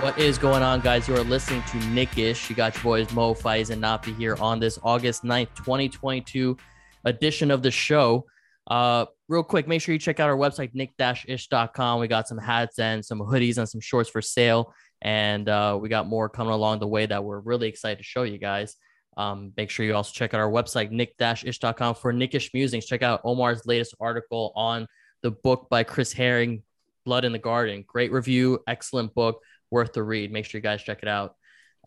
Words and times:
What 0.00 0.18
is 0.18 0.38
going 0.38 0.62
on, 0.62 0.80
guys? 0.80 1.06
You 1.06 1.14
are 1.16 1.22
listening 1.22 1.62
to 1.64 1.76
Knick-ish. 1.88 2.48
You 2.48 2.56
got 2.56 2.74
your 2.74 2.82
boys 2.82 3.12
Mo, 3.12 3.34
Faiz, 3.34 3.68
and 3.68 3.82
Nafi 3.82 4.16
here 4.16 4.34
on 4.40 4.58
this 4.58 4.78
August 4.82 5.24
9th, 5.24 5.54
2022 5.56 6.56
edition 7.04 7.50
of 7.50 7.62
the 7.62 7.70
show. 7.70 8.24
Uh, 8.66 9.04
real 9.28 9.42
quick, 9.42 9.68
make 9.68 9.82
sure 9.82 9.92
you 9.92 9.98
check 9.98 10.18
out 10.18 10.30
our 10.30 10.38
website, 10.38 10.70
knick-ish.com. 10.72 12.00
We 12.00 12.08
got 12.08 12.28
some 12.28 12.38
hats 12.38 12.78
and 12.78 13.04
some 13.04 13.18
hoodies 13.18 13.58
and 13.58 13.68
some 13.68 13.82
shorts 13.82 14.08
for 14.08 14.22
sale. 14.22 14.72
And 15.02 15.46
uh, 15.50 15.78
we 15.78 15.90
got 15.90 16.06
more 16.06 16.30
coming 16.30 16.54
along 16.54 16.78
the 16.78 16.88
way 16.88 17.04
that 17.04 17.22
we're 17.22 17.40
really 17.40 17.68
excited 17.68 17.98
to 17.98 18.04
show 18.04 18.22
you 18.22 18.38
guys. 18.38 18.76
Um, 19.18 19.52
make 19.58 19.68
sure 19.68 19.84
you 19.84 19.94
also 19.94 20.12
check 20.14 20.32
out 20.32 20.40
our 20.40 20.50
website, 20.50 20.90
knick-ish.com 20.90 21.94
for 21.96 22.10
Knick-ish 22.10 22.54
Musings. 22.54 22.86
Check 22.86 23.02
out 23.02 23.20
Omar's 23.22 23.66
latest 23.66 23.94
article 24.00 24.54
on 24.56 24.86
the 25.20 25.30
book 25.30 25.68
by 25.68 25.84
Chris 25.84 26.14
Herring, 26.14 26.62
Blood 27.04 27.26
in 27.26 27.32
the 27.32 27.38
Garden. 27.38 27.84
Great 27.86 28.12
review, 28.12 28.60
excellent 28.66 29.14
book, 29.14 29.42
worth 29.70 29.92
the 29.92 30.02
read. 30.02 30.32
Make 30.32 30.44
sure 30.44 30.58
you 30.58 30.62
guys 30.62 30.82
check 30.82 31.00
it 31.02 31.08
out. 31.08 31.34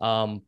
Um, 0.00 0.42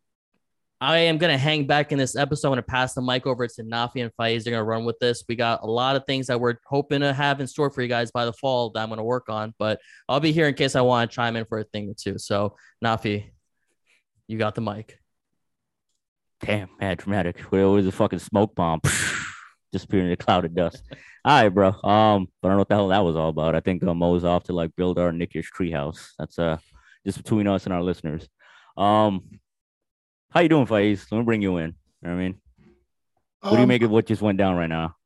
I 0.81 0.99
am 0.99 1.17
going 1.17 1.33
to 1.33 1.39
hang 1.39 1.67
back 1.67 1.91
in 1.91 1.99
this 1.99 2.17
episode. 2.17 2.49
I'm 2.49 2.53
going 2.53 2.59
to 2.59 2.63
pass 2.65 2.93
the 2.93 3.01
mic 3.01 3.27
over 3.27 3.47
to 3.47 3.63
Nafi 3.63 4.03
and 4.03 4.13
Faiz. 4.21 4.45
They're 4.45 4.51
going 4.51 4.61
to 4.61 4.65
run 4.65 4.85
with 4.85 4.99
this. 4.99 5.25
We 5.27 5.35
got 5.35 5.63
a 5.63 5.67
lot 5.67 5.97
of 5.97 6.05
things 6.05 6.27
that 6.27 6.39
we're 6.39 6.57
hoping 6.67 7.01
to 7.01 7.15
have 7.15 7.41
in 7.41 7.47
store 7.47 7.71
for 7.71 7.81
you 7.81 7.89
guys 7.89 8.11
by 8.11 8.27
the 8.27 8.33
fall 8.35 8.71
that 8.71 8.81
I'm 8.81 8.89
going 8.89 8.99
to 8.99 9.05
work 9.05 9.31
on, 9.31 9.55
but 9.59 9.81
I'll 10.07 10.21
be 10.21 10.33
here 10.33 10.49
in 10.49 10.55
case 10.55 10.77
I 10.77 10.83
want 10.83 11.11
to 11.11 11.15
chime 11.15 11.35
in 11.37 11.47
for 11.47 11.59
a 11.59 11.65
thing 11.65 11.89
or 11.89 11.95
two. 11.95 12.19
So, 12.19 12.57
Nafi, 12.85 13.31
you 14.29 14.37
got 14.37 14.55
the 14.55 14.61
mic. 14.61 14.99
Damn, 16.41 16.69
mad 16.79 16.99
dramatic. 16.99 17.41
Where 17.41 17.65
always 17.65 17.87
a 17.87 17.93
fucking 17.93 18.19
smoke 18.19 18.55
bomb 18.55 18.81
disappearing 19.73 20.09
in 20.09 20.13
a 20.13 20.17
cloud 20.17 20.45
of 20.45 20.55
dust. 20.55 20.83
All 21.25 21.43
right, 21.43 21.49
bro. 21.49 21.69
Um, 21.69 22.29
but 22.43 22.49
I 22.49 22.51
don't 22.51 22.53
know 22.53 22.59
what 22.59 22.69
the 22.69 22.75
hell 22.75 22.89
that 22.89 23.05
was 23.05 23.17
all 23.17 23.31
about. 23.31 23.55
I 23.55 23.61
think 23.61 23.83
uh, 23.83 23.95
Mo's 23.95 24.25
off 24.25 24.45
to 24.45 24.53
like 24.53 24.77
build 24.77 24.99
our 24.99 25.11
Knick-ish 25.11 25.51
treehouse. 25.51 26.11
That's 26.19 26.39
uh 26.39 26.59
just 27.07 27.19
between 27.19 27.47
us 27.47 27.65
and 27.65 27.73
our 27.73 27.83
listeners. 27.83 28.29
Um, 28.77 29.23
how 30.31 30.41
you 30.41 30.49
doing, 30.51 30.67
Faiz? 30.67 31.07
Let 31.11 31.19
me 31.19 31.25
bring 31.25 31.41
you 31.41 31.57
in. 31.59 31.69
You 32.03 32.09
know 32.09 32.11
what 32.11 32.11
I 32.11 32.17
mean? 32.17 32.35
What 33.41 33.51
do 33.51 33.57
you 33.57 33.63
Um, 33.63 33.69
make 33.69 33.83
of 33.83 33.91
what 33.91 34.07
just 34.07 34.21
went 34.21 34.39
down 34.39 34.57
right 34.57 34.69
now? 34.69 34.97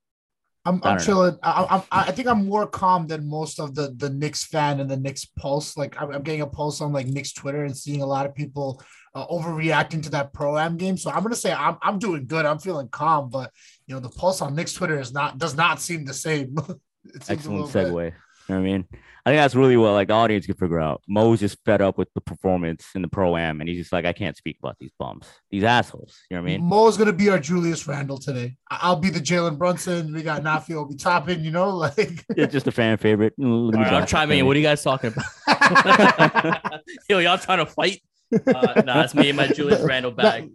I'm, 0.65 0.81
I 0.83 0.91
I'm 0.91 0.97
don't 0.97 1.07
chilling. 1.07 1.39
I, 1.43 1.67
I'm, 1.71 1.83
I 1.91 2.11
think 2.13 2.27
I'm 2.29 2.47
more 2.47 2.67
calm 2.67 3.07
than 3.07 3.29
most 3.29 3.61
of 3.61 3.75
the 3.75 3.95
the 3.97 4.11
Knicks 4.11 4.45
fan 4.45 4.81
and 4.81 4.91
the 4.91 4.97
Knicks 4.97 5.25
pulse. 5.25 5.77
Like 5.77 6.01
I'm, 6.01 6.11
I'm 6.11 6.23
getting 6.23 6.43
a 6.43 6.47
pulse 6.47 6.81
on 6.83 6.93
like 6.93 7.07
Knicks 7.07 7.33
Twitter 7.33 7.65
and 7.65 7.77
seeing 7.77 8.03
a 8.03 8.07
lot 8.07 8.27
of 8.27 8.35
people 8.35 8.83
uh, 9.15 9.27
overreacting 9.29 10.03
to 10.03 10.11
that 10.11 10.33
pro 10.35 10.59
am 10.59 10.77
game. 10.77 10.97
So 10.99 11.11
I'm 11.11 11.23
gonna 11.23 11.35
say 11.35 11.53
I'm 11.53 11.79
I'm 11.83 11.99
doing 11.99 12.27
good. 12.27 12.45
I'm 12.45 12.59
feeling 12.59 12.89
calm, 12.89 13.31
but 13.31 13.51
you 13.87 13.95
know 13.95 14.01
the 14.01 14.11
pulse 14.11 14.43
on 14.43 14.55
Knicks 14.55 14.75
Twitter 14.75 15.01
is 15.01 15.13
not 15.13 15.39
does 15.39 15.55
not 15.57 15.81
seem 15.81 16.05
the 16.05 16.15
same. 16.15 16.55
Excellent 17.29 17.47
little 17.47 17.67
bit- 17.69 17.87
segue. 17.93 18.05
You 18.49 18.55
know 18.55 18.61
what 18.61 18.69
I 18.69 18.73
mean? 18.73 18.85
I 19.27 19.31
think 19.31 19.39
that's 19.41 19.55
really 19.55 19.77
what 19.77 19.93
like 19.93 20.09
the 20.09 20.15
audience 20.15 20.47
can 20.47 20.55
figure 20.55 20.81
out. 20.81 21.03
Mo's 21.07 21.41
just 21.41 21.59
fed 21.65 21.83
up 21.83 21.99
with 21.99 22.09
the 22.15 22.21
performance 22.23 22.87
in 22.95 23.03
the 23.03 23.09
pro 23.09 23.37
am, 23.37 23.61
and 23.61 23.69
he's 23.69 23.79
just 23.79 23.93
like, 23.93 24.05
I 24.07 24.13
can't 24.13 24.37
speak 24.37 24.57
about 24.63 24.77
these 24.81 24.91
bums, 24.99 25.27
these 25.51 25.63
assholes. 25.65 26.19
You 26.31 26.37
know 26.37 26.43
what 26.43 26.49
I 26.51 26.53
mean? 26.59 26.65
Mo's 26.65 26.97
gonna 26.97 27.13
be 27.13 27.29
our 27.29 27.39
Julius 27.39 27.87
Randle 27.87 28.19
today. 28.19 28.57
I- 28.71 28.79
I'll 28.83 28.97
be 28.97 29.11
the 29.11 29.21
Jalen 29.21 29.59
Brunson. 29.59 30.13
We 30.15 30.23
got 30.23 30.43
Nafi 30.43 30.75
will 30.75 30.87
be 30.87 30.97
Toppin. 30.97 31.45
You 31.45 31.51
know, 31.51 31.71
like 31.77 32.25
It's 32.31 32.53
just 32.53 32.67
a 32.67 32.73
fan 32.73 32.97
favorite. 32.97 33.35
Look 33.37 33.75
at 33.75 33.79
All 33.79 33.85
me 33.85 33.91
right, 33.91 33.95
I'm 33.95 34.01
go. 34.03 34.07
chiming 34.07 34.39
in. 34.39 34.47
What 34.47 34.57
are 34.57 34.61
you 34.61 34.65
guys 34.67 34.83
talking 34.83 35.13
about? 35.13 36.81
Yo, 37.09 37.19
y'all 37.19 37.39
trying 37.39 37.59
to 37.59 37.67
fight? 37.67 38.03
Uh, 38.47 38.83
nah, 38.87 39.03
it's 39.03 39.15
me 39.15 39.29
and 39.29 39.37
my 39.37 39.49
Julius 39.49 39.81
Randle 39.83 40.13
bag. 40.13 40.51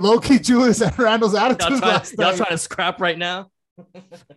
Low 0.00 0.18
key 0.18 0.38
Julius 0.38 0.80
and 0.80 0.96
Randle's 0.98 1.34
Y'all 1.34 1.42
attitude 1.52 1.78
trying, 1.78 1.80
last 1.80 2.14
y'all 2.18 2.36
trying 2.36 2.50
to 2.50 2.58
scrap 2.58 3.00
right 3.00 3.16
now? 3.16 3.50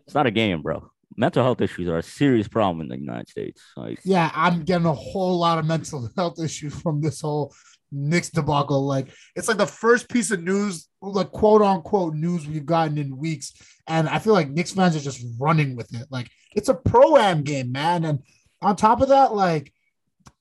It's 0.05 0.13
not 0.13 0.27
a 0.27 0.31
game, 0.31 0.61
bro. 0.61 0.89
Mental 1.17 1.43
health 1.43 1.61
issues 1.61 1.87
are 1.87 1.97
a 1.97 2.03
serious 2.03 2.47
problem 2.47 2.81
in 2.81 2.87
the 2.89 2.99
United 2.99 3.29
States. 3.29 3.61
Like, 3.77 3.99
yeah, 4.03 4.31
I'm 4.33 4.63
getting 4.63 4.85
a 4.85 4.93
whole 4.93 5.37
lot 5.37 5.59
of 5.59 5.65
mental 5.65 6.09
health 6.17 6.39
issues 6.39 6.79
from 6.79 7.01
this 7.01 7.21
whole 7.21 7.53
Knicks 7.91 8.29
debacle. 8.29 8.85
Like, 8.85 9.07
it's 9.35 9.47
like 9.47 9.57
the 9.57 9.65
first 9.65 10.09
piece 10.09 10.31
of 10.31 10.43
news, 10.43 10.87
like 11.01 11.31
quote 11.31 11.61
unquote 11.61 12.15
news 12.15 12.47
we've 12.47 12.65
gotten 12.65 12.97
in 12.97 13.17
weeks. 13.17 13.53
And 13.87 14.09
I 14.09 14.19
feel 14.19 14.33
like 14.33 14.49
Knicks 14.49 14.71
fans 14.71 14.95
are 14.95 14.99
just 14.99 15.25
running 15.39 15.75
with 15.75 15.93
it. 15.93 16.07
Like, 16.09 16.29
it's 16.55 16.69
a 16.69 16.73
pro 16.73 17.17
am 17.17 17.43
game, 17.43 17.71
man. 17.71 18.03
And 18.03 18.19
on 18.61 18.75
top 18.75 19.01
of 19.01 19.09
that, 19.09 19.33
like, 19.33 19.71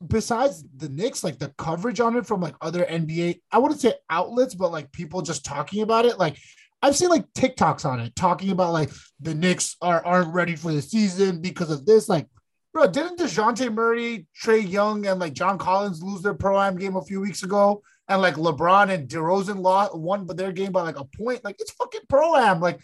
besides 0.06 0.64
the 0.76 0.88
Knicks, 0.88 1.22
like 1.22 1.38
the 1.38 1.52
coverage 1.56 2.00
on 2.00 2.16
it 2.16 2.26
from 2.26 2.40
like 2.40 2.54
other 2.60 2.84
NBA, 2.84 3.40
I 3.52 3.58
wouldn't 3.58 3.80
say 3.80 3.94
outlets, 4.10 4.54
but 4.54 4.72
like 4.72 4.92
people 4.92 5.22
just 5.22 5.44
talking 5.44 5.82
about 5.82 6.06
it. 6.06 6.18
Like, 6.18 6.38
I've 6.84 6.96
seen 6.96 7.08
like 7.08 7.24
TikToks 7.32 7.86
on 7.86 7.98
it 7.98 8.14
talking 8.14 8.50
about 8.50 8.74
like 8.74 8.90
the 9.18 9.34
Knicks 9.34 9.74
are 9.80 10.04
aren't 10.04 10.34
ready 10.34 10.54
for 10.54 10.70
the 10.70 10.82
season 10.82 11.40
because 11.40 11.70
of 11.70 11.86
this. 11.86 12.10
Like, 12.10 12.28
bro, 12.74 12.86
didn't 12.88 13.18
DeJounte 13.18 13.72
Murray, 13.72 14.26
Trae 14.38 14.70
Young, 14.70 15.06
and 15.06 15.18
like 15.18 15.32
John 15.32 15.56
Collins 15.56 16.02
lose 16.02 16.20
their 16.20 16.36
am 16.38 16.76
game 16.76 16.96
a 16.96 17.02
few 17.02 17.22
weeks 17.22 17.42
ago? 17.42 17.82
And 18.06 18.20
like 18.20 18.34
LeBron 18.34 18.90
and 18.90 19.08
DeRozan 19.08 19.60
lost 19.60 19.96
won 19.96 20.26
but 20.26 20.36
their 20.36 20.52
game 20.52 20.72
by 20.72 20.82
like 20.82 21.00
a 21.00 21.06
point. 21.06 21.42
Like 21.42 21.56
it's 21.58 21.70
fucking 21.70 22.02
pro 22.06 22.36
am. 22.36 22.60
Like 22.60 22.80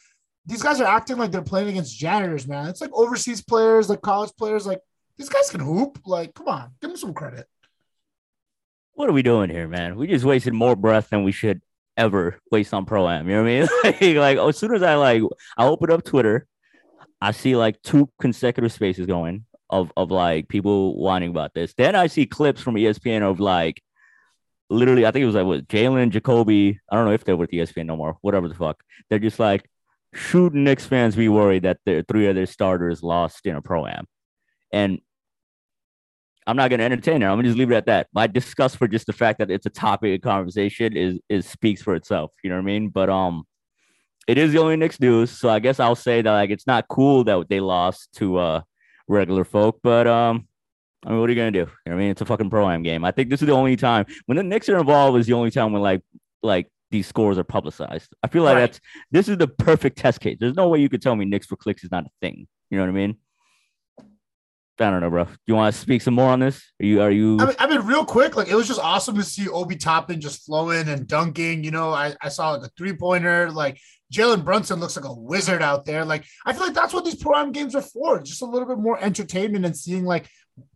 these 0.46 0.62
guys 0.62 0.80
are 0.80 0.86
acting 0.86 1.18
like 1.18 1.30
they're 1.30 1.42
playing 1.42 1.68
against 1.68 1.98
janitors, 1.98 2.48
man. 2.48 2.68
It's 2.68 2.80
like 2.80 2.94
overseas 2.94 3.42
players, 3.42 3.90
like 3.90 4.00
college 4.00 4.32
players. 4.38 4.66
Like 4.66 4.80
these 5.18 5.28
guys 5.28 5.50
can 5.50 5.60
hoop. 5.60 5.98
Like, 6.06 6.32
come 6.32 6.48
on, 6.48 6.70
give 6.80 6.88
them 6.88 6.96
some 6.96 7.12
credit. 7.12 7.46
what 8.94 9.10
are 9.10 9.12
we 9.12 9.22
doing 9.22 9.50
here, 9.50 9.68
man? 9.68 9.96
We 9.96 10.06
just 10.06 10.24
wasted 10.24 10.54
more 10.54 10.74
breath 10.74 11.10
than 11.10 11.22
we 11.22 11.32
should 11.32 11.60
ever 12.00 12.38
waste 12.50 12.72
on 12.74 12.86
pro 12.86 13.08
am. 13.08 13.28
You 13.28 13.36
know 13.36 13.42
what 13.42 13.50
I 13.50 13.98
mean? 14.00 14.16
like, 14.16 14.38
like 14.38 14.48
as 14.48 14.58
soon 14.58 14.74
as 14.74 14.82
I 14.82 14.94
like, 14.94 15.22
I 15.56 15.66
open 15.66 15.92
up 15.92 16.04
Twitter, 16.04 16.46
I 17.20 17.32
see 17.32 17.54
like 17.54 17.80
two 17.82 18.08
consecutive 18.20 18.72
spaces 18.72 19.06
going 19.06 19.44
of 19.68 19.92
of 19.96 20.10
like 20.10 20.48
people 20.48 21.00
whining 21.00 21.30
about 21.30 21.54
this. 21.54 21.74
Then 21.74 21.94
I 21.94 22.06
see 22.06 22.26
clips 22.26 22.60
from 22.60 22.74
ESPN 22.74 23.22
of 23.22 23.38
like 23.38 23.82
literally, 24.70 25.04
I 25.04 25.10
think 25.10 25.22
it 25.22 25.26
was 25.26 25.34
like 25.34 25.46
what 25.46 25.68
Jalen 25.68 26.10
Jacoby. 26.10 26.80
I 26.90 26.96
don't 26.96 27.04
know 27.04 27.12
if 27.12 27.24
they're 27.24 27.36
with 27.36 27.50
ESPN 27.50 27.86
no 27.86 27.96
more. 27.96 28.16
Whatever 28.22 28.48
the 28.48 28.54
fuck. 28.54 28.82
They're 29.08 29.18
just 29.18 29.38
like, 29.38 29.68
should 30.14 30.54
Knicks 30.54 30.86
fans 30.86 31.14
be 31.14 31.28
worried 31.28 31.64
that 31.64 31.78
their 31.84 32.02
three 32.02 32.28
other 32.28 32.46
starters 32.46 33.02
lost 33.02 33.46
in 33.46 33.56
a 33.56 33.62
pro 33.62 33.86
am? 33.86 34.06
And 34.72 35.00
I'm 36.46 36.56
not 36.56 36.68
going 36.70 36.78
to 36.78 36.84
entertain 36.84 37.22
it. 37.22 37.26
I'm 37.26 37.32
going 37.34 37.44
to 37.44 37.48
just 37.50 37.58
leave 37.58 37.70
it 37.70 37.76
at 37.76 37.86
that. 37.86 38.08
My 38.12 38.26
disgust 38.26 38.76
for 38.76 38.88
just 38.88 39.06
the 39.06 39.12
fact 39.12 39.38
that 39.38 39.50
it's 39.50 39.66
a 39.66 39.70
topic 39.70 40.14
of 40.14 40.22
conversation 40.22 40.96
is 40.96 41.18
is 41.28 41.46
speaks 41.46 41.82
for 41.82 41.94
itself. 41.94 42.32
You 42.42 42.50
know 42.50 42.56
what 42.56 42.62
I 42.62 42.64
mean? 42.64 42.88
But 42.88 43.10
um, 43.10 43.44
it 44.26 44.38
is 44.38 44.52
the 44.52 44.58
only 44.58 44.76
Knicks 44.76 45.00
news, 45.00 45.30
so 45.30 45.48
I 45.48 45.58
guess 45.58 45.80
I'll 45.80 45.94
say 45.94 46.22
that 46.22 46.30
like 46.32 46.50
it's 46.50 46.66
not 46.66 46.88
cool 46.88 47.24
that 47.24 47.48
they 47.48 47.60
lost 47.60 48.12
to 48.16 48.38
uh 48.38 48.60
regular 49.08 49.44
folk. 49.44 49.80
But 49.82 50.06
um, 50.06 50.46
I 51.04 51.10
mean, 51.10 51.20
what 51.20 51.28
are 51.28 51.32
you 51.32 51.38
gonna 51.38 51.50
do? 51.50 51.58
You 51.58 51.64
know 51.66 51.72
what 51.84 51.92
I 51.92 51.96
mean? 51.96 52.10
It's 52.10 52.20
a 52.20 52.26
fucking 52.26 52.50
pro 52.50 52.68
am 52.70 52.82
game. 52.82 53.04
I 53.04 53.10
think 53.10 53.28
this 53.30 53.42
is 53.42 53.46
the 53.46 53.52
only 53.54 53.76
time 53.76 54.06
when 54.26 54.36
the 54.36 54.42
Knicks 54.42 54.68
are 54.68 54.78
involved 54.78 55.18
is 55.18 55.26
the 55.26 55.32
only 55.34 55.50
time 55.50 55.72
when 55.72 55.82
like 55.82 56.02
like 56.42 56.68
these 56.90 57.06
scores 57.06 57.38
are 57.38 57.44
publicized. 57.44 58.12
I 58.22 58.28
feel 58.28 58.42
like 58.42 58.54
Right. 58.54 58.60
that's 58.62 58.80
this 59.10 59.28
is 59.28 59.36
the 59.36 59.46
perfect 59.48 59.98
test 59.98 60.20
case. 60.20 60.38
There's 60.40 60.54
no 60.56 60.68
way 60.68 60.80
you 60.80 60.88
could 60.88 61.02
tell 61.02 61.14
me 61.16 61.24
Knicks 61.24 61.46
for 61.46 61.56
clicks 61.56 61.84
is 61.84 61.90
not 61.90 62.04
a 62.06 62.10
thing. 62.20 62.46
You 62.70 62.78
know 62.78 62.84
what 62.84 62.90
I 62.90 62.92
mean? 62.92 63.16
I 64.80 64.90
don't 64.90 65.00
know, 65.00 65.10
bro. 65.10 65.24
Do 65.24 65.30
you 65.46 65.54
want 65.54 65.74
to 65.74 65.80
speak 65.80 66.00
some 66.02 66.14
more 66.14 66.30
on 66.30 66.40
this? 66.40 66.62
Are 66.80 66.84
you 66.84 67.02
are 67.02 67.10
you 67.10 67.38
I 67.38 67.46
mean, 67.46 67.56
I 67.58 67.66
mean, 67.66 67.80
real 67.82 68.04
quick, 68.04 68.36
like 68.36 68.48
it 68.48 68.54
was 68.54 68.66
just 68.66 68.80
awesome 68.80 69.16
to 69.16 69.22
see 69.22 69.48
Obi 69.48 69.76
Toppin 69.76 70.20
just 70.20 70.46
flowing 70.46 70.88
and 70.88 71.06
dunking. 71.06 71.64
You 71.64 71.70
know, 71.70 71.90
I, 71.90 72.14
I 72.22 72.30
saw 72.30 72.52
like 72.52 72.66
a 72.66 72.70
three 72.76 72.94
pointer. 72.94 73.50
Like 73.50 73.78
Jalen 74.12 74.44
Brunson 74.44 74.80
looks 74.80 74.96
like 74.96 75.04
a 75.04 75.12
wizard 75.12 75.62
out 75.62 75.84
there. 75.84 76.04
Like 76.04 76.24
I 76.46 76.52
feel 76.52 76.62
like 76.62 76.74
that's 76.74 76.94
what 76.94 77.04
these 77.04 77.16
pro 77.16 77.36
am 77.36 77.52
games 77.52 77.74
are 77.74 77.82
for. 77.82 78.22
Just 78.22 78.42
a 78.42 78.46
little 78.46 78.66
bit 78.66 78.78
more 78.78 78.98
entertainment 79.02 79.66
and 79.66 79.76
seeing 79.76 80.04
like 80.04 80.28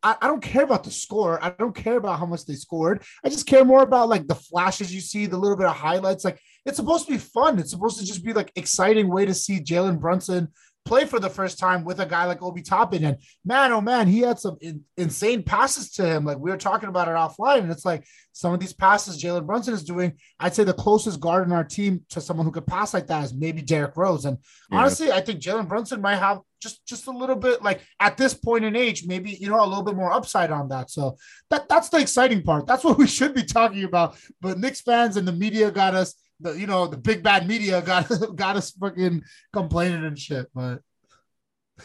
I, 0.02 0.17
I 0.20 0.26
don't 0.26 0.43
care 0.43 0.64
about 0.64 0.84
the 0.84 0.90
score. 0.90 1.43
I 1.43 1.50
don't 1.50 1.75
care 1.75 1.96
about 1.96 2.19
how 2.19 2.26
much 2.26 2.44
they 2.44 2.55
scored. 2.55 3.02
I 3.25 3.29
just 3.29 3.46
care 3.46 3.64
more 3.64 3.82
about 3.82 4.08
like 4.08 4.26
the 4.26 4.34
flashes 4.34 4.94
you 4.94 5.00
see, 5.00 5.26
the 5.26 5.38
little 5.38 5.56
bit 5.56 5.67
of 5.67 5.76
highlights. 5.76 6.25
Like 6.25 6.40
it's 6.67 6.76
supposed 6.76 7.06
to 7.06 7.12
be 7.12 7.19
fun. 7.19 7.58
It's 7.58 7.70
supposed 7.70 7.99
to 7.99 8.05
just 8.05 8.25
be 8.25 8.32
like 8.32 8.52
exciting 8.56 9.08
way 9.08 9.25
to 9.25 9.34
see 9.34 9.61
Jalen 9.61 10.00
Brunson 10.00 10.49
play 10.84 11.04
for 11.06 11.19
the 11.19 11.31
first 11.31 11.58
time 11.58 11.84
with 11.84 11.98
a 12.00 12.06
guy 12.06 12.25
like 12.26 12.42
Obi 12.42 12.62
Toppin. 12.62 13.04
And 13.04 13.16
man, 13.44 13.72
oh 13.72 13.81
man, 13.81 14.06
he 14.06 14.20
had 14.20 14.38
some 14.38 14.56
in, 14.60 14.82
insane 14.96 15.42
passes 15.42 15.90
to 15.92 16.04
him. 16.06 16.25
Like 16.25 16.38
we 16.38 16.50
were 16.50 16.56
talking 16.56 16.88
about 16.88 17.08
it 17.08 17.12
offline, 17.12 17.60
and 17.60 17.72
it's 17.72 17.84
like 17.84 18.04
some 18.32 18.52
of 18.52 18.60
these 18.60 18.72
passes 18.72 19.22
Jalen 19.22 19.46
Brunson 19.46 19.75
is 19.75 19.84
doing. 19.84 20.14
I'd 20.38 20.54
say 20.54 20.64
the 20.64 20.72
closest 20.75 21.20
guard 21.20 21.46
in 21.46 21.52
our 21.52 21.64
team 21.64 22.04
to 22.10 22.20
someone 22.20 22.44
who 22.46 22.52
could 22.52 22.66
pass 22.66 22.92
like 22.92 23.06
that 23.06 23.25
is 23.25 23.34
maybe 23.34 23.62
Derrick 23.62 23.96
Rose. 23.96 24.25
And 24.25 24.38
Yeah. 24.70 24.78
honestly, 24.78 25.10
I 25.12 25.20
think 25.20 25.40
Jalen 25.40 25.69
Brunson 25.69 26.00
might 26.00 26.16
have 26.16 26.40
just 26.60 26.86
just 26.86 27.06
a 27.06 27.10
little 27.10 27.36
bit 27.36 27.62
like 27.62 27.81
at 28.00 28.16
this 28.16 28.34
point 28.34 28.64
in 28.64 28.76
age, 28.76 29.04
maybe 29.06 29.31
you 29.31 29.48
know 29.48 29.64
a 29.64 29.66
little 29.66 29.82
bit 29.84 29.96
more 29.96 30.12
upside 30.12 30.50
on 30.50 30.69
that. 30.69 30.90
So 30.90 31.16
that 31.50 31.69
that's 31.69 31.88
the 31.88 31.98
exciting 31.98 32.42
part. 32.42 32.66
That's 32.66 32.84
what 32.84 32.98
we 32.98 33.06
should 33.06 33.34
be 33.34 33.44
talking 33.44 33.84
about. 33.84 34.16
But 34.40 34.58
Knicks 34.58 34.81
fans 34.81 35.16
and 35.16 35.26
the 35.26 35.32
media 35.32 35.70
got 35.70 35.94
us. 35.94 36.14
The 36.40 36.52
you 36.52 36.66
know 36.66 36.86
the 36.86 36.96
big 36.96 37.22
bad 37.22 37.46
media 37.46 37.81
got 37.82 38.10
got 38.36 38.56
us 38.56 38.70
fucking 38.72 39.22
complaining 39.52 40.04
and 40.04 40.19
shit. 40.19 40.48
But 40.54 40.81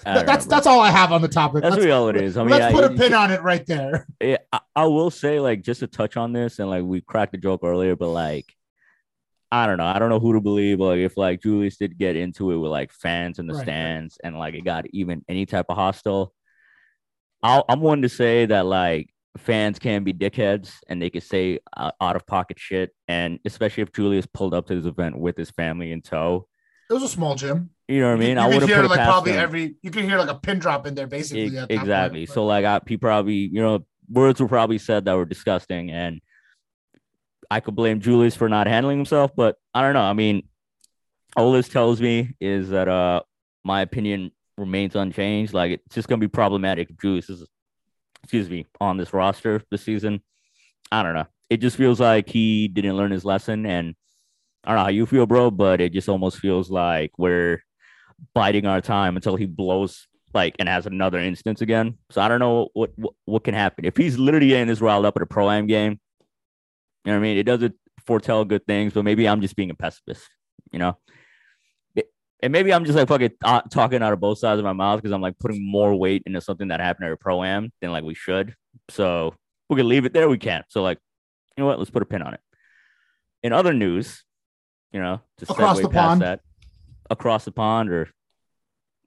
I 0.06 0.14
don't 0.14 0.26
that's 0.26 0.46
know, 0.46 0.50
that's 0.50 0.68
all 0.68 0.80
I 0.80 0.92
have 0.92 1.12
on 1.12 1.22
the 1.22 1.28
topic. 1.28 1.64
That's 1.64 1.76
let's, 1.76 1.92
all 1.92 2.10
it 2.10 2.18
is. 2.18 2.38
I 2.38 2.42
mean, 2.42 2.52
let's 2.52 2.66
I- 2.66 2.72
put 2.72 2.84
a 2.84 2.96
pin 2.96 3.14
on 3.14 3.32
it 3.32 3.42
right 3.42 3.66
there. 3.66 4.08
yeah, 4.22 4.38
I, 4.52 4.60
I 4.76 4.86
will 4.86 5.12
say 5.12 5.40
like 5.40 5.62
just 5.64 5.80
to 5.82 5.88
touch 5.88 6.18
on 6.18 6.34
this 6.34 6.60
and 6.60 6.70
like 6.70 6.84
we 6.84 7.02
cracked 7.02 7.32
the 7.32 7.38
joke 7.38 7.62
earlier, 7.64 7.96
but 7.96 8.10
like 8.10 8.46
I 9.52 9.66
don't 9.66 9.78
know, 9.78 9.86
I 9.86 9.98
don't 9.98 10.10
know 10.10 10.20
who 10.20 10.34
to 10.34 10.42
believe. 10.42 10.78
But 10.78 10.86
like 10.86 11.00
if 11.00 11.18
like 11.18 11.42
Julius 11.42 11.78
did 11.78 11.98
get 11.98 12.16
into 12.16 12.52
it 12.52 12.58
with 12.58 12.72
like 12.72 12.92
fans 12.92 13.40
in 13.40 13.48
the 13.48 13.56
Right, 13.56 13.64
stands 13.64 14.18
and 14.24 14.38
like 14.38 14.54
it 14.54 14.64
got 14.64 14.86
even 14.92 15.24
any 15.28 15.46
type 15.46 15.66
of 15.70 15.76
hostile, 15.78 16.34
I'll, 17.42 17.66
I'm 17.68 17.82
one 17.82 18.04
to 18.04 18.10
say 18.10 18.46
that 18.46 18.66
like 18.66 19.10
fans 19.38 19.80
can 19.80 20.04
be 20.04 20.14
dickheads 20.14 20.74
and 20.88 21.02
they 21.02 21.10
could 21.10 21.24
say 21.24 21.60
uh, 21.76 21.92
out 22.02 22.16
of 22.16 22.26
pocket 22.26 22.60
shit, 22.60 22.92
and 23.08 23.40
especially 23.46 23.84
if 23.84 23.92
Julius 23.94 24.26
pulled 24.26 24.54
up 24.54 24.68
to 24.68 24.76
this 24.76 24.86
event 24.86 25.18
with 25.18 25.38
his 25.38 25.52
family 25.52 25.92
in 25.92 26.02
tow. 26.02 26.48
It 26.90 26.94
was 26.94 27.04
a 27.04 27.10
small 27.10 27.36
gym. 27.36 27.70
You 27.88 28.02
know 28.02 28.10
what 28.10 28.18
I 28.18 28.20
mean? 28.20 28.38
You, 28.38 28.44
I 28.44 28.48
wouldn't 28.48 28.70
hear 28.70 28.84
like 28.84 29.00
probably 29.00 29.34
him. 29.34 29.40
every. 29.40 29.76
You 29.82 29.92
could 29.92 30.06
hear 30.06 30.18
like 30.18 30.30
a 30.30 30.36
pin 30.36 30.60
drop 30.60 30.88
in 30.88 30.96
there, 30.96 31.08
basically. 31.08 31.46
Ex- 31.46 31.56
at 31.56 31.60
that 31.60 31.70
point. 31.70 31.82
exactly. 31.82 32.26
So 32.26 32.46
like 32.46 32.66
I, 32.66 32.82
he 32.88 32.98
probably, 32.98 33.34
you 33.34 33.62
know, 33.62 33.86
words 34.10 34.40
were 34.40 34.48
probably 34.48 34.80
said 34.80 35.06
that 35.06 35.14
were 35.14 35.26
disgusting, 35.26 35.92
and 35.92 36.20
I 37.52 37.60
could 37.60 37.76
blame 37.76 38.00
Julius 38.00 38.36
for 38.36 38.50
not 38.50 38.68
handling 38.68 38.98
himself, 38.98 39.32
but 39.36 39.56
I 39.74 39.82
don't 39.82 39.94
know. 39.94 40.02
I 40.02 40.14
mean, 40.14 40.48
all 41.36 41.52
this 41.52 41.70
tells 41.70 42.02
me 42.02 42.36
is 42.40 42.70
that 42.70 42.88
uh 42.88 43.22
my 43.64 43.82
opinion 43.82 44.32
remains 44.58 44.96
unchanged. 44.96 45.54
Like 45.54 45.72
it's 45.72 45.96
just 45.96 46.08
gonna 46.08 46.20
be 46.20 46.28
problematic 46.28 46.90
if 46.90 46.98
Julius 46.98 47.30
is, 47.30 47.48
excuse 48.30 48.48
me, 48.48 48.68
on 48.80 48.96
this 48.98 49.12
roster 49.12 49.60
this 49.72 49.82
season. 49.82 50.22
I 50.92 51.02
don't 51.02 51.16
know. 51.16 51.26
It 51.50 51.58
just 51.58 51.78
feels 51.78 52.00
like 52.00 52.30
he 52.30 52.68
didn't 52.68 52.96
learn 52.96 53.10
his 53.10 53.26
lesson, 53.26 53.66
and 53.66 53.96
I 54.64 54.70
don't 54.70 54.78
know 54.78 54.84
how 54.84 54.90
you 54.90 55.08
feel, 55.08 55.26
bro, 55.26 55.50
but 55.50 55.82
it 55.82 55.94
just 55.94 56.08
almost 56.08 56.38
feels 56.38 56.70
like 56.70 57.12
we're 57.18 57.64
biding 58.36 58.68
our 58.68 58.82
time 58.82 59.16
until 59.16 59.36
he 59.36 59.48
blows 59.48 60.08
like 60.32 60.56
and 60.60 60.70
has 60.70 60.86
another 60.86 61.18
instance 61.18 61.62
again. 61.62 61.98
So 62.12 62.22
I 62.22 62.28
don't 62.28 62.40
know 62.40 62.70
what 62.74 62.92
what, 62.98 63.16
what 63.26 63.44
can 63.44 63.56
happen 63.56 63.86
if 63.86 63.98
he's 63.98 64.20
literally 64.20 64.50
getting 64.50 64.68
this 64.68 64.80
riled 64.80 65.08
up 65.08 65.16
at 65.16 65.24
a 65.24 65.26
pro 65.26 65.50
am 65.50 65.66
game. 65.66 66.00
You 67.06 67.12
know 67.12 67.14
what 67.14 67.26
I 67.26 67.30
mean? 67.30 67.38
It 67.40 67.48
doesn't 67.48 67.74
foretell 68.06 68.46
good 68.46 68.68
things, 68.68 68.94
but 68.94 69.06
maybe 69.06 69.28
I'm 69.28 69.42
just 69.42 69.56
being 69.56 69.72
a 69.72 69.76
pessimist. 69.76 70.30
You 70.72 70.78
know, 70.78 71.00
and 72.42 72.52
maybe 72.52 72.74
I'm 72.74 72.86
just 72.86 72.98
like 72.98 73.08
fucking 73.08 73.32
uh, 73.44 73.62
talking 73.62 74.02
out 74.02 74.14
of 74.14 74.20
both 74.20 74.40
sides 74.40 74.60
of 74.60 74.66
my 74.66 74.74
mouth 74.74 75.02
because 75.02 75.12
I'm 75.12 75.22
like 75.22 75.38
putting 75.40 75.70
more 75.70 75.94
weight 75.96 76.24
into 76.26 76.42
something 76.42 76.70
that 76.70 76.80
happened 76.80 77.08
at 77.08 77.12
a 77.12 77.18
pro 77.18 77.44
am 77.44 77.72
than 77.82 77.92
like 77.92 78.04
we 78.04 78.14
should. 78.14 78.56
So 78.90 79.36
we 79.70 79.76
can 79.76 79.88
leave 79.88 80.06
it 80.06 80.14
there. 80.14 80.30
We 80.30 80.38
can. 80.38 80.64
So 80.70 80.82
like, 80.82 81.00
you 81.58 81.64
know 81.64 81.68
what? 81.68 81.80
Let's 81.80 81.92
put 81.92 82.02
a 82.02 82.06
pin 82.06 82.22
on 82.22 82.34
it. 82.34 82.40
In 83.44 83.54
other 83.54 83.74
news, 83.74 84.24
you 84.92 85.02
know, 85.02 85.22
to 85.38 85.52
Across 85.52 85.82
the 85.82 85.90
past 85.90 85.94
pond. 85.94 86.22
that, 86.22 86.42
across 87.10 87.46
the 87.46 87.52
pond 87.52 87.90
or 87.90 88.10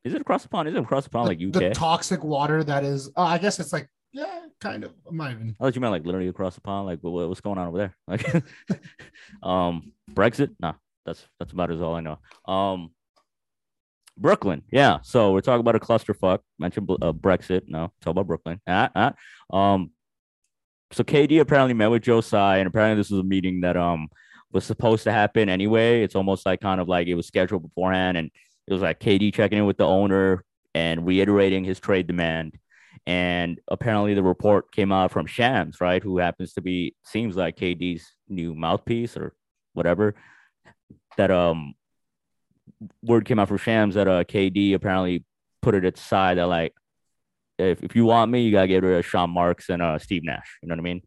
is 0.04 0.14
it 0.14 0.20
across 0.20 0.42
the 0.42 0.48
pond? 0.48 0.68
Is 0.68 0.74
it 0.74 0.80
across 0.82 1.04
the 1.04 1.10
pond 1.10 1.28
like 1.28 1.38
UK? 1.38 1.52
the 1.52 1.70
toxic 1.70 2.24
water 2.24 2.62
that 2.64 2.84
is. 2.84 3.08
Uh, 3.16 3.22
I 3.22 3.38
guess 3.38 3.60
it's 3.60 3.72
like 3.72 3.88
yeah, 4.12 4.40
kind 4.60 4.84
of. 4.84 4.92
I'm 5.08 5.16
not 5.16 5.30
even. 5.32 5.56
I 5.58 5.64
thought 5.64 5.74
you 5.74 5.80
meant 5.80 5.92
like 5.92 6.04
literally 6.04 6.28
across 6.28 6.54
the 6.54 6.60
pond. 6.60 6.86
Like, 6.86 6.98
what, 7.00 7.28
what's 7.28 7.40
going 7.40 7.58
on 7.58 7.68
over 7.68 7.78
there? 7.78 7.96
Like, 8.06 8.26
um, 9.42 9.92
Brexit? 10.10 10.54
Nah, 10.60 10.74
that's 11.06 11.24
that's 11.38 11.52
about 11.52 11.70
as 11.70 11.80
all 11.80 11.94
I 11.94 12.00
know. 12.00 12.18
Um, 12.46 12.90
Brooklyn, 14.16 14.62
yeah. 14.70 14.98
So 15.02 15.32
we're 15.32 15.40
talking 15.40 15.60
about 15.60 15.76
a 15.76 15.80
clusterfuck. 15.80 16.40
Mentioned 16.58 16.90
uh, 16.90 17.12
Brexit. 17.12 17.62
No, 17.66 17.92
talk 18.00 18.12
about 18.12 18.26
Brooklyn. 18.26 18.60
Ah, 18.66 18.90
ah. 18.94 19.14
Um, 19.56 19.90
so 20.92 21.02
KD 21.02 21.40
apparently 21.40 21.74
met 21.74 21.90
with 21.90 22.02
Joe 22.02 22.20
Tsai, 22.20 22.58
and 22.58 22.66
apparently 22.66 23.00
this 23.00 23.10
was 23.10 23.20
a 23.20 23.24
meeting 23.24 23.62
that 23.62 23.76
um 23.76 24.08
was 24.52 24.64
supposed 24.64 25.04
to 25.04 25.12
happen 25.12 25.48
anyway. 25.48 26.02
It's 26.02 26.14
almost 26.14 26.44
like 26.44 26.60
kind 26.60 26.80
of 26.80 26.88
like 26.88 27.08
it 27.08 27.14
was 27.14 27.26
scheduled 27.26 27.62
beforehand, 27.62 28.16
and 28.18 28.30
it 28.66 28.72
was 28.72 28.82
like 28.82 29.00
KD 29.00 29.32
checking 29.32 29.58
in 29.58 29.66
with 29.66 29.78
the 29.78 29.86
owner 29.86 30.44
and 30.74 31.06
reiterating 31.06 31.64
his 31.64 31.80
trade 31.80 32.06
demand. 32.06 32.58
And 33.06 33.60
apparently, 33.68 34.14
the 34.14 34.22
report 34.22 34.70
came 34.72 34.92
out 34.92 35.10
from 35.10 35.26
Shams, 35.26 35.80
right? 35.80 36.02
Who 36.02 36.18
happens 36.18 36.52
to 36.54 36.60
be 36.60 36.94
seems 37.04 37.36
like 37.36 37.56
KD's 37.56 38.14
new 38.28 38.54
mouthpiece 38.54 39.16
or 39.16 39.34
whatever. 39.72 40.14
That 41.16 41.30
um 41.30 41.74
word 43.02 43.24
came 43.24 43.38
out 43.38 43.48
from 43.48 43.58
Shams 43.58 43.94
that 43.94 44.08
uh 44.08 44.24
KD 44.24 44.74
apparently 44.74 45.24
put 45.60 45.74
it 45.74 45.84
aside 45.84 46.38
that 46.38 46.46
like 46.46 46.74
if, 47.58 47.82
if 47.82 47.94
you 47.94 48.04
want 48.04 48.30
me, 48.30 48.42
you 48.42 48.52
gotta 48.52 48.68
get 48.68 48.82
rid 48.82 48.98
of 48.98 49.06
Sean 49.06 49.30
Marks 49.30 49.68
and 49.68 49.82
uh 49.82 49.98
Steve 49.98 50.24
Nash. 50.24 50.58
You 50.62 50.68
know 50.68 50.74
what 50.74 50.80
I 50.80 50.82
mean? 50.82 51.02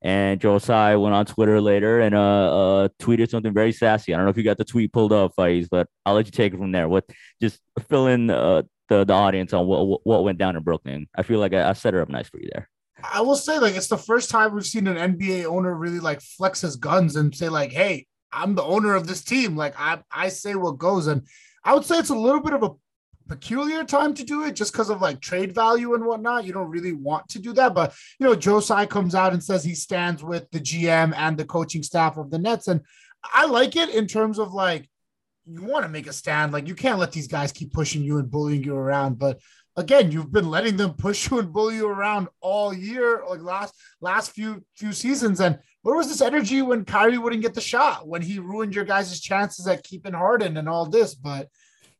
And 0.00 0.40
Joe 0.40 0.58
Tsai 0.58 0.94
went 0.96 1.14
on 1.14 1.26
Twitter 1.26 1.60
later 1.60 2.00
and 2.00 2.14
uh, 2.14 2.82
uh 2.84 2.88
tweeted 3.00 3.30
something 3.30 3.52
very 3.52 3.72
sassy. 3.72 4.14
I 4.14 4.16
don't 4.16 4.26
know 4.26 4.30
if 4.30 4.36
you 4.36 4.44
got 4.44 4.58
the 4.58 4.64
tweet 4.64 4.92
pulled 4.92 5.12
up, 5.12 5.32
Faiz, 5.36 5.68
but 5.70 5.88
I'll 6.06 6.14
let 6.14 6.26
you 6.26 6.32
take 6.32 6.54
it 6.54 6.58
from 6.58 6.72
there. 6.72 6.88
What 6.88 7.04
just 7.40 7.60
fill 7.88 8.06
in 8.06 8.30
uh 8.30 8.62
the, 8.88 9.04
the 9.04 9.12
audience 9.12 9.52
on 9.52 9.66
what 9.66 10.00
what 10.04 10.24
went 10.24 10.38
down 10.38 10.56
in 10.56 10.62
Brooklyn. 10.62 11.08
I 11.14 11.22
feel 11.22 11.40
like 11.40 11.52
I, 11.52 11.70
I 11.70 11.72
set 11.74 11.94
her 11.94 12.00
up 12.00 12.08
nice 12.08 12.28
for 12.28 12.40
you 12.40 12.48
there. 12.52 12.68
I 13.02 13.20
will 13.20 13.36
say 13.36 13.58
like 13.58 13.76
it's 13.76 13.88
the 13.88 13.98
first 13.98 14.30
time 14.30 14.54
we've 14.54 14.66
seen 14.66 14.86
an 14.86 15.16
NBA 15.16 15.44
owner 15.44 15.74
really 15.74 16.00
like 16.00 16.20
flex 16.20 16.62
his 16.62 16.76
guns 16.76 17.14
and 17.14 17.34
say 17.34 17.48
like, 17.48 17.72
"Hey, 17.72 18.06
I'm 18.32 18.54
the 18.54 18.62
owner 18.62 18.94
of 18.94 19.06
this 19.06 19.22
team. 19.22 19.56
Like 19.56 19.74
I 19.78 19.98
I 20.10 20.28
say 20.28 20.54
what 20.54 20.78
goes." 20.78 21.06
And 21.06 21.26
I 21.64 21.74
would 21.74 21.84
say 21.84 21.98
it's 21.98 22.10
a 22.10 22.14
little 22.14 22.40
bit 22.40 22.54
of 22.54 22.62
a 22.62 22.70
peculiar 23.28 23.84
time 23.84 24.14
to 24.14 24.24
do 24.24 24.44
it 24.44 24.56
just 24.56 24.72
because 24.72 24.90
of 24.90 25.02
like 25.02 25.20
trade 25.20 25.54
value 25.54 25.94
and 25.94 26.04
whatnot. 26.04 26.44
You 26.44 26.52
don't 26.52 26.70
really 26.70 26.92
want 26.92 27.28
to 27.30 27.38
do 27.38 27.52
that, 27.54 27.74
but 27.74 27.94
you 28.18 28.26
know, 28.26 28.34
Joe 28.34 28.60
Tsai 28.60 28.86
comes 28.86 29.14
out 29.14 29.32
and 29.32 29.42
says 29.42 29.62
he 29.62 29.74
stands 29.74 30.24
with 30.24 30.50
the 30.50 30.60
GM 30.60 31.14
and 31.16 31.36
the 31.36 31.44
coaching 31.44 31.82
staff 31.82 32.16
of 32.16 32.30
the 32.30 32.38
Nets, 32.38 32.68
and 32.68 32.80
I 33.22 33.46
like 33.46 33.76
it 33.76 33.90
in 33.90 34.06
terms 34.06 34.38
of 34.38 34.52
like 34.52 34.88
you 35.46 35.62
want 35.62 35.84
to 35.84 35.90
make 35.90 36.06
a 36.06 36.12
stand. 36.12 36.52
Like 36.52 36.68
you 36.68 36.74
can't 36.74 36.98
let 36.98 37.12
these 37.12 37.28
guys 37.28 37.52
keep 37.52 37.72
pushing 37.72 38.02
you 38.02 38.18
and 38.18 38.30
bullying 38.30 38.64
you 38.64 38.74
around, 38.74 39.18
but 39.18 39.40
again, 39.78 40.10
you've 40.10 40.32
been 40.32 40.50
letting 40.50 40.76
them 40.76 40.94
push 40.98 41.30
you 41.30 41.38
and 41.38 41.52
bully 41.52 41.76
you 41.76 41.88
around 41.88 42.28
all 42.40 42.74
year, 42.74 43.22
like 43.28 43.40
last 43.40 43.74
last 44.00 44.32
few 44.32 44.62
few 44.76 44.92
seasons. 44.92 45.40
And 45.40 45.58
where 45.82 45.96
was 45.96 46.08
this 46.08 46.20
energy 46.20 46.62
when 46.62 46.84
Kyrie 46.84 47.18
wouldn't 47.18 47.42
get 47.42 47.54
the 47.54 47.60
shot, 47.60 48.06
when 48.06 48.22
he 48.22 48.38
ruined 48.38 48.74
your 48.74 48.84
guys' 48.84 49.20
chances 49.20 49.66
at 49.66 49.84
keeping 49.84 50.12
Harden 50.12 50.56
and 50.56 50.68
all 50.68 50.86
this? 50.86 51.14
But 51.14 51.48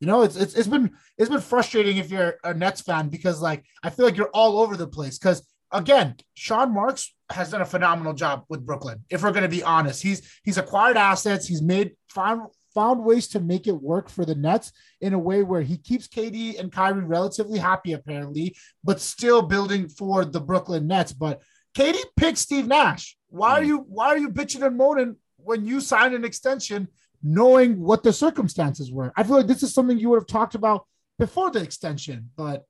you 0.00 0.06
know, 0.06 0.22
it's 0.22 0.36
it's 0.36 0.54
it's 0.54 0.68
been 0.68 0.92
it's 1.16 1.30
been 1.30 1.40
frustrating 1.40 1.96
if 1.96 2.10
you're 2.10 2.36
a 2.44 2.54
Nets 2.54 2.80
fan 2.80 3.08
because 3.08 3.40
like 3.40 3.64
I 3.82 3.90
feel 3.90 4.04
like 4.04 4.16
you're 4.16 4.30
all 4.34 4.60
over 4.60 4.76
the 4.76 4.86
place. 4.86 5.18
Because 5.18 5.42
again, 5.72 6.16
Sean 6.34 6.72
Marks 6.72 7.14
has 7.30 7.50
done 7.50 7.60
a 7.60 7.66
phenomenal 7.66 8.14
job 8.14 8.44
with 8.48 8.64
Brooklyn. 8.64 9.04
If 9.10 9.22
we're 9.22 9.32
going 9.32 9.42
to 9.42 9.48
be 9.48 9.62
honest, 9.62 10.02
he's 10.02 10.40
he's 10.44 10.58
acquired 10.58 10.96
assets. 10.96 11.46
He's 11.46 11.62
made 11.62 11.92
found 12.08 12.42
found 12.74 13.04
ways 13.04 13.28
to 13.28 13.40
make 13.40 13.66
it 13.66 13.82
work 13.82 14.08
for 14.08 14.24
the 14.24 14.34
Nets 14.34 14.72
in 15.00 15.14
a 15.14 15.18
way 15.18 15.42
where 15.42 15.62
he 15.62 15.78
keeps 15.78 16.06
KD 16.06 16.60
and 16.60 16.70
Kyrie 16.70 17.02
relatively 17.02 17.58
happy, 17.58 17.92
apparently, 17.92 18.56
but 18.84 19.00
still 19.00 19.42
building 19.42 19.88
for 19.88 20.24
the 20.24 20.40
Brooklyn 20.40 20.86
Nets. 20.86 21.12
But 21.12 21.42
KD 21.76 21.96
picked 22.16 22.38
Steve 22.38 22.66
Nash. 22.66 23.16
Why 23.28 23.58
are 23.60 23.62
Mm. 23.62 23.66
you 23.66 23.78
why 23.88 24.06
are 24.08 24.18
you 24.18 24.30
bitching 24.30 24.66
and 24.66 24.76
moaning 24.76 25.16
when 25.36 25.64
you 25.66 25.80
signed 25.80 26.14
an 26.14 26.24
extension, 26.24 26.88
knowing 27.22 27.80
what 27.80 28.02
the 28.02 28.12
circumstances 28.12 28.90
were? 28.90 29.12
I 29.16 29.22
feel 29.22 29.36
like 29.36 29.46
this 29.46 29.62
is 29.62 29.74
something 29.74 29.98
you 29.98 30.10
would 30.10 30.20
have 30.20 30.26
talked 30.26 30.54
about 30.54 30.86
before 31.18 31.50
the 31.50 31.60
extension. 31.62 32.30
But 32.36 32.64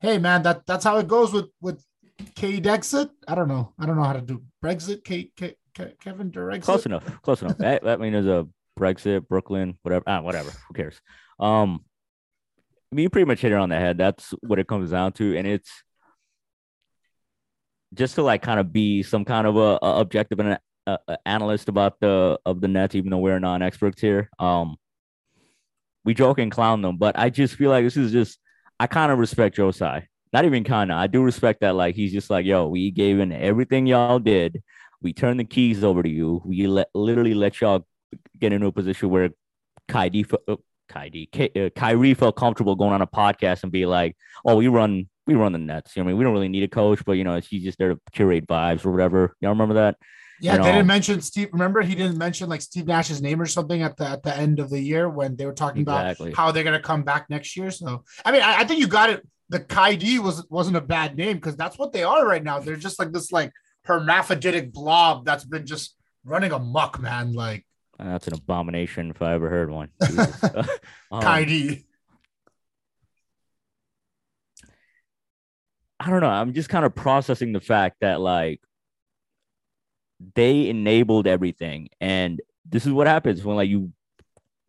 hey, 0.00 0.18
man, 0.18 0.42
that 0.42 0.66
that's 0.66 0.84
how 0.84 0.98
it 0.98 1.08
goes 1.08 1.32
with 1.32 1.46
with 1.60 1.84
K 2.34 2.60
exit. 2.60 3.10
I 3.28 3.34
don't 3.34 3.48
know. 3.48 3.72
I 3.78 3.86
don't 3.86 3.96
know 3.96 4.04
how 4.04 4.12
to 4.12 4.20
do 4.20 4.42
Brexit. 4.62 5.04
K, 5.04 5.30
K, 5.36 5.54
K 5.74 5.94
Kevin 6.00 6.30
Durexit. 6.30 6.62
Close 6.62 6.86
enough. 6.86 7.22
Close 7.22 7.42
enough. 7.42 7.58
that, 7.58 7.82
that 7.84 8.00
means 8.00 8.12
there's 8.12 8.26
a 8.26 8.46
Brexit, 8.78 9.28
Brooklyn, 9.28 9.78
whatever. 9.82 10.04
Ah, 10.06 10.20
whatever. 10.20 10.50
Who 10.68 10.74
cares? 10.74 11.00
Um, 11.38 11.84
I 12.90 12.94
mean, 12.96 13.04
you 13.04 13.10
pretty 13.10 13.24
much 13.26 13.40
hit 13.40 13.52
it 13.52 13.58
on 13.58 13.68
the 13.70 13.76
head. 13.78 13.98
That's 13.98 14.34
what 14.42 14.58
it 14.58 14.66
comes 14.66 14.90
down 14.90 15.12
to, 15.12 15.36
and 15.36 15.46
it's 15.46 15.70
just 17.94 18.14
to 18.16 18.22
like 18.22 18.42
kind 18.42 18.60
of 18.60 18.72
be 18.72 19.02
some 19.02 19.24
kind 19.24 19.46
of 19.46 19.56
a, 19.56 19.78
a 19.82 20.00
objective 20.00 20.40
and 20.40 20.58
a, 20.86 20.98
a 21.08 21.18
analyst 21.26 21.68
about 21.68 22.00
the 22.00 22.38
of 22.44 22.60
the 22.60 22.68
Nets, 22.68 22.94
even 22.94 23.10
though 23.10 23.18
we're 23.18 23.38
non-experts 23.38 24.00
here. 24.00 24.30
Um, 24.38 24.76
we 26.04 26.14
joke 26.14 26.38
and 26.38 26.50
clown 26.50 26.82
them, 26.82 26.96
but 26.96 27.18
I 27.18 27.30
just 27.30 27.54
feel 27.54 27.70
like 27.70 27.84
this 27.84 27.96
is 27.96 28.12
just 28.12 28.38
I 28.80 28.86
kind 28.86 29.12
of 29.12 29.18
respect 29.18 29.56
Joe 29.56 29.70
Tsai. 29.70 30.08
Not 30.32 30.44
even 30.44 30.64
kind 30.64 30.90
of. 30.90 30.98
I 30.98 31.06
do 31.06 31.22
respect 31.22 31.60
that. 31.60 31.76
Like 31.76 31.94
he's 31.94 32.12
just 32.12 32.30
like, 32.30 32.46
yo, 32.46 32.66
we 32.66 32.90
gave 32.90 33.20
in 33.20 33.32
everything 33.32 33.86
y'all 33.86 34.18
did. 34.18 34.62
We 35.02 35.12
turned 35.12 35.38
the 35.38 35.44
keys 35.44 35.84
over 35.84 36.02
to 36.02 36.08
you. 36.08 36.42
We 36.44 36.66
let 36.66 36.88
literally 36.94 37.34
let 37.34 37.60
y'all 37.60 37.86
get 38.38 38.52
into 38.52 38.66
a 38.66 38.72
position 38.72 39.10
where 39.10 39.30
uh, 39.94 40.56
Kyrie. 40.92 41.28
Ky- 41.32 41.66
uh, 41.66 41.70
Kyrie 41.70 42.14
felt 42.14 42.36
comfortable 42.36 42.74
going 42.76 42.92
on 42.92 43.02
a 43.02 43.06
podcast 43.06 43.62
and 43.62 43.72
be 43.72 43.86
like, 43.86 44.16
"Oh, 44.44 44.56
we 44.56 44.68
run, 44.68 45.08
we 45.26 45.34
run 45.34 45.52
the 45.52 45.58
Nets. 45.58 45.96
You 45.96 46.02
know, 46.02 46.08
I 46.08 46.12
mean, 46.12 46.18
we 46.18 46.24
don't 46.24 46.32
really 46.32 46.48
need 46.48 46.62
a 46.62 46.68
coach, 46.68 47.04
but 47.04 47.12
you 47.12 47.24
know, 47.24 47.40
she's 47.40 47.62
just 47.64 47.78
there 47.78 47.94
to 47.94 48.00
curate 48.12 48.46
vibes 48.46 48.84
or 48.84 48.90
whatever." 48.90 49.36
Y'all 49.40 49.50
remember 49.50 49.74
that? 49.74 49.96
Yeah, 50.40 50.56
they 50.56 50.72
didn't 50.72 50.88
mention 50.88 51.20
Steve. 51.20 51.50
Remember, 51.52 51.82
he 51.82 51.94
didn't 51.94 52.18
mention 52.18 52.48
like 52.48 52.62
Steve 52.62 52.86
Nash's 52.86 53.22
name 53.22 53.40
or 53.40 53.46
something 53.46 53.82
at 53.82 53.96
the 53.96 54.08
at 54.08 54.22
the 54.24 54.36
end 54.36 54.58
of 54.58 54.70
the 54.70 54.80
year 54.80 55.08
when 55.08 55.36
they 55.36 55.46
were 55.46 55.52
talking 55.52 55.82
Exactly. 55.82 56.30
about 56.30 56.36
how 56.36 56.50
they're 56.50 56.64
gonna 56.64 56.80
come 56.80 57.04
back 57.04 57.30
next 57.30 57.56
year. 57.56 57.70
So, 57.70 58.04
I 58.24 58.32
mean, 58.32 58.42
I, 58.42 58.60
I 58.60 58.64
think 58.64 58.80
you 58.80 58.88
got 58.88 59.10
it. 59.10 59.26
The 59.50 59.60
Kyrie 59.60 60.18
was 60.18 60.44
wasn't 60.50 60.76
a 60.78 60.80
bad 60.80 61.16
name 61.16 61.36
because 61.36 61.56
that's 61.56 61.78
what 61.78 61.92
they 61.92 62.02
are 62.02 62.26
right 62.26 62.42
now. 62.42 62.58
They're 62.58 62.74
just 62.76 62.98
like 62.98 63.12
this 63.12 63.30
like 63.30 63.52
hermaphroditic 63.84 64.72
blob 64.72 65.24
that's 65.24 65.44
been 65.44 65.66
just 65.66 65.96
running 66.24 66.52
amok, 66.52 67.00
man. 67.00 67.32
Like 67.34 67.64
That's 68.04 68.26
an 68.26 68.34
abomination 68.34 69.10
if 69.10 69.22
I 69.22 69.34
ever 69.34 69.48
heard 69.48 69.70
one. 69.70 69.90
Um, 71.10 71.22
Kaidi. 71.22 71.84
I 76.00 76.08
don't 76.08 76.20
know. 76.20 76.30
I'm 76.30 76.54
just 76.54 76.70
kind 76.70 76.86
of 76.86 76.94
processing 76.94 77.52
the 77.52 77.60
fact 77.60 77.98
that 78.00 78.18
like 78.18 78.60
they 80.34 80.68
enabled 80.68 81.26
everything, 81.26 81.90
and 82.00 82.40
this 82.68 82.86
is 82.86 82.92
what 82.92 83.06
happens 83.06 83.44
when 83.44 83.56
like 83.56 83.68
you, 83.68 83.92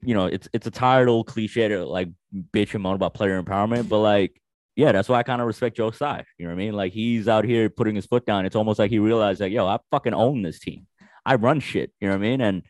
you 0.01 0.13
know, 0.13 0.25
it's 0.25 0.49
it's 0.51 0.67
a 0.67 0.71
tired 0.71 1.07
old 1.07 1.27
cliche 1.27 1.69
to 1.69 1.85
like 1.85 2.09
bitch 2.51 2.73
and 2.73 2.83
moan 2.83 2.95
about 2.95 3.13
player 3.13 3.41
empowerment, 3.41 3.87
but 3.87 3.99
like, 3.99 4.39
yeah, 4.75 4.91
that's 4.91 5.07
why 5.07 5.19
I 5.19 5.23
kind 5.23 5.39
of 5.39 5.47
respect 5.47 5.77
Joe 5.77 5.91
Tsai. 5.91 6.25
You 6.37 6.45
know 6.45 6.51
what 6.51 6.61
I 6.61 6.65
mean? 6.65 6.73
Like 6.73 6.91
he's 6.91 7.29
out 7.29 7.45
here 7.45 7.69
putting 7.69 7.95
his 7.95 8.05
foot 8.05 8.25
down. 8.25 8.45
It's 8.45 8.55
almost 8.57 8.79
like 8.79 8.91
he 8.91 8.99
realized 8.99 9.39
like, 9.39 9.53
yo, 9.53 9.65
I 9.65 9.79
fucking 9.91 10.13
own 10.13 10.41
this 10.41 10.59
team. 10.59 10.87
I 11.25 11.35
run 11.35 11.61
shit. 11.61 11.93
You 12.01 12.09
know 12.09 12.15
what 12.15 12.25
I 12.25 12.29
mean? 12.29 12.41
And 12.41 12.63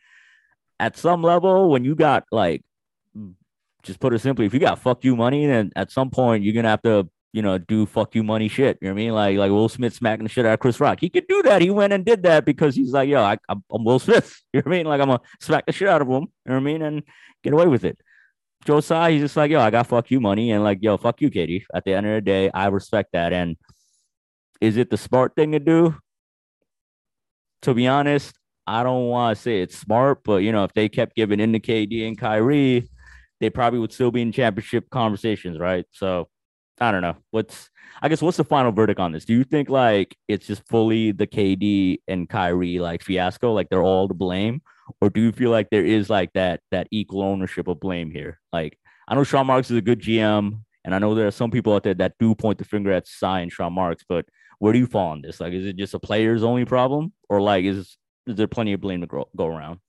at 0.80 0.96
some 0.96 1.22
level, 1.22 1.70
when 1.70 1.84
you 1.84 1.94
got 1.94 2.24
like, 2.30 2.62
just 3.82 4.00
put 4.00 4.14
it 4.14 4.20
simply, 4.20 4.46
if 4.46 4.54
you 4.54 4.60
got 4.60 4.78
fuck 4.78 5.04
you 5.04 5.16
money, 5.16 5.46
then 5.46 5.70
at 5.76 5.90
some 5.90 6.10
point 6.10 6.44
you're 6.44 6.54
gonna 6.54 6.68
have 6.68 6.82
to 6.82 7.08
you 7.34 7.42
know, 7.42 7.58
do 7.58 7.84
fuck 7.84 8.14
you 8.14 8.22
money 8.22 8.46
shit. 8.46 8.78
You 8.80 8.86
know 8.86 8.94
what 8.94 9.00
I 9.00 9.04
mean? 9.04 9.12
Like 9.12 9.36
like 9.38 9.50
Will 9.50 9.68
Smith 9.68 9.92
smacking 9.92 10.22
the 10.22 10.28
shit 10.28 10.46
out 10.46 10.54
of 10.54 10.60
Chris 10.60 10.78
Rock. 10.78 11.00
He 11.00 11.10
could 11.10 11.26
do 11.26 11.42
that. 11.42 11.62
He 11.62 11.68
went 11.68 11.92
and 11.92 12.04
did 12.04 12.22
that 12.22 12.44
because 12.44 12.76
he's 12.76 12.92
like, 12.92 13.08
yo, 13.08 13.24
I, 13.24 13.38
I'm, 13.48 13.64
I'm 13.72 13.84
Will 13.84 13.98
Smith. 13.98 14.40
You 14.52 14.60
know 14.60 14.62
what 14.66 14.72
I 14.72 14.76
mean? 14.76 14.86
Like 14.86 15.00
I'm 15.00 15.08
gonna 15.08 15.20
smack 15.40 15.66
the 15.66 15.72
shit 15.72 15.88
out 15.88 16.00
of 16.00 16.06
him. 16.06 16.14
You 16.14 16.20
know 16.20 16.54
what 16.54 16.56
I 16.56 16.60
mean? 16.60 16.82
And 16.82 17.02
get 17.42 17.52
away 17.52 17.66
with 17.66 17.84
it. 17.84 17.98
Joe 18.64 18.80
Tsai, 18.80 19.10
he's 19.10 19.22
just 19.22 19.36
like, 19.36 19.50
yo, 19.50 19.60
I 19.60 19.70
got 19.70 19.88
fuck 19.88 20.12
you 20.12 20.20
money, 20.20 20.52
and 20.52 20.62
like, 20.62 20.78
yo, 20.80 20.96
fuck 20.96 21.20
you, 21.20 21.28
KD. 21.28 21.64
At 21.74 21.84
the 21.84 21.92
end 21.92 22.06
of 22.06 22.14
the 22.14 22.20
day, 22.20 22.50
I 22.54 22.68
respect 22.68 23.10
that. 23.14 23.32
And 23.32 23.56
is 24.60 24.76
it 24.76 24.90
the 24.90 24.96
smart 24.96 25.34
thing 25.34 25.52
to 25.52 25.58
do? 25.58 25.96
To 27.62 27.74
be 27.74 27.88
honest, 27.88 28.32
I 28.66 28.82
don't 28.82 29.08
want 29.08 29.36
to 29.36 29.42
say 29.42 29.60
it's 29.60 29.76
smart, 29.76 30.24
but 30.24 30.36
you 30.36 30.52
know, 30.52 30.64
if 30.64 30.72
they 30.72 30.88
kept 30.88 31.16
giving 31.16 31.40
in 31.40 31.52
to 31.52 31.60
KD 31.60 32.06
and 32.06 32.18
Kyrie, 32.18 32.88
they 33.40 33.50
probably 33.50 33.78
would 33.78 33.92
still 33.92 34.10
be 34.10 34.22
in 34.22 34.32
championship 34.32 34.88
conversations, 34.90 35.58
right? 35.58 35.84
So 35.92 36.28
I 36.80 36.90
don't 36.90 37.02
know. 37.02 37.16
What's 37.30 37.70
I 38.02 38.08
guess 38.08 38.22
what's 38.22 38.36
the 38.36 38.44
final 38.44 38.72
verdict 38.72 39.00
on 39.00 39.12
this? 39.12 39.24
Do 39.24 39.34
you 39.34 39.44
think 39.44 39.68
like 39.68 40.16
it's 40.28 40.46
just 40.46 40.66
fully 40.68 41.12
the 41.12 41.26
KD 41.26 41.98
and 42.08 42.28
Kyrie 42.28 42.78
like 42.78 43.02
fiasco, 43.02 43.52
like 43.52 43.68
they're 43.68 43.82
all 43.82 44.08
to 44.08 44.14
blame, 44.14 44.62
or 45.00 45.10
do 45.10 45.20
you 45.20 45.32
feel 45.32 45.50
like 45.50 45.70
there 45.70 45.84
is 45.84 46.10
like 46.10 46.32
that 46.34 46.60
that 46.70 46.88
equal 46.90 47.22
ownership 47.22 47.68
of 47.68 47.80
blame 47.80 48.10
here? 48.10 48.40
Like 48.52 48.78
I 49.06 49.14
know 49.14 49.24
Sean 49.24 49.46
Marks 49.46 49.70
is 49.70 49.76
a 49.76 49.82
good 49.82 50.00
GM, 50.00 50.60
and 50.84 50.94
I 50.94 50.98
know 50.98 51.14
there 51.14 51.26
are 51.26 51.32
some 51.32 51.50
people 51.50 51.74
out 51.74 51.82
there 51.82 51.94
that 51.94 52.14
do 52.18 52.34
point 52.34 52.58
the 52.58 52.64
finger 52.64 52.92
at 52.92 53.06
Tsai 53.06 53.40
and 53.40 53.52
Sean 53.52 53.72
Marks, 53.72 54.04
but 54.08 54.26
where 54.58 54.72
do 54.72 54.78
you 54.78 54.86
fall 54.86 55.10
on 55.10 55.22
this? 55.22 55.40
Like, 55.40 55.52
is 55.52 55.66
it 55.66 55.76
just 55.76 55.94
a 55.94 55.98
player's 55.98 56.42
only 56.42 56.64
problem, 56.64 57.12
or 57.28 57.40
like 57.40 57.64
is 57.64 57.78
is 57.78 57.96
there 58.26 58.46
plenty 58.46 58.72
of 58.72 58.80
blame 58.80 59.00
to 59.00 59.06
go, 59.06 59.28
go 59.36 59.46
around? 59.46 59.80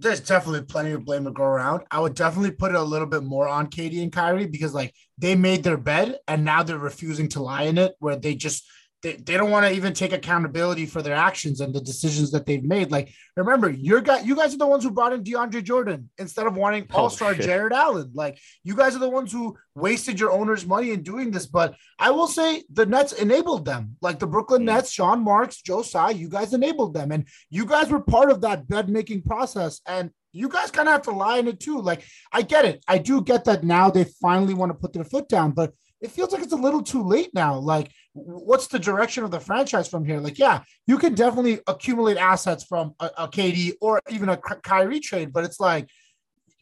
there's 0.00 0.20
definitely 0.20 0.62
plenty 0.62 0.92
of 0.92 1.04
blame 1.04 1.24
to 1.24 1.30
go 1.30 1.42
around. 1.42 1.82
I 1.90 2.00
would 2.00 2.14
definitely 2.14 2.52
put 2.52 2.70
it 2.70 2.76
a 2.76 2.82
little 2.82 3.06
bit 3.06 3.24
more 3.24 3.48
on 3.48 3.66
KD 3.66 4.02
and 4.02 4.12
Kyrie 4.12 4.46
because 4.46 4.72
like 4.72 4.94
they 5.18 5.34
made 5.34 5.64
their 5.64 5.76
bed 5.76 6.18
and 6.28 6.44
now 6.44 6.62
they're 6.62 6.78
refusing 6.78 7.28
to 7.30 7.42
lie 7.42 7.64
in 7.64 7.78
it, 7.78 7.94
where 7.98 8.16
they 8.16 8.34
just 8.34 8.64
they, 9.02 9.14
they 9.14 9.36
don't 9.36 9.50
want 9.50 9.64
to 9.64 9.72
even 9.72 9.92
take 9.92 10.12
accountability 10.12 10.84
for 10.84 11.02
their 11.02 11.14
actions 11.14 11.60
and 11.60 11.72
the 11.72 11.80
decisions 11.80 12.32
that 12.32 12.46
they've 12.46 12.64
made. 12.64 12.90
Like, 12.90 13.12
remember, 13.36 13.70
your 13.70 14.00
guy, 14.00 14.20
you 14.20 14.34
guys 14.34 14.52
are 14.54 14.58
the 14.58 14.66
ones 14.66 14.82
who 14.82 14.90
brought 14.90 15.12
in 15.12 15.22
DeAndre 15.22 15.62
Jordan 15.62 16.10
instead 16.18 16.46
of 16.48 16.56
wanting 16.56 16.86
Oh, 16.92 17.02
All-Star 17.02 17.34
shit. 17.34 17.44
Jarrett 17.44 17.72
Allen. 17.72 18.10
Like, 18.12 18.38
you 18.64 18.74
guys 18.74 18.96
are 18.96 19.00
the 19.00 19.08
ones 19.08 19.30
who 19.30 19.56
wasted 19.76 20.18
your 20.18 20.32
owner's 20.32 20.66
money 20.66 20.90
in 20.90 21.02
doing 21.02 21.30
this. 21.30 21.46
But 21.46 21.76
I 21.98 22.10
will 22.10 22.26
say 22.26 22.64
the 22.72 22.86
Nets 22.86 23.12
enabled 23.12 23.64
them. 23.64 23.96
Like 24.02 24.18
the 24.18 24.26
Brooklyn 24.26 24.62
Mm. 24.62 24.66
Nets, 24.66 24.90
Sean 24.90 25.22
Marks, 25.22 25.62
Joe 25.62 25.82
Tsai, 25.82 26.10
you 26.10 26.28
guys 26.28 26.52
enabled 26.52 26.94
them. 26.94 27.12
And 27.12 27.28
you 27.50 27.66
guys 27.66 27.90
were 27.90 28.00
part 28.00 28.32
of 28.32 28.40
that 28.40 28.66
bed 28.66 28.88
making 28.88 29.22
process. 29.22 29.80
And 29.86 30.10
you 30.32 30.48
guys 30.48 30.72
kind 30.72 30.88
of 30.88 30.92
have 30.92 31.02
to 31.02 31.12
lie 31.12 31.38
in 31.38 31.46
it 31.46 31.60
too. 31.60 31.80
Like, 31.80 32.02
I 32.32 32.42
get 32.42 32.64
it. 32.64 32.84
I 32.88 32.98
do 32.98 33.22
get 33.22 33.44
that 33.44 33.62
now 33.62 33.90
they 33.90 34.04
finally 34.20 34.54
want 34.54 34.70
to 34.70 34.74
put 34.78 34.92
their 34.92 35.04
foot 35.04 35.28
down, 35.28 35.52
but 35.52 35.72
it 36.00 36.10
feels 36.10 36.32
like 36.32 36.42
it's 36.42 36.52
a 36.52 36.56
little 36.56 36.82
too 36.82 37.02
late 37.02 37.30
now. 37.34 37.58
Like, 37.58 37.90
what's 38.24 38.66
the 38.66 38.78
direction 38.78 39.24
of 39.24 39.30
the 39.30 39.40
franchise 39.40 39.88
from 39.88 40.04
here? 40.04 40.20
Like, 40.20 40.38
yeah, 40.38 40.62
you 40.86 40.98
can 40.98 41.14
definitely 41.14 41.60
accumulate 41.66 42.16
assets 42.16 42.64
from 42.64 42.94
a, 43.00 43.10
a 43.18 43.28
KD 43.28 43.74
or 43.80 44.00
even 44.10 44.28
a 44.28 44.36
Ky- 44.36 44.60
Kyrie 44.62 45.00
trade, 45.00 45.32
but 45.32 45.44
it's 45.44 45.60
like, 45.60 45.88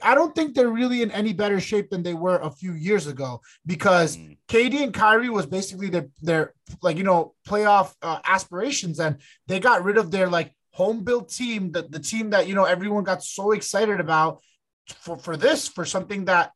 I 0.02 0.14
don't 0.14 0.34
think 0.34 0.54
they're 0.54 0.68
really 0.68 1.00
in 1.00 1.10
any 1.10 1.32
better 1.32 1.58
shape 1.58 1.88
than 1.88 2.02
they 2.02 2.12
were 2.12 2.38
a 2.38 2.50
few 2.50 2.72
years 2.74 3.06
ago 3.06 3.40
because 3.64 4.16
Mm. 4.18 4.36
KD 4.48 4.82
and 4.82 4.92
Kyrie 4.94 5.30
was 5.30 5.46
basically 5.46 5.88
their 5.88 6.08
their 6.20 6.52
like 6.82 6.98
you 6.98 7.02
know 7.04 7.34
playoff 7.48 7.94
uh, 8.02 8.20
aspirations, 8.24 9.00
and 9.00 9.16
they 9.46 9.58
got 9.58 9.84
rid 9.84 9.96
of 9.96 10.10
their 10.10 10.28
like 10.28 10.54
home 10.72 11.02
built 11.02 11.30
team, 11.30 11.72
the, 11.72 11.82
the 11.82 11.98
team 11.98 12.30
that 12.30 12.46
you 12.46 12.54
know 12.54 12.64
everyone 12.64 13.04
got 13.04 13.22
so 13.24 13.52
excited 13.52 13.98
about 13.98 14.42
for 14.86 15.16
for 15.16 15.34
this 15.36 15.66
for 15.66 15.84
something 15.86 16.26
that 16.26 16.52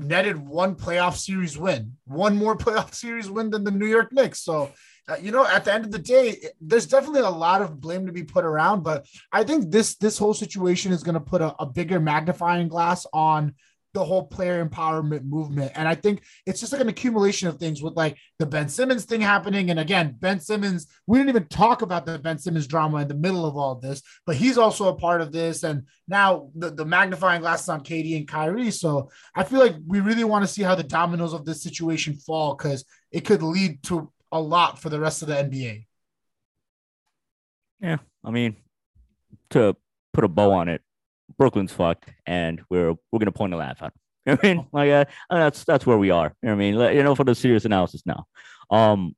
netted 0.00 0.38
one 0.38 0.74
playoff 0.74 1.16
series 1.16 1.58
win, 1.58 1.96
one 2.06 2.36
more 2.36 2.56
playoff 2.64 2.94
series 2.94 3.30
win 3.30 3.50
than 3.50 3.64
the 3.64 3.70
New 3.70 3.86
York 3.86 4.12
Knicks. 4.12 4.40
So. 4.40 4.70
Uh, 5.08 5.16
you 5.16 5.32
know, 5.32 5.44
at 5.44 5.64
the 5.64 5.72
end 5.72 5.84
of 5.84 5.90
the 5.90 5.98
day, 5.98 6.36
there's 6.60 6.86
definitely 6.86 7.22
a 7.22 7.28
lot 7.28 7.62
of 7.62 7.80
blame 7.80 8.06
to 8.06 8.12
be 8.12 8.22
put 8.22 8.44
around, 8.44 8.84
but 8.84 9.06
I 9.32 9.42
think 9.42 9.68
this 9.68 9.96
this 9.96 10.16
whole 10.16 10.34
situation 10.34 10.92
is 10.92 11.02
going 11.02 11.14
to 11.14 11.20
put 11.20 11.42
a, 11.42 11.52
a 11.60 11.66
bigger 11.66 11.98
magnifying 11.98 12.68
glass 12.68 13.06
on 13.12 13.54
the 13.92 14.04
whole 14.04 14.24
player 14.24 14.64
empowerment 14.64 15.24
movement. 15.24 15.72
And 15.74 15.88
I 15.88 15.94
think 15.94 16.22
it's 16.46 16.60
just 16.60 16.72
like 16.72 16.80
an 16.80 16.88
accumulation 16.88 17.48
of 17.48 17.58
things 17.58 17.82
with 17.82 17.94
like 17.94 18.16
the 18.38 18.46
Ben 18.46 18.68
Simmons 18.68 19.04
thing 19.04 19.20
happening. 19.20 19.70
And 19.70 19.80
again, 19.80 20.16
Ben 20.18 20.38
Simmons, 20.38 20.86
we 21.06 21.18
didn't 21.18 21.30
even 21.30 21.48
talk 21.48 21.82
about 21.82 22.06
the 22.06 22.18
Ben 22.18 22.38
Simmons 22.38 22.66
drama 22.66 22.98
in 22.98 23.08
the 23.08 23.14
middle 23.14 23.44
of 23.44 23.56
all 23.56 23.74
this, 23.74 24.02
but 24.26 24.36
he's 24.36 24.58
also 24.58 24.88
a 24.88 24.96
part 24.96 25.20
of 25.20 25.32
this. 25.32 25.64
And 25.64 25.86
now 26.06 26.50
the, 26.54 26.70
the 26.70 26.84
magnifying 26.84 27.40
glass 27.40 27.62
is 27.62 27.68
on 27.68 27.82
KD 27.82 28.16
and 28.16 28.28
Kyrie. 28.28 28.70
So 28.70 29.10
I 29.34 29.42
feel 29.44 29.58
like 29.58 29.74
we 29.86 30.00
really 30.00 30.24
want 30.24 30.44
to 30.44 30.52
see 30.52 30.62
how 30.62 30.74
the 30.74 30.84
dominoes 30.84 31.32
of 31.32 31.44
this 31.44 31.62
situation 31.62 32.14
fall 32.14 32.54
because 32.54 32.84
it 33.10 33.24
could 33.24 33.42
lead 33.42 33.82
to 33.84 34.12
a 34.32 34.40
lot 34.40 34.78
for 34.78 34.88
the 34.88 35.00
rest 35.00 35.22
of 35.22 35.28
the 35.28 35.34
NBA. 35.34 35.86
Yeah, 37.80 37.96
I 38.22 38.30
mean, 38.30 38.56
to 39.50 39.74
put 40.12 40.24
a 40.24 40.28
bow 40.28 40.52
on 40.52 40.68
it, 40.68 40.82
Brooklyn's 41.38 41.72
fucked, 41.72 42.10
and 42.26 42.60
we're 42.70 42.94
we're 43.10 43.18
gonna 43.18 43.32
point 43.32 43.54
a 43.54 43.56
laugh 43.56 43.82
at. 43.82 43.92
I 44.26 44.38
mean, 44.42 44.66
like 44.72 44.90
uh, 44.90 45.04
that's 45.30 45.64
that's 45.64 45.86
where 45.86 45.98
we 45.98 46.10
are. 46.10 46.34
You 46.42 46.48
know 46.48 46.52
I 46.52 46.56
mean, 46.56 46.74
you 46.96 47.02
know, 47.02 47.14
for 47.14 47.24
the 47.24 47.34
serious 47.34 47.64
analysis 47.64 48.02
now. 48.04 48.26
Um, 48.70 49.14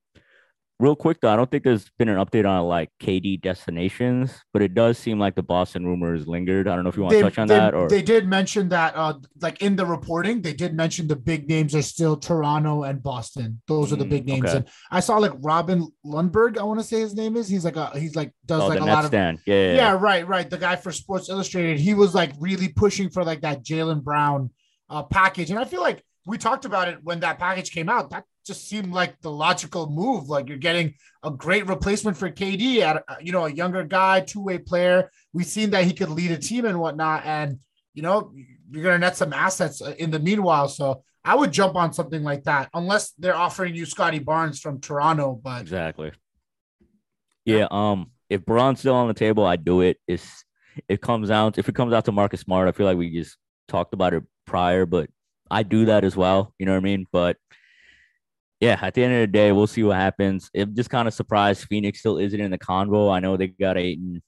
real 0.83 0.97
quick 0.97 1.21
though, 1.21 1.33
I 1.33 1.37
don't 1.37 1.49
think 1.49 1.63
there's 1.63 1.89
been 1.97 2.09
an 2.09 2.17
update 2.17 2.45
on 2.47 2.65
like 2.65 2.91
KD 3.01 3.41
destinations, 3.41 4.35
but 4.53 4.63
it 4.63 4.75
does 4.75 4.99
seem 4.99 5.19
like 5.21 5.37
the 5.37 5.43
Boston 5.43 5.87
rumors 5.87 6.27
lingered. 6.27 6.67
I 6.67 6.75
don't 6.75 6.83
know 6.83 6.91
if 6.91 6.97
you 6.97 7.05
want 7.05 7.15
to 7.15 7.23
touch 7.23 7.39
on 7.39 7.47
they, 7.47 7.55
that 7.57 7.73
or 7.73 7.89
they 7.89 8.03
did 8.03 8.27
mention 8.27 8.69
that 8.71 8.95
uh 8.97 9.15
like 9.41 9.63
in 9.63 9.77
the 9.77 9.87
reporting 9.87 10.43
they 10.43 10.53
did 10.53 10.75
mention 10.75 11.07
the 11.07 11.15
big 11.17 11.49
names 11.49 11.75
are 11.77 11.83
still 11.83 12.17
toronto 12.17 12.83
and 12.83 13.01
boston. 13.03 13.63
Those 13.69 13.93
are 13.93 13.97
the 13.97 14.05
Mm, 14.05 14.11
big 14.11 14.27
names. 14.27 14.45
okay. 14.47 14.57
and 14.57 14.69
i 14.91 14.99
saw 14.99 15.19
like 15.19 15.33
robin 15.39 15.87
lundberg 16.05 16.59
i 16.59 16.65
want 16.65 16.81
to 16.81 16.85
say 16.85 16.99
his 17.01 17.15
name 17.15 17.37
is. 17.37 17.49
He's 17.49 17.65
like 17.65 17.77
a 17.77 17.97
he's 17.99 18.17
like 18.17 18.33
does 18.47 18.63
oh, 18.63 18.67
like 18.67 18.81
a 18.81 18.85
lot 18.85 19.05
of 19.05 19.09
stand. 19.09 19.39
Yeah, 19.47 19.55
yeah, 19.55 19.75
yeah, 19.75 19.93
right 19.93 20.27
right. 20.27 20.51
The 20.51 20.59
guy 20.59 20.75
for 20.75 20.91
sports 20.91 21.29
illustrated 21.29 21.79
he 21.79 21.95
was 21.95 22.15
like 22.15 22.33
really 22.41 22.69
pushing 22.69 23.09
for 23.09 23.23
like 23.25 23.43
that 23.43 23.65
jaylen 23.65 24.03
brown 24.03 24.51
uh 24.91 25.05
package. 25.05 25.51
And 25.51 25.59
i 25.61 25.65
feel 25.65 25.81
like 25.81 26.03
we 26.27 26.39
talked 26.39 26.65
about 26.65 26.89
it 26.89 26.99
when 27.03 27.21
that 27.21 27.39
package 27.39 27.71
came 27.73 27.89
out. 27.89 28.11
That 28.11 28.25
just 28.47 28.69
seemed 28.69 28.93
like 28.93 29.21
the 29.21 29.31
logical 29.31 29.89
move 29.89 30.29
like 30.29 30.49
you're 30.49 30.59
getting 30.59 30.95
a 31.23 31.31
great 31.31 31.67
replacement 31.67 32.17
for 32.17 32.31
kd 32.31 32.81
at 32.81 33.05
uh, 33.09 33.15
you 33.21 33.33
know 33.33 33.47
a 33.47 33.53
younger 33.53 33.85
guy 33.85 34.21
two-way 34.21 34.59
player 34.59 35.11
we've 35.33 35.47
seen 35.47 35.71
that 35.71 35.85
he 35.85 35.93
could 35.93 36.11
lead 36.11 36.31
a 36.31 36.39
team 36.39 36.65
and 36.65 36.79
whatnot 36.79 37.25
and 37.25 37.59
you 37.95 38.03
know 38.03 38.33
you're 38.71 38.83
gonna 38.83 38.99
net 38.99 39.17
some 39.17 39.33
assets 39.33 39.81
uh, 39.81 39.95
in 39.99 40.11
the 40.11 40.19
meanwhile 40.19 40.69
so 40.69 41.03
i 41.25 41.35
would 41.35 41.53
jump 41.53 41.77
on 41.77 41.93
something 41.93 42.23
like 42.23 42.43
that 42.45 42.69
unless 42.75 43.13
they're 43.19 43.37
offering 43.37 43.75
you 43.75 43.87
scottie 43.87 44.19
barnes 44.19 44.59
from 44.61 44.81
toronto 44.81 45.39
but 45.43 45.61
Exactly. 45.61 46.13
Yeah. 47.45 47.67
Um. 47.71 48.11
If 48.29 48.45
Brown's 48.47 48.79
still 48.81 48.95
on 48.95 49.09
the 49.09 49.15
table, 49.15 49.45
I 49.45 49.57
do 49.57 49.81
it. 49.83 49.99
It's 50.07 50.45
it 50.89 51.01
comes 51.01 51.31
out 51.31 51.59
if 51.59 51.69
it 51.69 51.75
comes 51.75 51.93
out 51.93 52.07
to 52.07 52.13
Marcus 52.13 52.41
Smart. 52.41 52.69
I 52.69 52.73
feel 52.73 52.87
like 52.87 52.97
we 52.97 53.11
just 53.11 53.37
talked 53.69 53.95
about 53.95 54.15
it 54.15 54.23
prior, 54.47 54.87
but 54.87 55.11
I 55.51 55.63
do 55.63 55.87
that 55.87 56.05
as 56.05 56.17
well. 56.17 56.55
You 56.59 56.67
know 56.67 56.73
what 56.73 56.79
I 56.79 56.85
mean? 56.85 57.07
But 57.13 57.37
yeah, 58.63 58.79
at 58.81 58.95
the 58.95 59.03
end 59.03 59.13
of 59.15 59.21
the 59.23 59.27
day, 59.27 59.51
we'll 59.51 59.67
see 59.67 59.83
what 59.83 59.97
happens. 59.97 60.49
It 60.55 60.73
just 60.73 60.89
kind 60.89 61.09
of 61.09 61.15
surprised 61.15 61.67
Phoenix 61.69 61.99
still 61.99 62.19
isn't 62.19 62.41
in 62.41 62.53
the 62.53 62.59
convo. 62.59 63.13
I 63.13 63.19
know 63.19 63.37
they 63.37 63.49
got 63.49 63.77
Ayton. 63.77 64.23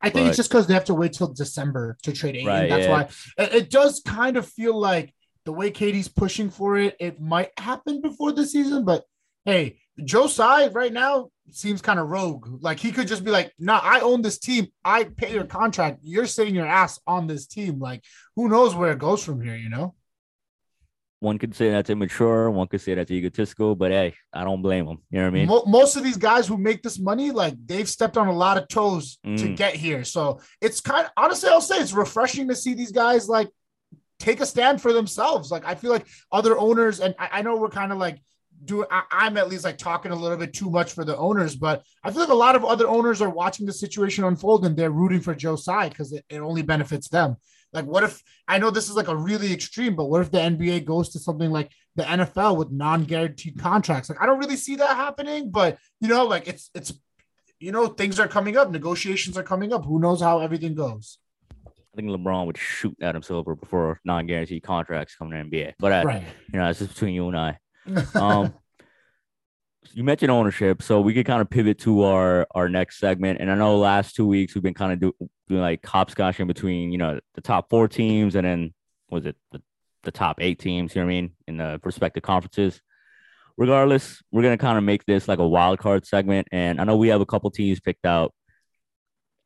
I 0.00 0.10
think 0.10 0.24
But- 0.24 0.28
it's 0.30 0.36
just 0.36 0.50
because 0.50 0.66
they 0.66 0.74
have 0.74 0.86
to 0.86 0.94
wait 0.94 1.12
till 1.12 1.28
December 1.28 1.96
to 2.02 2.12
trade 2.12 2.34
Ayton. 2.34 2.46
That's 2.46 2.58
why 2.58 2.62
it, 2.64 2.68
Right, 2.70 2.70
That's 2.70 3.38
yeah. 3.38 3.44
why 3.44 3.44
it, 3.44 3.54
it 3.62 3.70
does 3.70 4.02
kind 4.04 4.36
of 4.36 4.48
feel 4.48 4.76
like 4.76 5.14
the 5.44 5.52
way 5.52 5.70
KD's 5.70 6.08
pushing 6.08 6.50
for 6.50 6.76
it, 6.76 6.96
it 6.98 7.20
might 7.20 7.50
happen 7.56 8.00
before 8.00 8.32
the 8.32 8.44
season. 8.44 8.84
But 8.84 9.04
hey, 9.44 9.78
Joe 10.04 10.26
Tsai 10.26 10.68
right 10.68 10.92
now 10.92 11.28
seems 11.52 11.80
kind 11.82 12.00
of 12.00 12.08
rogue. 12.08 12.48
Like 12.62 12.80
he 12.80 12.90
could 12.90 13.06
just 13.06 13.24
be 13.24 13.30
like, 13.30 13.52
"Nah, 13.60 13.78
I 13.80 14.00
own 14.00 14.22
this 14.22 14.38
team. 14.40 14.66
I 14.84 15.04
pay 15.04 15.32
your 15.34 15.44
contract. 15.44 16.00
You're 16.02 16.26
sitting 16.26 16.54
your 16.56 16.66
ass 16.66 16.98
on 17.06 17.28
this 17.28 17.46
team." 17.46 17.78
Like, 17.78 18.02
who 18.34 18.48
knows 18.48 18.74
where 18.74 18.90
it 18.90 18.98
goes 18.98 19.22
from 19.24 19.40
here? 19.40 19.56
You 19.56 19.68
know? 19.68 19.94
One 21.22 21.38
could 21.38 21.54
say 21.54 21.70
that's 21.70 21.88
immature. 21.88 22.50
One 22.50 22.66
could 22.66 22.80
say 22.80 22.94
that's 22.94 23.12
egotistical. 23.12 23.76
But 23.76 23.92
hey, 23.92 24.14
I 24.32 24.42
don't 24.42 24.60
blame 24.60 24.86
them. 24.86 24.98
You 25.10 25.18
know 25.20 25.24
what 25.30 25.36
I 25.38 25.62
mean? 25.62 25.70
Most 25.70 25.94
of 25.96 26.02
these 26.02 26.16
guys 26.16 26.48
who 26.48 26.58
make 26.58 26.82
this 26.82 26.98
money, 26.98 27.30
like 27.30 27.54
they've 27.64 27.88
stepped 27.88 28.16
on 28.16 28.26
a 28.26 28.32
lot 28.32 28.58
of 28.58 28.66
toes 28.66 29.18
to 29.24 29.28
Mm. 29.30 29.56
get 29.56 29.76
here. 29.76 30.02
So 30.02 30.40
it's 30.60 30.80
kind 30.80 31.06
of 31.06 31.12
honestly, 31.16 31.48
I'll 31.48 31.60
say 31.60 31.78
it's 31.78 31.92
refreshing 31.92 32.48
to 32.48 32.56
see 32.56 32.74
these 32.74 32.90
guys 32.90 33.28
like 33.28 33.48
take 34.18 34.40
a 34.40 34.46
stand 34.46 34.82
for 34.82 34.92
themselves. 34.92 35.52
Like 35.52 35.64
I 35.64 35.76
feel 35.76 35.92
like 35.92 36.06
other 36.32 36.58
owners, 36.58 36.98
and 36.98 37.14
I, 37.20 37.28
I 37.34 37.42
know 37.42 37.56
we're 37.56 37.68
kind 37.70 37.92
of 37.92 37.98
like 37.98 38.20
doing. 38.64 38.88
I, 38.90 39.02
I'm 39.12 39.36
at 39.36 39.48
least 39.48 39.62
like 39.62 39.78
talking 39.78 40.10
a 40.10 40.16
little 40.16 40.36
bit 40.36 40.52
too 40.52 40.70
much 40.70 40.92
for 40.92 41.04
the 41.04 41.16
owners, 41.16 41.54
but 41.54 41.84
I 42.02 42.10
feel 42.10 42.20
like 42.22 42.30
a 42.30 42.34
lot 42.34 42.56
of 42.56 42.64
other 42.64 42.88
owners 42.88 43.22
are 43.22 43.30
watching 43.30 43.64
the 43.66 43.72
situation 43.72 44.24
unfold 44.24 44.66
and 44.66 44.76
they're 44.76 44.90
rooting 44.90 45.20
for 45.20 45.36
Joe 45.36 45.54
Tsai 45.54 45.88
because 45.88 46.12
it, 46.12 46.24
it 46.28 46.38
only 46.40 46.62
benefits 46.62 47.08
them. 47.08 47.36
Like, 47.72 47.86
what 47.86 48.04
if 48.04 48.22
I 48.46 48.58
know 48.58 48.70
this 48.70 48.88
is 48.90 48.96
like 48.96 49.08
a 49.08 49.16
really 49.16 49.52
extreme, 49.52 49.96
but 49.96 50.06
what 50.06 50.20
if 50.20 50.30
the 50.30 50.38
NBA 50.38 50.84
goes 50.84 51.08
to 51.10 51.18
something 51.18 51.50
like 51.50 51.70
the 51.96 52.02
NFL 52.04 52.56
with 52.56 52.70
non-guaranteed 52.70 53.58
contracts? 53.58 54.08
Like, 54.10 54.20
I 54.20 54.26
don't 54.26 54.38
really 54.38 54.56
see 54.56 54.76
that 54.76 54.96
happening, 54.96 55.50
but 55.50 55.78
you 56.00 56.08
know, 56.08 56.24
like 56.26 56.46
it's 56.48 56.70
it's 56.74 56.92
you 57.58 57.70
know, 57.72 57.86
things 57.86 58.18
are 58.18 58.26
coming 58.28 58.56
up, 58.56 58.70
negotiations 58.70 59.36
are 59.36 59.42
coming 59.44 59.72
up. 59.72 59.84
Who 59.84 60.00
knows 60.00 60.20
how 60.20 60.40
everything 60.40 60.74
goes? 60.74 61.18
I 61.64 61.96
think 61.96 62.08
LeBron 62.08 62.46
would 62.46 62.58
shoot 62.58 62.96
Adam 63.00 63.22
Silver 63.22 63.54
before 63.54 64.00
non-guaranteed 64.04 64.62
contracts 64.62 65.14
come 65.14 65.30
to 65.30 65.36
NBA. 65.36 65.74
But 65.78 65.92
I, 65.92 66.02
Right. 66.02 66.22
you 66.52 66.58
know, 66.58 66.68
it's 66.68 66.78
just 66.80 66.94
between 66.94 67.14
you 67.14 67.28
and 67.28 67.36
I. 67.38 67.58
Um, 68.14 68.54
you 69.92 70.04
mentioned 70.04 70.30
ownership, 70.30 70.82
so 70.82 71.00
we 71.00 71.14
could 71.14 71.26
kind 71.26 71.40
of 71.40 71.50
pivot 71.50 71.78
to 71.80 72.04
our 72.04 72.46
our 72.52 72.68
next 72.68 72.98
segment. 72.98 73.40
And 73.40 73.50
I 73.50 73.54
know 73.54 73.78
last 73.78 74.14
two 74.14 74.26
weeks 74.26 74.54
we've 74.54 74.62
been 74.62 74.74
kind 74.74 74.92
of 74.92 75.00
do, 75.00 75.28
doing 75.48 75.60
like 75.60 75.82
hopscotching 75.82 76.46
between 76.46 76.92
you 76.92 76.98
know 76.98 77.20
the 77.34 77.40
top 77.40 77.68
four 77.68 77.88
teams 77.88 78.34
and 78.34 78.46
then 78.46 78.74
was 79.10 79.26
it 79.26 79.36
the, 79.50 79.60
the 80.04 80.10
top 80.10 80.40
eight 80.40 80.58
teams? 80.58 80.94
You 80.94 81.02
know 81.02 81.06
what 81.06 81.12
I 81.12 81.14
mean 81.14 81.32
in 81.46 81.56
the 81.58 81.80
respective 81.84 82.22
conferences. 82.22 82.80
Regardless, 83.58 84.22
we're 84.30 84.42
gonna 84.42 84.56
kind 84.56 84.78
of 84.78 84.84
make 84.84 85.04
this 85.04 85.28
like 85.28 85.38
a 85.38 85.48
wild 85.48 85.78
card 85.78 86.06
segment, 86.06 86.48
and 86.52 86.80
I 86.80 86.84
know 86.84 86.96
we 86.96 87.08
have 87.08 87.20
a 87.20 87.26
couple 87.26 87.50
teams 87.50 87.80
picked 87.80 88.06
out. 88.06 88.32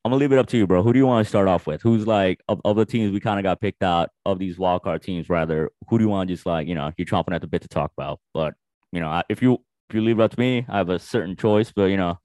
I'm 0.05 0.11
gonna 0.13 0.21
leave 0.21 0.33
it 0.33 0.39
up 0.39 0.47
to 0.49 0.57
you, 0.57 0.67
bro. 0.67 0.83
Who 0.83 0.93
do 0.93 0.99
you 1.01 1.07
want 1.07 1.25
to 1.27 1.29
start 1.29 1.49
off 1.49 1.67
with? 1.67 1.83
Who's 1.83 2.07
like 2.07 2.41
of, 2.49 2.61
of 2.65 2.77
the 2.77 2.87
teams 2.87 3.11
we 3.11 3.19
kind 3.19 3.41
of 3.41 3.43
got 3.43 3.61
picked 3.61 3.83
out 3.83 4.11
of 4.25 4.39
these 4.39 4.59
wild 4.59 4.83
card 4.83 5.03
teams? 5.03 5.29
Rather, 5.29 5.71
who 5.89 5.99
do 5.99 6.05
you 6.05 6.09
want 6.09 6.29
to 6.29 6.35
just 6.35 6.47
like 6.47 6.69
you 6.69 6.77
know 6.77 6.93
you're 6.97 7.07
chomping 7.07 7.35
at 7.35 7.41
the 7.41 7.49
bit 7.49 7.63
to 7.63 7.69
talk 7.69 7.91
about? 7.99 8.21
But 8.33 8.55
you 8.93 9.01
know, 9.01 9.23
if 9.29 9.43
you 9.43 9.59
if 9.89 9.95
you 9.95 10.01
leave 10.03 10.19
it 10.19 10.23
up 10.23 10.33
to 10.33 10.41
me, 10.41 10.65
I 10.69 10.79
have 10.79 10.89
a 10.89 10.99
certain 10.99 11.37
choice. 11.37 11.73
But 11.75 11.85
you 11.87 11.97
know, 11.97 12.19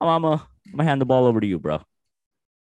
I'm 0.00 0.08
I'm 0.08 0.22
gonna 0.22 0.42
I'm 0.72 0.78
hand 0.86 1.00
the 1.00 1.06
ball 1.06 1.26
over 1.26 1.40
to 1.40 1.46
you, 1.46 1.58
bro. 1.58 1.80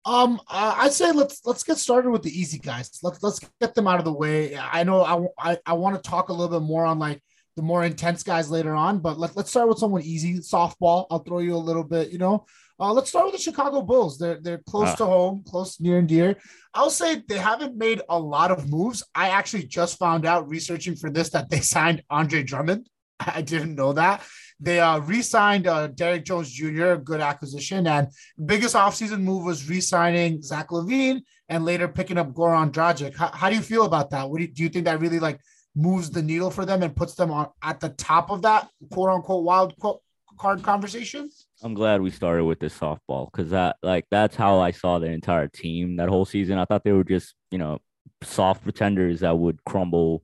Um, 0.05 0.41
uh, 0.49 0.75
I'd 0.79 0.93
say 0.93 1.11
let's 1.13 1.45
let's 1.45 1.65
get 1.65 1.79
started 1.79 2.11
with 2.11 2.23
the 2.23 2.31
easy 2.31 2.59
guys. 2.59 2.99
Let's 3.03 3.23
let's 3.23 3.41
get 3.61 3.75
them 3.75 3.89
out 3.89 3.99
of 3.99 4.05
the 4.05 4.13
way. 4.13 4.57
I 4.57 4.85
know 4.85 5.03
I 5.03 5.53
I, 5.53 5.59
I 5.67 5.73
want 5.73 5.97
to 6.03 6.09
talk 6.09 6.29
a 6.29 6.33
little 6.33 6.61
bit 6.61 6.65
more 6.67 6.85
on 6.87 6.99
like 6.99 7.21
the 7.57 7.63
more 7.63 7.85
intense 7.85 8.23
guys 8.23 8.51
later 8.51 8.75
on, 8.75 8.99
but 8.99 9.19
let, 9.19 9.35
let's 9.35 9.49
start 9.51 9.67
with 9.69 9.79
someone 9.79 10.03
easy. 10.03 10.39
Softball. 10.39 11.07
I'll 11.11 11.21
throw 11.21 11.39
you 11.41 11.57
a 11.57 11.59
little 11.59 11.83
bit. 11.83 12.11
You 12.11 12.19
know, 12.19 12.45
uh, 12.79 12.93
let's 12.93 13.09
start 13.09 13.25
with 13.25 13.35
the 13.35 13.41
Chicago 13.41 13.83
Bulls. 13.83 14.17
They're 14.19 14.39
they're 14.41 14.63
close 14.69 14.91
Ah. 14.91 14.95
to 14.97 15.07
home, 15.07 15.43
close 15.49 15.81
near 15.81 15.99
and 15.99 16.07
dear. 16.07 16.37
I'll 16.73 16.91
say 16.91 17.23
they 17.29 17.39
haven't 17.39 17.77
made 17.77 18.03
a 18.09 18.19
lot 18.19 18.53
of 18.53 18.71
moves. 18.71 19.03
I 19.13 19.31
actually 19.31 19.65
just 19.65 19.99
found 19.99 20.25
out 20.25 20.49
researching 20.49 20.95
for 20.95 21.11
this 21.11 21.31
that 21.31 21.51
they 21.51 21.61
signed 21.61 22.05
Andre 22.11 22.45
Drummond. 22.45 22.89
I 23.21 23.43
didn't 23.43 23.75
know 23.75 23.93
that. 23.93 24.23
They 24.59 24.81
uh, 24.81 24.99
re-signed 25.01 25.67
uh, 25.67 25.89
Derrick 25.89 26.25
Jones 26.25 26.51
Jr., 26.51 26.95
good 26.95 27.21
acquisition, 27.21 27.87
and 27.87 28.09
biggest 28.45 28.75
offseason 28.75 29.21
move 29.21 29.45
was 29.45 29.69
re-signing 29.69 30.41
Zach 30.41 30.69
LaVine 30.69 31.21
and 31.49 31.65
later 31.65 31.89
picking 31.89 32.19
up 32.19 32.33
Goran 32.33 32.71
Dragic. 32.71 33.15
How, 33.15 33.29
how 33.29 33.51
do 33.51 33.57
you 33.57 33.63
feel 33.63 33.85
about 33.85 34.11
that? 34.11 34.29
What 34.29 34.39
do 34.39 34.45
you, 34.45 34.49
do 34.49 34.63
you 34.63 34.69
think 34.69 34.87
that 34.87 35.01
really 35.01 35.21
like 35.21 35.41
moves 35.75 36.11
the 36.11 36.23
needle 36.23 36.51
for 36.51 36.65
them 36.65 36.83
and 36.83 36.97
puts 36.97 37.15
them 37.15 37.31
on 37.31 37.49
at 37.63 37.81
the 37.81 37.91
top 37.91 38.31
of 38.31 38.43
that 38.43 38.69
quote 38.91 39.11
unquote 39.11 39.45
wild 39.45 39.77
quote 39.79 40.01
card 40.39 40.63
conversation? 40.63 41.31
I'm 41.63 41.75
glad 41.75 42.01
we 42.01 42.11
started 42.11 42.45
with 42.45 42.61
this 42.61 42.77
softball 42.77 43.31
because 43.31 43.51
that 43.51 43.77
like 43.83 44.07
that's 44.11 44.37
how 44.37 44.61
I 44.61 44.71
saw 44.71 44.99
the 44.99 45.07
entire 45.07 45.49
team 45.49 45.97
that 45.97 46.09
whole 46.09 46.25
season. 46.25 46.59
I 46.59 46.65
thought 46.65 46.85
they 46.85 46.93
were 46.93 47.05
just 47.05 47.35
you 47.51 47.59
know 47.59 47.79
soft 48.23 48.63
pretenders 48.63 49.21
that 49.21 49.39
would 49.39 49.63
crumble 49.65 50.23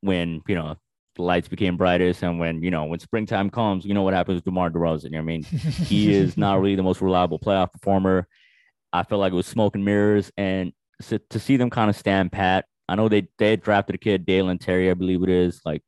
when 0.00 0.42
you 0.48 0.54
know 0.54 0.76
the 1.16 1.22
lights 1.22 1.48
became 1.48 1.76
brightest 1.76 2.22
and 2.22 2.38
when 2.38 2.62
you 2.62 2.70
know 2.70 2.84
when 2.84 2.98
springtime 3.00 3.50
comes. 3.50 3.84
You 3.84 3.94
know 3.94 4.02
what 4.02 4.14
happens 4.14 4.36
with 4.36 4.44
DeMar 4.44 4.70
DeRozan. 4.70 5.04
You 5.04 5.10
know 5.10 5.18
what 5.18 5.22
I 5.22 5.24
mean? 5.24 5.42
he 5.44 6.12
is 6.12 6.36
not 6.36 6.60
really 6.60 6.76
the 6.76 6.82
most 6.82 7.00
reliable 7.00 7.38
playoff 7.38 7.72
performer. 7.72 8.28
I 8.92 9.02
felt 9.02 9.20
like 9.20 9.32
it 9.32 9.36
was 9.36 9.46
smoke 9.46 9.74
and 9.74 9.84
mirrors, 9.84 10.30
and 10.36 10.72
so, 11.00 11.18
to 11.30 11.38
see 11.38 11.56
them 11.56 11.70
kind 11.70 11.90
of 11.90 11.96
stand 11.96 12.32
pat. 12.32 12.66
I 12.88 12.94
know 12.94 13.08
they 13.08 13.28
they 13.38 13.50
had 13.50 13.62
drafted 13.62 13.96
a 13.96 13.98
kid, 13.98 14.26
Dalen 14.26 14.58
Terry, 14.58 14.90
I 14.90 14.94
believe 14.94 15.22
it 15.22 15.28
is, 15.28 15.60
like 15.64 15.82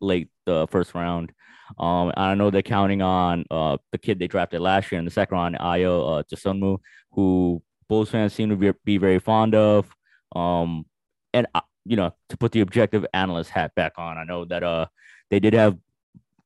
late 0.00 0.28
the 0.46 0.66
first 0.68 0.94
round. 0.94 1.32
Um, 1.78 2.12
I 2.16 2.34
know 2.34 2.50
they're 2.50 2.62
counting 2.62 3.02
on 3.02 3.44
uh 3.50 3.76
the 3.92 3.98
kid 3.98 4.18
they 4.18 4.26
drafted 4.26 4.60
last 4.60 4.90
year 4.90 4.98
in 4.98 5.04
the 5.04 5.10
second 5.10 5.36
round, 5.36 5.58
Ayo 5.58 6.20
uh, 6.20 6.22
Dosunmu, 6.22 6.78
who 7.12 7.62
Bulls 7.88 8.10
fans 8.10 8.32
seem 8.32 8.50
to 8.50 8.56
be, 8.56 8.72
be 8.84 8.98
very 8.98 9.18
fond 9.18 9.54
of. 9.54 9.86
Um, 10.34 10.86
and 11.32 11.46
uh, 11.54 11.60
you 11.88 11.96
know, 11.96 12.14
to 12.28 12.36
put 12.36 12.52
the 12.52 12.60
objective 12.60 13.06
analyst 13.14 13.50
hat 13.50 13.74
back 13.74 13.92
on, 13.96 14.18
I 14.18 14.24
know 14.24 14.44
that 14.46 14.62
uh 14.62 14.86
they 15.30 15.40
did 15.40 15.54
have 15.54 15.76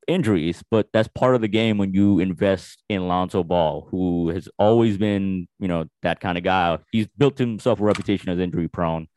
injuries, 0.08 0.62
but 0.70 0.88
that's 0.92 1.08
part 1.08 1.34
of 1.34 1.40
the 1.40 1.48
game 1.48 1.78
when 1.78 1.94
you 1.94 2.18
invest 2.18 2.82
in 2.88 3.08
Lonzo 3.08 3.44
Ball, 3.44 3.86
who 3.90 4.30
has 4.30 4.48
always 4.58 4.98
been, 4.98 5.48
you 5.58 5.68
know, 5.68 5.84
that 6.02 6.20
kind 6.20 6.36
of 6.36 6.44
guy. 6.44 6.78
He's 6.90 7.06
built 7.18 7.38
himself 7.38 7.80
a 7.80 7.84
reputation 7.84 8.28
as 8.28 8.38
injury 8.38 8.68
prone. 8.68 9.08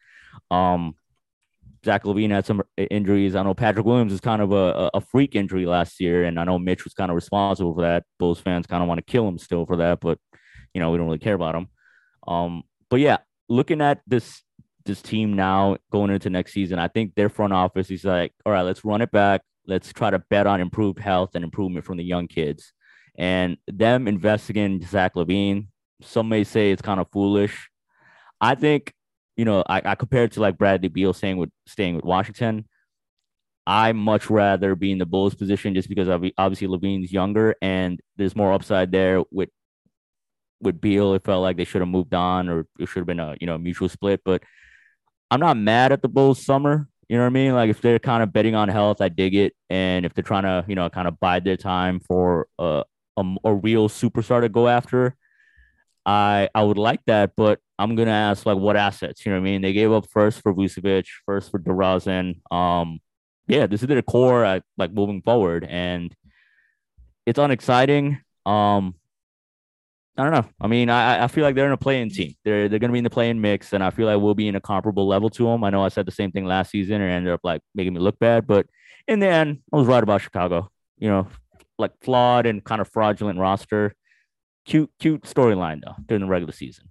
Um, 0.51 0.95
Zach 1.85 2.03
LaVine 2.03 2.31
had 2.31 2.45
some 2.45 2.63
injuries. 2.77 3.35
I 3.35 3.43
know 3.43 3.53
Patrick 3.53 3.85
Williams 3.85 4.11
is 4.11 4.19
kind 4.19 4.41
of 4.41 4.51
a, 4.51 4.89
a 4.95 5.01
freak 5.01 5.35
injury 5.35 5.65
last 5.65 5.99
year, 5.99 6.23
and 6.23 6.39
I 6.39 6.43
know 6.43 6.57
Mitch 6.57 6.83
was 6.83 6.93
kind 6.93 7.11
of 7.11 7.15
responsible 7.15 7.75
for 7.75 7.81
that. 7.81 8.03
Bulls 8.17 8.39
fans 8.39 8.65
kind 8.65 8.81
of 8.81 8.89
want 8.89 8.97
to 8.97 9.11
kill 9.11 9.27
him 9.27 9.37
still 9.37 9.65
for 9.65 9.77
that, 9.77 9.99
but 9.99 10.17
you 10.73 10.81
know 10.81 10.91
we 10.91 10.97
don't 10.97 11.05
really 11.05 11.19
care 11.19 11.35
about 11.35 11.55
him. 11.55 11.67
Um, 12.27 12.63
but 12.89 12.99
yeah, 12.99 13.17
looking 13.47 13.81
at 13.81 14.01
this 14.07 14.41
this 14.85 15.01
team 15.01 15.33
now 15.33 15.77
going 15.91 16.11
into 16.11 16.29
next 16.29 16.53
season, 16.53 16.79
I 16.79 16.87
think 16.87 17.15
their 17.15 17.29
front 17.29 17.53
office 17.53 17.89
is 17.91 18.03
like, 18.03 18.33
all 18.45 18.53
right, 18.53 18.61
let's 18.61 18.85
run 18.85 19.01
it 19.01 19.11
back. 19.11 19.41
Let's 19.67 19.91
try 19.91 20.11
to 20.11 20.19
bet 20.19 20.47
on 20.47 20.61
improved 20.61 20.99
health 20.99 21.31
and 21.35 21.43
improvement 21.43 21.85
from 21.85 21.97
the 21.97 22.03
young 22.03 22.27
kids. 22.27 22.71
And 23.17 23.57
them 23.67 24.07
investing 24.07 24.57
in 24.57 24.81
Zach 24.81 25.15
LaVine, 25.15 25.67
some 26.01 26.29
may 26.29 26.43
say 26.43 26.71
it's 26.71 26.81
kind 26.81 26.99
of 26.99 27.07
foolish. 27.11 27.69
I 28.39 28.55
think, 28.55 28.93
you 29.37 29.45
know, 29.45 29.63
I, 29.67 29.81
I 29.83 29.95
compare 29.95 30.25
it 30.25 30.33
to 30.33 30.41
like 30.41 30.57
Bradley 30.57 30.89
Beal 30.89 31.13
saying 31.13 31.37
with 31.37 31.49
staying 31.65 31.95
with 31.95 32.05
Washington. 32.05 32.65
I 33.67 33.93
much 33.93 34.29
rather 34.29 34.75
be 34.75 34.91
in 34.91 34.99
the 34.99 35.07
Bulls 35.07 35.33
position 35.33 35.73
just 35.73 35.89
because 35.89 36.07
obviously 36.37 36.67
LaVine's 36.67 37.11
younger 37.11 37.55
and 37.61 37.99
there's 38.15 38.35
more 38.35 38.53
upside 38.53 38.91
there 38.91 39.23
with 39.31 39.49
with 40.61 40.79
Beal. 40.79 41.13
It 41.15 41.23
felt 41.23 41.41
like 41.41 41.57
they 41.57 41.63
should 41.63 41.81
have 41.81 41.89
moved 41.89 42.13
on 42.13 42.47
or 42.47 42.67
it 42.79 42.87
should 42.87 42.99
have 42.99 43.07
been 43.07 43.19
a 43.19 43.35
you 43.41 43.47
know 43.47 43.57
mutual 43.57 43.89
split. 43.89 44.21
But 44.23 44.43
I'm 45.31 45.39
not 45.39 45.57
mad 45.57 45.91
at 45.91 46.01
the 46.01 46.07
Bulls 46.07 46.43
summer. 46.43 46.87
You 47.09 47.17
know 47.17 47.23
what 47.23 47.27
I 47.27 47.31
mean? 47.31 47.53
Like 47.53 47.69
if 47.69 47.81
they're 47.81 47.99
kind 47.99 48.23
of 48.23 48.33
betting 48.33 48.55
on 48.55 48.69
health, 48.69 49.01
I 49.01 49.09
dig 49.09 49.35
it. 49.35 49.53
And 49.69 50.05
if 50.05 50.13
they're 50.13 50.23
trying 50.23 50.43
to, 50.43 50.65
you 50.67 50.75
know, 50.75 50.89
kind 50.89 51.07
of 51.07 51.19
bide 51.19 51.43
their 51.43 51.57
time 51.57 51.99
for 51.99 52.47
a, 52.57 52.83
a, 53.17 53.35
a 53.43 53.53
real 53.53 53.89
superstar 53.89 54.41
to 54.41 54.49
go 54.49 54.67
after, 54.67 55.15
I 56.05 56.49
I 56.53 56.63
would 56.63 56.77
like 56.77 57.01
that. 57.05 57.33
But 57.35 57.59
I'm 57.77 57.95
gonna 57.95 58.11
ask 58.11 58.45
like 58.45 58.57
what 58.57 58.77
assets? 58.77 59.25
You 59.25 59.31
know 59.31 59.39
what 59.39 59.47
I 59.47 59.51
mean? 59.51 59.61
They 59.61 59.73
gave 59.73 59.91
up 59.91 60.07
first 60.09 60.41
for 60.41 60.53
Vucevic, 60.53 61.07
first 61.25 61.51
for 61.51 61.59
DeRozan. 61.59 62.39
Um, 62.51 62.99
yeah, 63.47 63.67
this 63.67 63.81
is 63.81 63.87
their 63.87 64.01
core 64.01 64.43
at, 64.43 64.63
like 64.77 64.91
moving 64.91 65.21
forward, 65.21 65.65
and 65.69 66.15
it's 67.25 67.39
unexciting. 67.39 68.21
Um, 68.45 68.95
I 70.17 70.23
don't 70.23 70.31
know. 70.31 70.45
I 70.61 70.67
mean, 70.67 70.89
I 70.89 71.25
I 71.25 71.27
feel 71.27 71.43
like 71.43 71.55
they're 71.55 71.65
in 71.65 71.73
a 71.73 71.77
playing 71.77 72.09
team. 72.09 72.35
They're 72.45 72.69
they're 72.69 72.79
gonna 72.79 72.93
be 72.93 72.99
in 72.99 73.03
the 73.03 73.09
playing 73.09 73.41
mix, 73.41 73.73
and 73.73 73.83
I 73.83 73.89
feel 73.89 74.07
like 74.07 74.21
we'll 74.21 74.33
be 74.33 74.47
in 74.47 74.55
a 74.55 74.61
comparable 74.61 75.07
level 75.07 75.29
to 75.31 75.43
them. 75.45 75.63
I 75.63 75.69
know 75.69 75.83
I 75.83 75.89
said 75.89 76.05
the 76.05 76.11
same 76.11 76.31
thing 76.31 76.45
last 76.45 76.71
season 76.71 77.01
and 77.01 77.11
ended 77.11 77.33
up 77.33 77.41
like 77.43 77.61
making 77.73 77.93
me 77.93 77.99
look 77.99 78.17
bad, 78.19 78.47
but 78.47 78.65
in 79.07 79.19
the 79.19 79.27
end, 79.27 79.59
I 79.73 79.77
was 79.77 79.87
right 79.87 80.01
about 80.01 80.21
Chicago. 80.21 80.69
You 80.97 81.09
know, 81.09 81.27
like 81.77 81.91
flawed 82.01 82.45
and 82.45 82.63
kind 82.63 82.79
of 82.81 82.89
fraudulent 82.89 83.39
roster. 83.39 83.93
Cute, 84.65 84.89
cute 84.99 85.23
storyline 85.23 85.81
though 85.83 85.95
during 86.07 86.21
the 86.21 86.27
regular 86.27 86.53
season. 86.53 86.89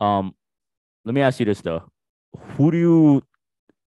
Um, 0.00 0.34
let 1.04 1.14
me 1.14 1.20
ask 1.20 1.38
you 1.38 1.46
this 1.46 1.60
though: 1.60 1.90
Who 2.56 2.70
do 2.70 2.78
you 2.78 3.22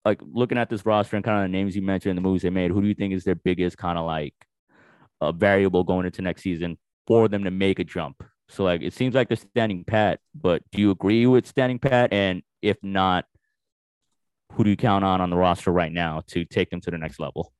like 0.04 0.20
looking 0.22 0.58
at 0.58 0.68
this 0.68 0.84
roster 0.84 1.16
and 1.16 1.24
kind 1.24 1.38
of 1.38 1.44
the 1.44 1.56
names 1.56 1.74
you 1.74 1.82
mentioned, 1.82 2.18
the 2.18 2.22
moves 2.22 2.42
they 2.42 2.50
made? 2.50 2.70
Who 2.70 2.82
do 2.82 2.88
you 2.88 2.94
think 2.94 3.14
is 3.14 3.24
their 3.24 3.34
biggest 3.34 3.78
kind 3.78 3.98
of 3.98 4.04
like 4.04 4.34
uh, 5.20 5.32
variable 5.32 5.84
going 5.84 6.06
into 6.06 6.22
next 6.22 6.42
season 6.42 6.76
for 7.06 7.28
them 7.28 7.44
to 7.44 7.50
make 7.50 7.78
a 7.78 7.84
jump? 7.84 8.22
So 8.52 8.64
like 8.64 8.82
it 8.82 8.92
seems 8.92 9.14
like 9.14 9.28
they're 9.28 9.36
standing 9.36 9.84
pat, 9.84 10.20
but 10.34 10.62
do 10.72 10.80
you 10.80 10.90
agree 10.90 11.26
with 11.26 11.46
standing 11.46 11.78
pat? 11.78 12.12
And 12.12 12.42
if 12.60 12.76
not, 12.82 13.24
who 14.52 14.64
do 14.64 14.70
you 14.70 14.76
count 14.76 15.04
on 15.04 15.20
on 15.20 15.30
the 15.30 15.36
roster 15.36 15.72
right 15.72 15.92
now 15.92 16.22
to 16.28 16.44
take 16.44 16.68
them 16.68 16.80
to 16.82 16.90
the 16.90 16.98
next 16.98 17.18
level? 17.18 17.52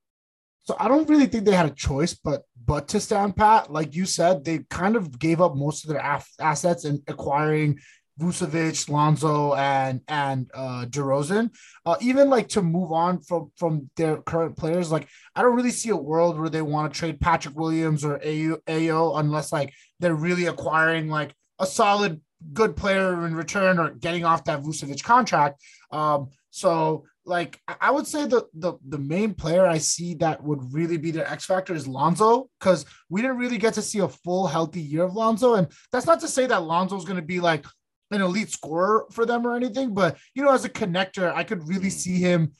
So 0.64 0.76
I 0.78 0.88
don't 0.88 1.08
really 1.08 1.26
think 1.26 1.44
they 1.44 1.54
had 1.54 1.66
a 1.66 1.74
choice, 1.74 2.14
but 2.14 2.42
but 2.64 2.88
to 2.88 3.00
stand 3.00 3.36
pat, 3.36 3.72
like 3.72 3.94
you 3.96 4.04
said, 4.04 4.44
they 4.44 4.60
kind 4.70 4.94
of 4.94 5.18
gave 5.18 5.40
up 5.40 5.56
most 5.56 5.84
of 5.84 5.90
their 5.90 6.02
af- 6.04 6.30
assets 6.38 6.84
in 6.84 7.02
acquiring 7.08 7.78
Vucevic, 8.20 8.88
Lonzo, 8.88 9.54
and 9.54 10.00
and 10.08 10.50
uh 10.54 10.84
DeRozan. 10.88 11.50
Uh, 11.86 11.96
even 12.00 12.30
like 12.30 12.48
to 12.48 12.62
move 12.62 12.92
on 12.92 13.20
from 13.20 13.50
from 13.56 13.90
their 13.96 14.18
current 14.18 14.56
players, 14.56 14.92
like 14.92 15.08
I 15.34 15.42
don't 15.42 15.56
really 15.56 15.70
see 15.70 15.90
a 15.90 15.96
world 15.96 16.38
where 16.38 16.50
they 16.50 16.62
want 16.62 16.92
to 16.92 16.98
trade 16.98 17.20
Patrick 17.20 17.56
Williams 17.56 18.04
or 18.04 18.18
Ayo, 18.18 18.58
Ayo 18.66 19.18
unless 19.18 19.52
like 19.52 19.72
they're 20.00 20.14
really 20.14 20.46
acquiring 20.46 21.08
like 21.08 21.34
a 21.58 21.66
solid 21.66 22.20
good 22.52 22.76
player 22.76 23.24
in 23.26 23.34
return 23.34 23.78
or 23.78 23.90
getting 23.90 24.24
off 24.24 24.44
that 24.44 24.62
Vucevic 24.62 25.02
contract. 25.02 25.62
Um, 25.90 26.28
so 26.50 27.04
like 27.24 27.60
I 27.80 27.90
would 27.90 28.06
say 28.06 28.26
the 28.26 28.46
the 28.54 28.74
the 28.88 28.98
main 28.98 29.34
player 29.34 29.66
I 29.66 29.78
see 29.78 30.14
that 30.14 30.42
would 30.42 30.72
really 30.72 30.96
be 30.96 31.12
the 31.12 31.30
X 31.30 31.44
factor 31.44 31.74
is 31.74 31.86
Lonzo 31.86 32.48
because 32.58 32.84
we 33.08 33.22
didn't 33.22 33.38
really 33.38 33.58
get 33.58 33.74
to 33.74 33.82
see 33.82 34.00
a 34.00 34.08
full 34.08 34.46
healthy 34.46 34.80
year 34.80 35.04
of 35.04 35.14
Lonzo, 35.14 35.54
and 35.54 35.68
that's 35.92 36.06
not 36.06 36.20
to 36.20 36.28
say 36.28 36.46
that 36.46 36.64
Lonzo 36.64 36.96
is 36.96 37.04
going 37.04 37.16
to 37.16 37.22
be 37.22 37.40
like 37.40 37.64
an 38.12 38.20
elite 38.20 38.50
scorer 38.50 39.06
for 39.10 39.26
them 39.26 39.46
or 39.46 39.56
anything, 39.56 39.94
but 39.94 40.16
you 40.34 40.42
know, 40.42 40.52
as 40.52 40.64
a 40.64 40.70
connector, 40.70 41.32
I 41.34 41.44
could 41.44 41.66
really 41.66 41.84
hmm. 41.84 41.88
see 41.88 42.18
him 42.18 42.52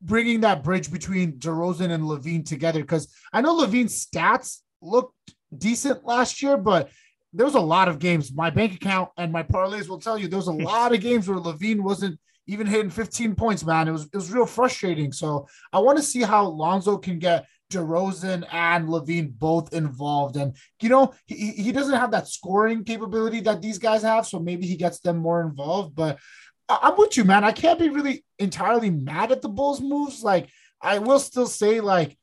bringing 0.00 0.40
that 0.40 0.62
bridge 0.62 0.90
between 0.90 1.32
DeRozan 1.32 1.90
and 1.90 2.04
LaVine 2.04 2.44
together 2.44 2.80
because 2.80 3.12
I 3.32 3.40
know 3.40 3.56
LaVine's 3.56 4.06
stats 4.06 4.58
looked 4.80 5.14
decent 5.56 6.04
last 6.04 6.42
year, 6.42 6.56
but 6.56 6.90
there 7.32 7.46
was 7.46 7.54
a 7.54 7.60
lot 7.60 7.88
of 7.88 7.98
games. 7.98 8.32
My 8.32 8.50
bank 8.50 8.74
account 8.74 9.10
and 9.16 9.32
my 9.32 9.42
parlays 9.42 9.88
will 9.88 10.00
tell 10.00 10.18
you 10.18 10.28
there 10.28 10.38
was 10.38 10.48
a 10.48 10.52
lot 10.72 10.94
of 10.94 11.00
games 11.00 11.28
where 11.28 11.38
LaVine 11.38 11.80
wasn't 11.80 12.18
even 12.46 12.66
hitting 12.66 12.90
15 12.90 13.34
points, 13.34 13.64
man. 13.64 13.88
It 13.88 13.92
was 13.92 14.04
it 14.04 14.14
was 14.14 14.32
real 14.32 14.46
frustrating. 14.46 15.12
So 15.12 15.46
I 15.72 15.78
want 15.80 15.98
to 15.98 16.04
see 16.04 16.22
how 16.22 16.46
Lonzo 16.46 16.96
can 16.96 17.18
get 17.18 17.46
DeRozan 17.70 18.46
and 18.52 18.88
LaVine 18.88 19.32
both 19.38 19.72
involved. 19.72 20.36
And 20.36 20.56
you 20.80 20.88
know, 20.88 21.14
he, 21.26 21.52
he 21.52 21.72
doesn't 21.72 21.98
have 21.98 22.10
that 22.12 22.28
scoring 22.28 22.84
capability 22.84 23.40
that 23.40 23.62
these 23.62 23.78
guys 23.78 24.02
have, 24.02 24.26
so 24.26 24.38
maybe 24.38 24.66
he 24.66 24.76
gets 24.76 25.00
them 25.00 25.18
more 25.18 25.40
involved. 25.42 25.94
But 25.94 26.18
I, 26.68 26.88
am 26.88 26.96
with 26.96 27.16
you, 27.16 27.24
man. 27.24 27.44
I 27.44 27.52
can't 27.52 27.78
be 27.78 27.88
really 27.88 28.24
entirely 28.38 28.90
mad 28.90 29.32
at 29.32 29.42
the 29.42 29.48
Bulls 29.48 29.80
moves. 29.80 30.22
Like, 30.22 30.48
I 30.80 30.98
will 30.98 31.18
still 31.18 31.46
say, 31.46 31.80
like, 31.80 32.16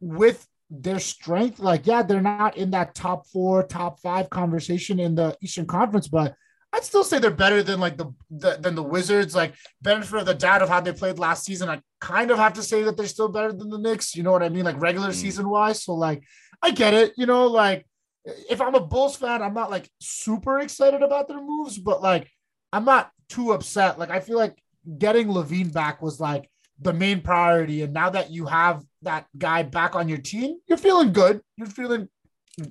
with 0.00 0.46
their 0.70 0.98
strength, 0.98 1.58
like, 1.58 1.86
yeah, 1.86 2.02
they're 2.02 2.20
not 2.20 2.56
in 2.56 2.70
that 2.70 2.94
top 2.94 3.26
four, 3.26 3.62
top 3.62 4.00
five 4.00 4.30
conversation 4.30 4.98
in 4.98 5.14
the 5.14 5.36
Eastern 5.40 5.66
Conference, 5.66 6.08
but 6.08 6.34
I'd 6.72 6.84
still 6.84 7.04
say 7.04 7.18
they're 7.18 7.30
better 7.30 7.62
than 7.62 7.80
like 7.80 7.98
the, 7.98 8.14
the 8.30 8.56
than 8.58 8.74
the 8.74 8.82
Wizards. 8.82 9.34
Like 9.34 9.54
benefit 9.82 10.20
of 10.20 10.26
the 10.26 10.34
doubt 10.34 10.62
of 10.62 10.68
how 10.68 10.80
they 10.80 10.92
played 10.92 11.18
last 11.18 11.44
season. 11.44 11.68
I 11.68 11.82
kind 12.00 12.30
of 12.30 12.38
have 12.38 12.54
to 12.54 12.62
say 12.62 12.82
that 12.82 12.96
they're 12.96 13.06
still 13.06 13.28
better 13.28 13.52
than 13.52 13.68
the 13.68 13.78
Knicks. 13.78 14.16
You 14.16 14.22
know 14.22 14.32
what 14.32 14.42
I 14.42 14.48
mean? 14.48 14.64
Like 14.64 14.80
regular 14.80 15.10
mm. 15.10 15.14
season 15.14 15.48
wise. 15.48 15.82
So 15.82 15.94
like 15.94 16.22
I 16.62 16.70
get 16.70 16.94
it. 16.94 17.12
You 17.16 17.26
know, 17.26 17.46
like 17.46 17.86
if 18.24 18.60
I'm 18.60 18.74
a 18.74 18.80
Bulls 18.80 19.16
fan, 19.16 19.42
I'm 19.42 19.54
not 19.54 19.70
like 19.70 19.88
super 20.00 20.60
excited 20.60 21.02
about 21.02 21.28
their 21.28 21.42
moves, 21.42 21.78
but 21.78 22.00
like 22.00 22.30
I'm 22.72 22.84
not 22.84 23.10
too 23.28 23.52
upset. 23.52 23.98
Like 23.98 24.10
I 24.10 24.20
feel 24.20 24.38
like 24.38 24.56
getting 24.98 25.28
LaVine 25.28 25.72
back 25.72 26.00
was 26.00 26.20
like 26.20 26.48
the 26.80 26.92
main 26.92 27.20
priority. 27.20 27.82
And 27.82 27.92
now 27.92 28.10
that 28.10 28.30
you 28.30 28.46
have 28.46 28.82
that 29.02 29.26
guy 29.36 29.62
back 29.62 29.94
on 29.94 30.08
your 30.08 30.18
team, 30.18 30.58
you're 30.66 30.78
feeling 30.78 31.12
good. 31.12 31.40
You're 31.56 31.66
feeling 31.66 32.08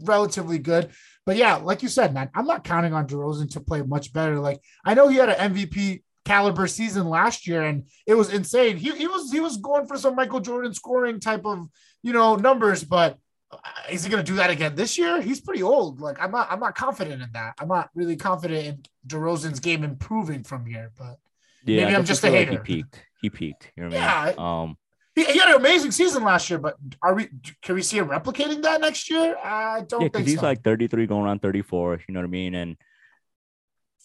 relatively 0.03 0.59
good. 0.59 0.91
But 1.25 1.37
yeah, 1.37 1.55
like 1.55 1.83
you 1.83 1.89
said, 1.89 2.13
man, 2.13 2.29
I'm 2.33 2.47
not 2.47 2.63
counting 2.63 2.93
on 2.93 3.07
DeRozan 3.07 3.51
to 3.51 3.61
play 3.61 3.81
much 3.81 4.11
better. 4.11 4.39
Like 4.39 4.59
I 4.83 4.93
know 4.93 5.07
he 5.07 5.17
had 5.17 5.29
an 5.29 5.53
MVP 5.53 6.01
caliber 6.25 6.67
season 6.67 7.07
last 7.07 7.47
year, 7.47 7.63
and 7.63 7.87
it 8.07 8.15
was 8.15 8.33
insane. 8.33 8.77
He, 8.77 8.91
he 8.91 9.07
was 9.07 9.31
he 9.31 9.39
was 9.39 9.57
going 9.57 9.85
for 9.85 9.97
some 9.97 10.15
Michael 10.15 10.39
Jordan 10.39 10.73
scoring 10.73 11.19
type 11.19 11.45
of 11.45 11.67
you 12.01 12.13
know 12.13 12.35
numbers, 12.35 12.83
but 12.83 13.17
uh, 13.51 13.57
is 13.89 14.03
he 14.03 14.09
going 14.09 14.23
to 14.23 14.31
do 14.31 14.37
that 14.37 14.49
again 14.49 14.75
this 14.75 14.97
year? 14.97 15.21
He's 15.21 15.41
pretty 15.41 15.61
old. 15.61 16.01
Like 16.01 16.21
I'm 16.21 16.31
not 16.31 16.51
I'm 16.51 16.59
not 16.59 16.75
confident 16.75 17.21
in 17.21 17.29
that. 17.33 17.53
I'm 17.59 17.67
not 17.67 17.89
really 17.93 18.15
confident 18.15 18.65
in 18.65 18.83
DeRozan's 19.07 19.59
game 19.59 19.83
improving 19.83 20.43
from 20.43 20.65
here. 20.65 20.91
But 20.97 21.17
yeah, 21.65 21.85
maybe 21.85 21.95
I'm 21.95 22.05
just 22.05 22.23
a 22.23 22.29
hater. 22.29 22.53
Like 22.53 22.67
he 22.67 22.75
peaked. 22.75 23.03
He 23.21 23.29
peaked. 23.29 23.71
You 23.75 23.83
know 23.83 23.89
what 23.89 23.97
I 23.99 24.25
mean? 24.25 24.35
Yeah. 24.37 24.61
Um, 24.61 24.77
he, 25.15 25.25
he, 25.25 25.39
had 25.39 25.49
an 25.49 25.55
amazing 25.55 25.91
season 25.91 26.23
last 26.23 26.49
year, 26.49 26.59
but 26.59 26.77
are 27.01 27.13
we? 27.13 27.29
Can 27.61 27.75
we 27.75 27.81
see 27.81 27.97
him 27.97 28.07
replicating 28.07 28.61
that 28.63 28.81
next 28.81 29.09
year? 29.09 29.35
I 29.43 29.81
don't 29.81 30.01
yeah, 30.01 30.09
think 30.09 30.27
he's 30.27 30.39
so. 30.39 30.45
like 30.45 30.63
33 30.63 31.05
going 31.07 31.27
on 31.27 31.39
34. 31.39 32.01
You 32.07 32.13
know 32.13 32.21
what 32.21 32.27
I 32.27 32.29
mean? 32.29 32.55
And 32.55 32.77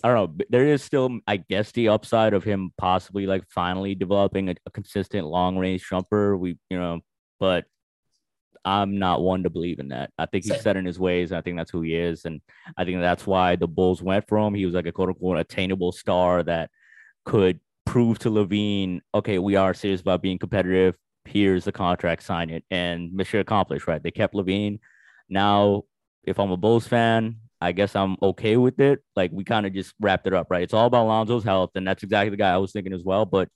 I 0.02 0.08
don't 0.08 0.38
know. 0.38 0.44
There 0.50 0.66
is 0.66 0.82
still, 0.82 1.20
I 1.26 1.38
guess, 1.38 1.72
the 1.72 1.88
upside 1.88 2.34
of 2.34 2.44
him 2.44 2.72
possibly 2.76 3.26
like 3.26 3.44
finally 3.48 3.94
developing 3.94 4.50
a, 4.50 4.54
a 4.66 4.70
consistent 4.70 5.26
long 5.26 5.56
range 5.56 5.86
jumper. 5.88 6.36
We, 6.36 6.58
you 6.70 6.78
know, 6.78 7.00
but 7.38 7.66
I'm 8.64 8.98
not 8.98 9.22
one 9.22 9.44
to 9.44 9.50
believe 9.50 9.78
in 9.78 9.88
that. 9.88 10.10
I 10.18 10.26
think 10.26 10.44
he's 10.44 10.60
set 10.60 10.76
in 10.76 10.84
his 10.84 10.98
ways. 10.98 11.30
I 11.30 11.40
think 11.40 11.56
that's 11.56 11.70
who 11.70 11.82
he 11.82 11.94
is, 11.94 12.24
and 12.24 12.40
I 12.76 12.84
think 12.84 13.00
that's 13.00 13.24
why 13.24 13.54
the 13.54 13.68
Bulls 13.68 14.02
went 14.02 14.26
for 14.26 14.38
him. 14.38 14.54
He 14.54 14.66
was 14.66 14.74
like 14.74 14.86
a 14.86 14.92
quote 14.92 15.10
unquote 15.10 15.38
attainable 15.38 15.92
star 15.92 16.42
that 16.42 16.70
could 17.24 17.60
prove 17.96 18.18
to 18.18 18.28
LaVine, 18.28 19.00
okay, 19.14 19.38
we 19.38 19.56
are 19.56 19.72
serious 19.72 20.02
about 20.02 20.20
being 20.20 20.36
competitive. 20.36 20.96
Here's 21.24 21.64
the 21.64 21.72
contract, 21.72 22.22
sign 22.24 22.50
it. 22.50 22.62
And 22.70 23.10
mission 23.10 23.40
accomplished, 23.40 23.86
right? 23.86 24.02
They 24.02 24.10
kept 24.10 24.34
LaVine. 24.34 24.80
Now, 25.30 25.84
if 26.22 26.38
I'm 26.38 26.50
a 26.50 26.58
Bulls 26.58 26.86
fan, 26.86 27.36
I 27.58 27.72
guess 27.72 27.96
I'm 27.96 28.18
okay 28.20 28.58
with 28.58 28.80
it. 28.80 29.02
Like 29.16 29.30
we 29.32 29.44
kind 29.44 29.64
of 29.64 29.72
just 29.72 29.94
wrapped 29.98 30.26
it 30.26 30.34
up, 30.34 30.48
right? 30.50 30.62
It's 30.62 30.74
all 30.74 30.84
about 30.84 31.06
Lonzo's 31.06 31.42
health, 31.42 31.70
and 31.74 31.88
that's 31.88 32.02
exactly 32.02 32.28
the 32.28 32.36
guy 32.36 32.52
I 32.52 32.58
was 32.58 32.70
thinking 32.70 32.92
as 32.92 33.02
well. 33.02 33.24
But 33.24 33.48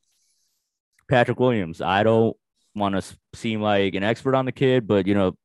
Patrick 1.11 1.39
Williams, 1.39 1.83
I 1.83 2.03
don't 2.03 2.35
want 2.75 2.95
to 2.95 3.17
seem 3.35 3.61
like 3.61 3.95
an 3.95 4.05
expert 4.05 4.35
on 4.35 4.47
the 4.47 4.53
kid, 4.53 4.89
but 4.89 5.07
you 5.07 5.13
know, 5.13 5.37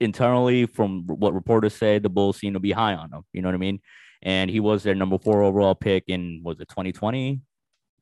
internally, 0.00 0.64
from 0.64 1.06
what 1.06 1.34
reporters 1.34 1.74
say, 1.74 1.98
the 1.98 2.08
Bulls 2.08 2.38
seem 2.38 2.54
to 2.54 2.60
be 2.60 2.72
high 2.72 2.94
on 2.94 3.12
him. 3.12 3.24
You 3.34 3.42
know 3.42 3.48
what 3.48 3.56
I 3.56 3.58
mean? 3.58 3.80
And 4.22 4.50
he 4.50 4.58
was 4.58 4.84
their 4.84 4.94
number 4.94 5.18
four 5.18 5.42
overall 5.42 5.74
pick 5.74 6.04
in 6.08 6.40
was 6.42 6.58
it 6.60 6.68
2020, 6.70 7.42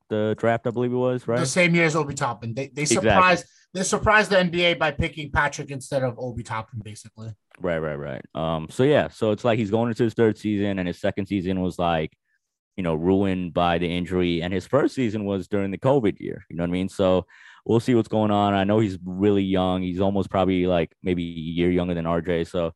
the 0.09 0.35
draft, 0.37 0.67
I 0.67 0.71
believe 0.71 0.91
it 0.91 0.95
was, 0.95 1.27
right? 1.27 1.39
The 1.39 1.45
same 1.45 1.75
year 1.75 1.85
as 1.85 1.95
Obi 1.95 2.13
Toppin. 2.13 2.53
They 2.53 2.67
they 2.67 2.85
surprised 2.85 3.43
exactly. 3.43 3.69
they 3.73 3.83
surprised 3.83 4.31
the 4.31 4.37
NBA 4.37 4.79
by 4.79 4.91
picking 4.91 5.31
Patrick 5.31 5.71
instead 5.71 6.03
of 6.03 6.17
Obi 6.19 6.43
Toppin, 6.43 6.81
basically. 6.83 7.29
Right, 7.59 7.79
right, 7.79 7.95
right. 7.95 8.25
Um, 8.35 8.67
so 8.69 8.83
yeah, 8.83 9.07
so 9.07 9.31
it's 9.31 9.43
like 9.43 9.57
he's 9.57 9.71
going 9.71 9.89
into 9.89 10.03
his 10.03 10.13
third 10.13 10.37
season, 10.37 10.79
and 10.79 10.87
his 10.87 10.99
second 10.99 11.25
season 11.27 11.61
was 11.61 11.79
like, 11.79 12.13
you 12.75 12.83
know, 12.83 12.93
ruined 12.93 13.53
by 13.53 13.77
the 13.77 13.87
injury, 13.87 14.41
and 14.41 14.53
his 14.53 14.67
first 14.67 14.95
season 14.95 15.25
was 15.25 15.47
during 15.47 15.71
the 15.71 15.77
COVID 15.77 16.19
year. 16.19 16.45
You 16.49 16.57
know 16.57 16.63
what 16.63 16.69
I 16.69 16.73
mean? 16.73 16.89
So 16.89 17.25
we'll 17.65 17.79
see 17.79 17.95
what's 17.95 18.07
going 18.07 18.31
on. 18.31 18.53
I 18.53 18.63
know 18.63 18.79
he's 18.79 18.97
really 19.03 19.43
young. 19.43 19.81
He's 19.81 19.99
almost 19.99 20.29
probably 20.29 20.67
like 20.67 20.95
maybe 21.03 21.23
a 21.23 21.25
year 21.25 21.69
younger 21.69 21.93
than 21.93 22.05
RJ. 22.05 22.47
So 22.47 22.73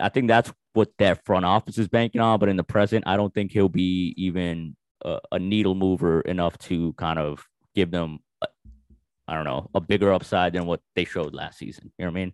I 0.00 0.08
think 0.08 0.28
that's 0.28 0.52
what 0.74 0.90
that 0.98 1.24
front 1.24 1.44
office 1.44 1.78
is 1.78 1.88
banking 1.88 2.20
on. 2.20 2.38
But 2.38 2.48
in 2.48 2.56
the 2.56 2.64
present, 2.64 3.04
I 3.06 3.16
don't 3.16 3.32
think 3.32 3.52
he'll 3.52 3.68
be 3.68 4.14
even 4.16 4.76
a, 5.04 5.38
needle 5.38 5.74
mover 5.74 6.20
enough 6.22 6.56
to 6.58 6.92
kind 6.94 7.18
of 7.18 7.46
give 7.74 7.90
them, 7.90 8.20
I 9.28 9.34
don't 9.34 9.44
know, 9.44 9.70
a 9.74 9.80
bigger 9.80 10.12
upside 10.12 10.52
than 10.52 10.66
what 10.66 10.80
they 10.94 11.04
showed 11.04 11.34
last 11.34 11.58
season. 11.58 11.92
You 11.98 12.04
know 12.04 12.10
what 12.10 12.18
I 12.18 12.20
mean? 12.20 12.32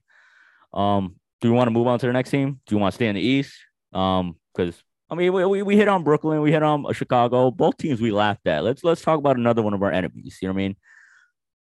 Um, 0.72 1.16
do 1.40 1.48
you 1.48 1.54
want 1.54 1.68
to 1.68 1.72
move 1.72 1.86
on 1.86 1.98
to 1.98 2.06
the 2.06 2.12
next 2.12 2.30
team? 2.30 2.60
Do 2.66 2.74
you 2.74 2.80
want 2.80 2.92
to 2.92 2.96
stay 2.96 3.08
in 3.08 3.14
the 3.14 3.20
East? 3.20 3.54
Um, 3.92 4.36
because 4.54 4.82
I 5.10 5.16
mean, 5.16 5.32
we, 5.32 5.44
we, 5.44 5.62
we 5.62 5.76
hit 5.76 5.88
on 5.88 6.04
Brooklyn, 6.04 6.40
we 6.40 6.52
hit 6.52 6.62
on 6.62 6.92
Chicago, 6.92 7.50
both 7.50 7.76
teams 7.76 8.00
we 8.00 8.12
laughed 8.12 8.46
at. 8.46 8.62
Let's 8.62 8.84
let's 8.84 9.02
talk 9.02 9.18
about 9.18 9.36
another 9.36 9.62
one 9.62 9.74
of 9.74 9.82
our 9.82 9.90
enemies. 9.90 10.38
You 10.40 10.48
know 10.48 10.54
what 10.54 10.60
I 10.60 10.62
mean? 10.62 10.76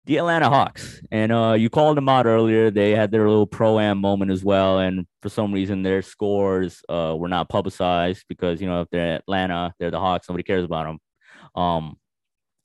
The 0.06 0.16
Atlanta 0.16 0.48
Hawks, 0.48 1.00
and 1.10 1.30
uh, 1.30 1.54
you 1.58 1.68
called 1.68 1.96
them 1.96 2.08
out 2.08 2.26
earlier. 2.26 2.70
They 2.70 2.92
had 2.92 3.10
their 3.10 3.28
little 3.28 3.46
pro 3.46 3.78
am 3.78 3.98
moment 3.98 4.30
as 4.30 4.42
well, 4.42 4.78
and 4.78 5.06
for 5.20 5.28
some 5.28 5.52
reason, 5.52 5.82
their 5.82 6.00
scores 6.00 6.82
uh, 6.88 7.14
were 7.18 7.28
not 7.28 7.50
publicized 7.50 8.24
because 8.28 8.60
you 8.60 8.66
know 8.66 8.80
if 8.80 8.88
they're 8.90 9.16
Atlanta, 9.16 9.74
they're 9.78 9.90
the 9.90 10.00
Hawks, 10.00 10.28
nobody 10.28 10.42
cares 10.42 10.64
about 10.64 10.86
them. 10.86 10.98
Um, 11.54 11.96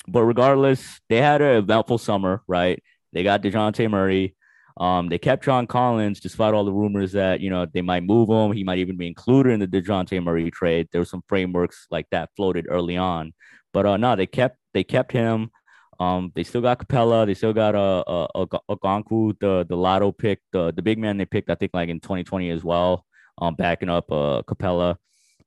but 0.07 0.23
regardless, 0.23 1.01
they 1.09 1.17
had 1.17 1.41
an 1.41 1.57
eventful 1.57 1.97
summer, 1.97 2.41
right? 2.47 2.81
They 3.11 3.23
got 3.23 3.41
Dejounte 3.41 3.89
Murray. 3.89 4.35
Um, 4.77 5.07
they 5.07 5.17
kept 5.17 5.45
John 5.45 5.67
Collins 5.67 6.19
despite 6.19 6.53
all 6.53 6.65
the 6.65 6.73
rumors 6.73 7.13
that 7.13 7.39
you 7.39 7.49
know 7.49 7.65
they 7.65 7.81
might 7.81 8.03
move 8.03 8.29
him. 8.29 8.51
He 8.51 8.63
might 8.63 8.79
even 8.79 8.97
be 8.97 9.07
included 9.07 9.51
in 9.51 9.59
the 9.59 9.67
Dejounte 9.67 10.21
Murray 10.23 10.51
trade. 10.51 10.87
There 10.91 11.01
were 11.01 11.05
some 11.05 11.23
frameworks 11.27 11.87
like 11.91 12.07
that 12.11 12.29
floated 12.35 12.65
early 12.69 12.97
on, 12.97 13.33
but 13.73 13.85
uh, 13.85 13.97
no, 13.97 14.15
they 14.15 14.27
kept 14.27 14.57
they 14.73 14.83
kept 14.83 15.11
him. 15.11 15.51
Um, 15.99 16.31
they 16.35 16.43
still 16.43 16.61
got 16.61 16.79
Capela. 16.79 17.25
They 17.25 17.33
still 17.33 17.53
got 17.53 17.75
a 17.75 18.03
a, 18.07 18.27
a, 18.35 18.47
Okongwu, 18.69 19.39
the 19.39 19.65
the 19.67 19.77
Lotto 19.77 20.11
pick, 20.11 20.41
the 20.51 20.71
the 20.73 20.81
big 20.81 20.97
man 20.97 21.17
they 21.17 21.25
picked. 21.25 21.49
I 21.49 21.55
think 21.55 21.71
like 21.73 21.89
in 21.89 21.99
2020 21.99 22.49
as 22.49 22.63
well. 22.63 23.05
Um, 23.37 23.55
backing 23.55 23.89
up 23.89 24.11
uh 24.11 24.41
Capela. 24.43 24.97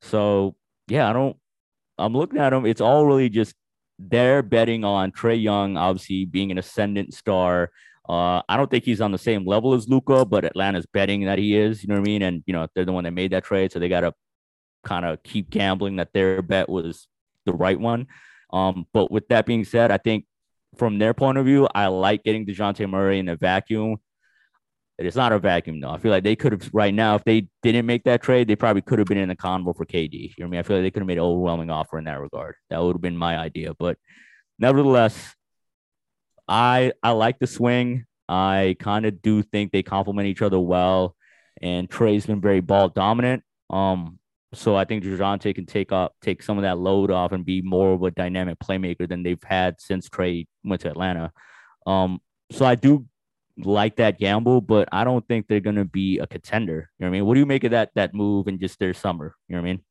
So 0.03 0.57
yeah, 0.89 1.09
I 1.09 1.13
don't. 1.13 1.37
I'm 1.99 2.13
looking 2.13 2.39
at 2.39 2.51
them. 2.51 2.67
It's 2.67 2.81
all 2.81 3.07
really 3.07 3.29
just 3.29 3.55
they're 3.99 4.43
betting 4.43 4.85
on 4.85 5.11
Trae 5.11 5.41
Young, 5.43 5.77
obviously 5.77 6.25
being 6.25 6.51
an 6.51 6.59
ascendant 6.59 7.15
star. 7.15 7.71
Uh, 8.09 8.41
I 8.49 8.57
don't 8.57 8.71
think 8.71 8.85
he's 8.85 9.01
on 9.01 9.13
the 9.13 9.19
same 9.19 9.45
level 9.45 9.75
as 9.75 9.89
Luka, 9.89 10.25
but 10.25 10.45
Atlanta's 10.45 10.87
betting 10.87 11.25
that 11.25 11.39
he 11.39 11.57
is. 11.57 11.83
You 11.83 11.89
know 11.89 11.97
what 11.97 12.09
I 12.09 12.11
mean? 12.11 12.23
And 12.23 12.43
you 12.47 12.55
know 12.55 12.67
they're 12.75 12.85
the 12.85 12.93
one 12.93 13.05
that 13.05 13.13
made 13.13 13.33
that 13.33 13.45
trade, 13.45 13.73
so 13.73 13.79
they 13.79 13.89
got 13.89 14.01
to 14.01 14.15
kind 14.85 15.05
of 15.05 15.23
keep 15.23 15.51
gambling 15.51 15.97
that 15.97 16.13
their 16.13 16.41
bet 16.41 16.69
was 16.69 17.09
the 17.45 17.53
right 17.53 17.79
one. 17.79 18.07
Um, 18.51 18.87
but 18.93 19.11
with 19.11 19.29
that 19.29 19.45
being 19.45 19.65
said, 19.65 19.91
I 19.91 19.99
think 19.99 20.25
from 20.79 20.99
their 20.99 21.15
point 21.15 21.39
of 21.39 21.45
view, 21.47 21.69
I 21.75 21.89
like 21.89 22.23
getting 22.25 22.47
DeJounte 22.47 22.89
Murray 22.89 23.19
in 23.19 23.29
a 23.29 23.37
vacuum. 23.37 23.97
It 24.99 25.07
is 25.07 25.15
not 25.15 25.33
a 25.33 25.39
vacuum 25.39 25.81
though. 25.81 25.91
I 25.91 25.99
feel 25.99 26.11
like 26.11 26.25
they 26.25 26.35
could 26.35 26.53
have 26.53 26.71
right 26.73 26.93
now, 26.93 27.15
if 27.15 27.25
they 27.25 27.49
didn't 27.63 27.87
make 27.87 28.05
that 28.05 28.23
trade, 28.23 28.49
they 28.49 28.57
probably 28.57 28.83
could 28.83 28.99
have 28.99 29.07
been 29.07 29.19
in 29.19 29.29
the 29.29 29.37
convo 29.37 29.77
for 29.77 29.87
KD. 29.87 30.13
You 30.13 30.29
know 30.29 30.33
what 30.39 30.47
I 30.47 30.51
mean? 30.51 30.61
I 30.61 30.63
feel 30.63 30.77
like 30.77 30.85
they 30.85 30.91
could 30.91 31.03
have 31.03 31.07
made 31.07 31.19
an 31.19 31.25
overwhelming 31.25 31.71
offer 31.71 31.99
in 31.99 32.05
that 32.05 32.21
regard. 32.21 32.57
That 32.71 32.83
would 32.83 32.95
have 32.95 33.01
been 33.01 33.17
my 33.17 33.39
idea. 33.39 33.75
But 33.75 33.97
nevertheless, 34.59 35.35
I 36.49 36.93
I 37.03 37.11
like 37.13 37.39
the 37.39 37.47
swing. 37.47 38.07
I 38.29 38.77
kind 38.81 39.07
of 39.07 39.23
do 39.23 39.43
think 39.43 39.71
they 39.71 39.83
complement 39.83 40.29
each 40.29 40.43
other 40.43 40.59
well. 40.59 41.15
And 41.63 41.89
Trae's 41.89 42.27
been 42.27 42.41
very 42.41 42.61
ball 42.61 42.89
dominant. 42.89 43.43
Um, 43.71 44.18
so 44.55 44.77
I 44.77 44.85
think 44.85 45.05
DeJounte 45.05 45.55
can 45.55 45.67
take 45.67 45.93
up 45.93 46.15
take 46.23 46.43
some 46.43 46.57
of 46.59 46.63
that 46.63 46.79
load 46.79 47.11
off 47.11 47.33
and 47.33 47.45
be 47.45 47.61
more 47.61 47.93
of 47.93 48.03
a 48.03 48.11
dynamic 48.11 48.59
playmaker 48.59 49.09
than 49.09 49.23
they've 49.23 49.43
had 49.45 49.81
since 49.81 50.09
Trae 50.09 50.47
went 50.65 50.83
to 50.83 50.89
Atlanta. 50.89 51.33
Um, 51.87 52.21
so 52.51 52.65
I 52.65 52.75
do 52.75 53.07
like 53.59 53.97
that 53.97 54.19
gamble, 54.19 54.61
but 54.61 54.89
I 54.93 55.05
don't 55.05 55.27
think 55.27 55.47
they're 55.47 55.61
gonna 55.61 55.85
be 55.85 56.19
a 56.19 56.27
contender. 56.27 56.91
You 56.99 57.05
know 57.05 57.11
what 57.11 57.17
I 57.17 57.19
mean? 57.19 57.27
What 57.27 57.35
do 57.35 57.41
you 57.41 57.47
make 57.47 57.65
of 57.65 57.73
that 57.73 57.91
that 57.95 58.15
move 58.15 58.47
and 58.47 58.59
just 58.59 58.79
their 58.79 58.95
summer? 58.95 59.35
You 59.49 59.57
know 59.57 59.63
what 59.63 59.69
I 59.69 59.73
mean? 59.73 59.83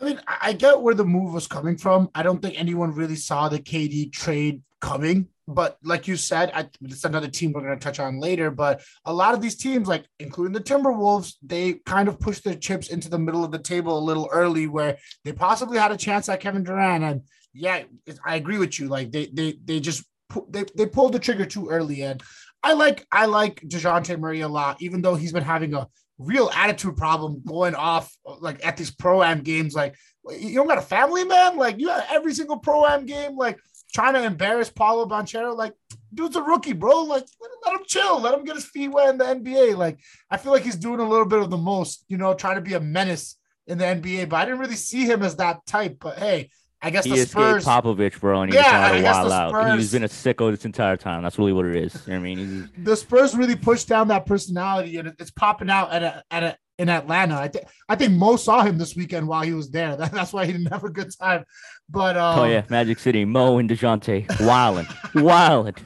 I 0.00 0.04
mean, 0.04 0.20
I 0.26 0.52
get 0.52 0.80
where 0.80 0.94
the 0.94 1.04
move 1.04 1.34
was 1.34 1.48
coming 1.48 1.76
from. 1.76 2.08
I 2.14 2.22
don't 2.22 2.40
think 2.40 2.58
anyone 2.58 2.94
really 2.94 3.16
saw 3.16 3.48
the 3.48 3.58
KD 3.58 4.12
trade 4.12 4.62
coming. 4.80 5.28
But 5.50 5.78
like 5.82 6.06
you 6.06 6.16
said, 6.16 6.52
it's 6.82 7.04
another 7.04 7.26
team 7.26 7.52
we're 7.52 7.62
going 7.62 7.78
to 7.78 7.82
touch 7.82 7.98
on 7.98 8.20
later. 8.20 8.50
But 8.50 8.82
a 9.06 9.12
lot 9.12 9.32
of 9.32 9.40
these 9.40 9.56
teams, 9.56 9.88
like 9.88 10.04
including 10.18 10.52
the 10.52 10.60
Timberwolves, 10.60 11.36
they 11.42 11.74
kind 11.86 12.06
of 12.06 12.20
pushed 12.20 12.44
their 12.44 12.54
chips 12.54 12.88
into 12.88 13.08
the 13.08 13.18
middle 13.18 13.42
of 13.42 13.50
the 13.50 13.58
table 13.58 13.98
a 13.98 13.98
little 13.98 14.28
early, 14.30 14.66
where 14.66 14.98
they 15.24 15.32
possibly 15.32 15.78
had 15.78 15.90
a 15.90 15.96
chance 15.96 16.28
at 16.28 16.40
Kevin 16.40 16.64
Durant. 16.64 17.02
And 17.02 17.22
yeah, 17.54 17.84
I 18.26 18.36
agree 18.36 18.58
with 18.58 18.78
you. 18.78 18.88
Like 18.88 19.10
they 19.10 19.26
they 19.32 19.58
they 19.64 19.80
just 19.80 20.04
they 20.50 20.64
they 20.76 20.84
pulled 20.84 21.14
the 21.14 21.18
trigger 21.18 21.46
too 21.46 21.70
early. 21.70 22.02
And 22.02 22.22
I 22.62 22.74
like 22.74 23.06
I 23.10 23.24
like 23.24 23.62
Dejounte 23.62 24.20
Murray 24.20 24.42
a 24.42 24.48
lot, 24.48 24.82
even 24.82 25.00
though 25.00 25.14
he's 25.14 25.32
been 25.32 25.42
having 25.44 25.72
a 25.72 25.88
real 26.18 26.50
attitude 26.54 26.96
problem 26.96 27.40
going 27.46 27.74
off 27.74 28.14
like 28.40 28.64
at 28.66 28.76
these 28.76 28.90
pro 28.90 29.22
am 29.22 29.40
games. 29.40 29.74
Like 29.74 29.94
you 30.28 30.54
don't 30.56 30.68
got 30.68 30.76
a 30.76 30.82
family, 30.82 31.24
man. 31.24 31.56
Like 31.56 31.78
you 31.78 31.88
have 31.88 32.06
every 32.10 32.34
single 32.34 32.58
pro 32.58 32.84
am 32.84 33.06
game, 33.06 33.34
like 33.34 33.58
trying 33.92 34.14
to 34.14 34.22
embarrass 34.22 34.70
Paolo 34.70 35.06
Banchero. 35.06 35.56
Like 35.56 35.74
dude's 36.12 36.36
a 36.36 36.42
rookie, 36.42 36.72
bro. 36.72 37.02
Like 37.04 37.24
let 37.40 37.50
him, 37.50 37.58
let 37.64 37.74
him 37.80 37.86
chill, 37.86 38.20
let 38.20 38.34
him 38.34 38.44
get 38.44 38.56
his 38.56 38.64
feet 38.64 38.88
wet 38.88 39.10
in 39.10 39.18
the 39.18 39.24
NBA. 39.24 39.76
Like 39.76 39.98
I 40.30 40.36
feel 40.36 40.52
like 40.52 40.62
he's 40.62 40.76
doing 40.76 41.00
a 41.00 41.08
little 41.08 41.26
bit 41.26 41.40
of 41.40 41.50
the 41.50 41.56
most, 41.56 42.04
you 42.08 42.16
know, 42.16 42.34
trying 42.34 42.56
to 42.56 42.60
be 42.60 42.74
a 42.74 42.80
menace 42.80 43.36
in 43.66 43.78
the 43.78 43.84
NBA. 43.84 44.28
But 44.28 44.36
I 44.36 44.44
didn't 44.44 44.60
really 44.60 44.76
see 44.76 45.04
him 45.04 45.22
as 45.22 45.36
that 45.36 45.64
type. 45.66 45.98
But 46.00 46.18
hey, 46.18 46.50
I 46.80 46.90
guess 46.90 47.04
He 47.04 47.10
the 47.10 47.26
Spurs. 47.26 47.64
Popovich, 47.64 48.20
bro, 48.20 48.42
and 48.42 48.52
he 48.52 48.58
Yeah, 48.58 48.66
I 48.68 48.90
wanted 48.90 48.98
to 48.98 49.04
wild 49.04 49.30
the 49.30 49.34
out. 49.34 49.50
Spurs- 49.50 49.80
He's 49.80 49.92
been 49.92 50.04
a 50.04 50.08
sicko 50.08 50.50
this 50.50 50.64
entire 50.64 50.96
time. 50.96 51.22
That's 51.22 51.38
really 51.38 51.52
what 51.52 51.66
it 51.66 51.76
is. 51.76 51.94
You 52.06 52.12
know 52.12 52.20
what 52.20 52.20
I 52.20 52.34
mean? 52.34 52.38
He's, 52.38 52.84
the 52.84 52.96
Spurs 52.96 53.36
really 53.36 53.56
pushed 53.56 53.88
down 53.88 54.08
that 54.08 54.26
personality, 54.26 54.96
and 54.98 55.12
it's 55.18 55.30
popping 55.30 55.70
out 55.70 55.92
at 55.92 56.02
a, 56.02 56.22
at 56.30 56.42
a, 56.44 56.56
in 56.78 56.88
Atlanta. 56.88 57.36
I 57.36 57.48
think 57.48 57.66
I 57.88 57.96
think 57.96 58.12
Mo 58.12 58.36
saw 58.36 58.62
him 58.62 58.78
this 58.78 58.94
weekend 58.94 59.26
while 59.26 59.42
he 59.42 59.52
was 59.52 59.70
there. 59.70 59.96
That, 59.98 60.12
that's 60.12 60.32
why 60.32 60.46
he 60.46 60.52
didn't 60.52 60.72
have 60.72 60.84
a 60.84 60.90
good 60.90 61.10
time. 61.20 61.44
But 61.88 62.16
um, 62.16 62.38
oh 62.38 62.44
yeah, 62.44 62.64
Magic 62.68 62.98
City, 62.98 63.24
Mo 63.24 63.58
and 63.58 63.68
Dejounte, 63.68 64.26
wildin', 64.26 64.86
wildin'. 65.14 65.78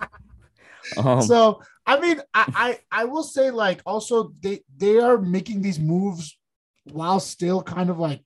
Um, 0.96 1.22
so 1.22 1.62
I 1.86 1.98
mean, 2.00 2.20
I, 2.34 2.78
I 2.92 3.02
I 3.02 3.04
will 3.04 3.22
say 3.22 3.50
like 3.50 3.82
also 3.86 4.32
they 4.40 4.62
they 4.76 4.98
are 4.98 5.18
making 5.18 5.62
these 5.62 5.80
moves 5.80 6.38
while 6.84 7.20
still 7.20 7.62
kind 7.62 7.90
of 7.90 7.98
like 7.98 8.22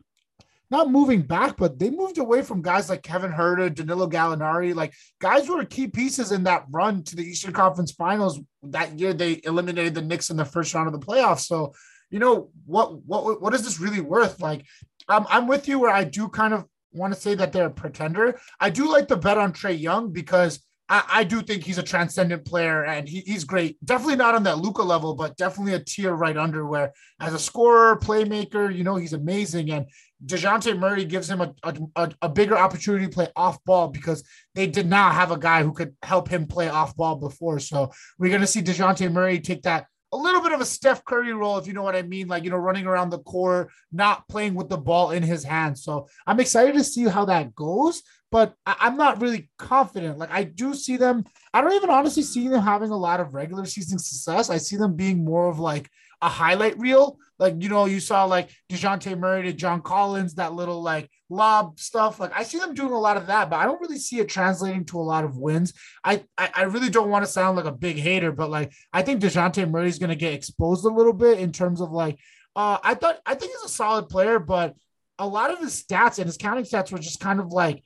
not 0.71 0.91
moving 0.91 1.23
back, 1.23 1.57
but 1.57 1.79
they 1.79 1.91
moved 1.91 2.19
away 2.19 2.43
from 2.43 2.63
guys 2.63 2.89
like 2.89 3.03
Kevin 3.03 3.31
Huerter, 3.31 3.73
Danilo 3.73 4.09
Gallinari, 4.09 4.75
like 4.75 4.95
guys 5.21 5.47
who 5.47 5.57
were 5.57 5.65
key 5.65 5.87
pieces 5.87 6.33
in 6.33 6.45
that 6.45 6.65
run 6.71 7.05
to 7.05 7.17
the 7.17 7.23
Eastern 7.23 7.53
Conference 7.53 7.93
Finals 7.93 8.41
that 8.65 8.99
year. 8.99 9.13
They 9.13 9.41
eliminated 9.45 9.95
the 9.95 10.03
Knicks 10.03 10.31
in 10.31 10.37
the 10.37 10.45
first 10.45 10.75
round 10.75 10.93
of 10.93 10.99
the 10.99 11.07
playoffs. 11.07 11.47
So, 11.47 11.73
you 12.11 12.19
know 12.19 12.51
what 12.65 13.03
what 13.05 13.41
what 13.41 13.55
is 13.55 13.65
this 13.65 13.81
really 13.81 14.01
worth? 14.01 14.41
Like, 14.41 14.65
I'm 15.09 15.27
I'm 15.29 15.47
with 15.47 15.69
you 15.69 15.79
where 15.79 15.93
I 15.93 16.05
do 16.05 16.29
kind 16.29 16.55
of 16.55 16.65
want 16.93 17.13
to 17.15 17.21
say 17.21 17.35
that 17.35 17.53
they're 17.53 17.67
a 17.67 17.71
pretender. 17.71 18.39
I 18.61 18.71
do 18.71 18.91
like 18.91 19.09
the 19.09 19.17
bet 19.17 19.39
on 19.39 19.53
Trae 19.53 19.79
Young 19.79 20.13
because 20.13 20.61
I, 20.89 21.05
I 21.09 21.25
do 21.25 21.43
think 21.43 21.65
he's 21.65 21.79
a 21.79 21.83
transcendent 21.83 22.45
player 22.45 22.85
and 22.85 23.09
he, 23.09 23.21
he's 23.21 23.45
great. 23.45 23.77
Definitely 23.85 24.17
not 24.17 24.35
on 24.35 24.45
that 24.45 24.59
Luka 24.59 24.83
level, 24.83 25.15
but 25.15 25.37
definitely 25.37 25.75
a 25.75 25.81
tier 25.81 26.15
right 26.15 26.37
under 26.37 26.67
where 26.67 26.93
as 27.21 27.35
a 27.35 27.39
scorer, 27.39 27.99
playmaker, 27.99 28.75
you 28.75 28.85
know, 28.85 28.97
he's 28.97 29.13
amazing. 29.13 29.71
And 29.71 29.87
DeJounte 30.25 30.79
Murray 30.79 31.05
gives 31.05 31.29
him 31.29 31.41
a, 31.41 31.55
a, 31.97 32.13
a 32.23 32.29
bigger 32.29 32.57
opportunity 32.57 33.07
to 33.07 33.13
play 33.13 33.29
off 33.35 33.63
ball 33.65 33.89
because 33.89 34.23
they 34.55 34.67
did 34.67 34.89
not 34.89 35.15
have 35.15 35.31
a 35.31 35.39
guy 35.39 35.63
who 35.63 35.73
could 35.73 35.95
help 36.03 36.29
him 36.29 36.47
play 36.47 36.69
off 36.69 36.97
ball 36.97 37.17
before. 37.17 37.59
So 37.59 37.91
we're 38.19 38.31
going 38.31 38.41
to 38.41 38.47
see 38.47 38.63
DeJounte 38.63 39.11
Murray 39.13 39.41
take 39.41 39.63
that 39.63 39.87
a 40.13 40.17
little 40.17 40.41
bit 40.41 40.53
of 40.53 40.61
a 40.61 40.65
Steph 40.65 41.05
Curry 41.05 41.33
role, 41.33 41.59
if 41.59 41.67
you 41.67 41.73
know 41.73 41.83
what 41.83 41.97
I 41.97 42.03
mean, 42.03 42.29
like, 42.29 42.45
you 42.45 42.51
know, 42.51 42.57
running 42.57 42.87
around 42.87 43.11
the 43.11 43.19
court, 43.19 43.71
not 43.91 44.29
playing 44.29 44.55
with 44.55 44.69
the 44.69 44.77
ball 44.77 45.11
in 45.11 45.23
his 45.23 45.43
hands. 45.45 45.83
So 45.83 46.09
I'm 46.27 46.41
excited 46.41 46.75
to 46.75 46.85
see 46.85 47.05
how 47.05 47.25
that 47.27 47.55
goes, 47.55 48.03
but 48.31 48.55
I- 48.65 48.77
I'm 48.81 48.97
not 48.97 49.21
really 49.21 49.51
confident. 49.59 50.19
Like, 50.19 50.31
I 50.31 50.45
do 50.45 50.75
see 50.75 50.97
them, 50.97 51.25
I 51.53 51.61
don't 51.61 51.73
even 51.73 51.91
honestly 51.91 52.23
see 52.23 52.49
them 52.49 52.63
having 52.63 52.91
a 52.91 52.97
lot 52.97 53.21
of 53.21 53.35
regular 53.35 53.65
season 53.65 53.99
success. 53.99 54.49
I 54.49 54.59
see 54.59 54.77
them 54.77 54.95
being 54.95 55.25
more 55.25 55.49
of 55.49 55.59
like 55.59 55.91
a 56.23 56.29
highlight 56.29 56.79
reel. 56.79 57.19
Like, 57.39 57.57
you 57.59 57.69
know, 57.69 57.85
you 57.85 58.01
saw 58.01 58.25
like 58.25 58.51
DeJounte 58.71 59.19
Murray 59.19 59.43
to 59.43 59.53
John 59.53 59.83
Collins, 59.83 60.35
that 60.35 60.55
little 60.55 60.83
like 60.83 61.11
lob 61.29 61.79
stuff. 61.81 62.21
Like, 62.21 62.33
I 62.35 62.43
see 62.45 62.59
them 62.59 62.75
doing 62.75 62.93
a 62.93 62.99
lot 62.99 63.17
of 63.17 63.27
that, 63.27 63.51
but 63.51 63.57
I 63.57 63.65
don't 63.65 63.81
really 63.81 63.99
see 63.99 64.19
it 64.21 64.29
translating 64.29 64.85
to 64.87 65.01
a 65.01 65.03
lot 65.03 65.25
of 65.25 65.37
wins. 65.37 65.73
I, 66.05 66.25
I, 66.39 66.51
I 66.55 66.63
really 66.65 66.91
don't 66.91 67.11
want 67.11 67.25
to 67.25 67.31
sound 67.31 67.57
like 67.57 67.67
a 67.67 67.73
big 67.73 67.97
hater, 67.97 68.33
but 68.33 68.51
like, 68.51 68.73
I 68.93 69.03
think 69.03 69.21
DeJounte 69.21 69.71
Murray's 69.71 69.99
going 69.99 70.11
to 70.11 70.17
get 70.17 70.35
exposed 70.35 70.85
a 70.85 70.89
little 70.89 71.13
bit 71.13 71.41
in 71.41 71.53
terms 71.53 71.81
of 71.81 71.91
like, 71.91 72.19
uh, 72.55 72.79
I 72.83 72.95
thought, 72.95 73.19
I 73.27 73.35
think 73.35 73.53
he's 73.53 73.71
a 73.71 73.75
solid 73.75 74.09
player, 74.09 74.39
but 74.39 74.75
a 75.19 75.27
lot 75.27 75.51
of 75.51 75.59
his 75.59 75.83
stats 75.83 76.19
and 76.19 76.27
his 76.27 76.37
counting 76.37 76.65
stats 76.65 76.93
were 76.93 76.99
just 76.99 77.21
kind 77.21 77.41
of 77.41 77.49
like, 77.49 77.83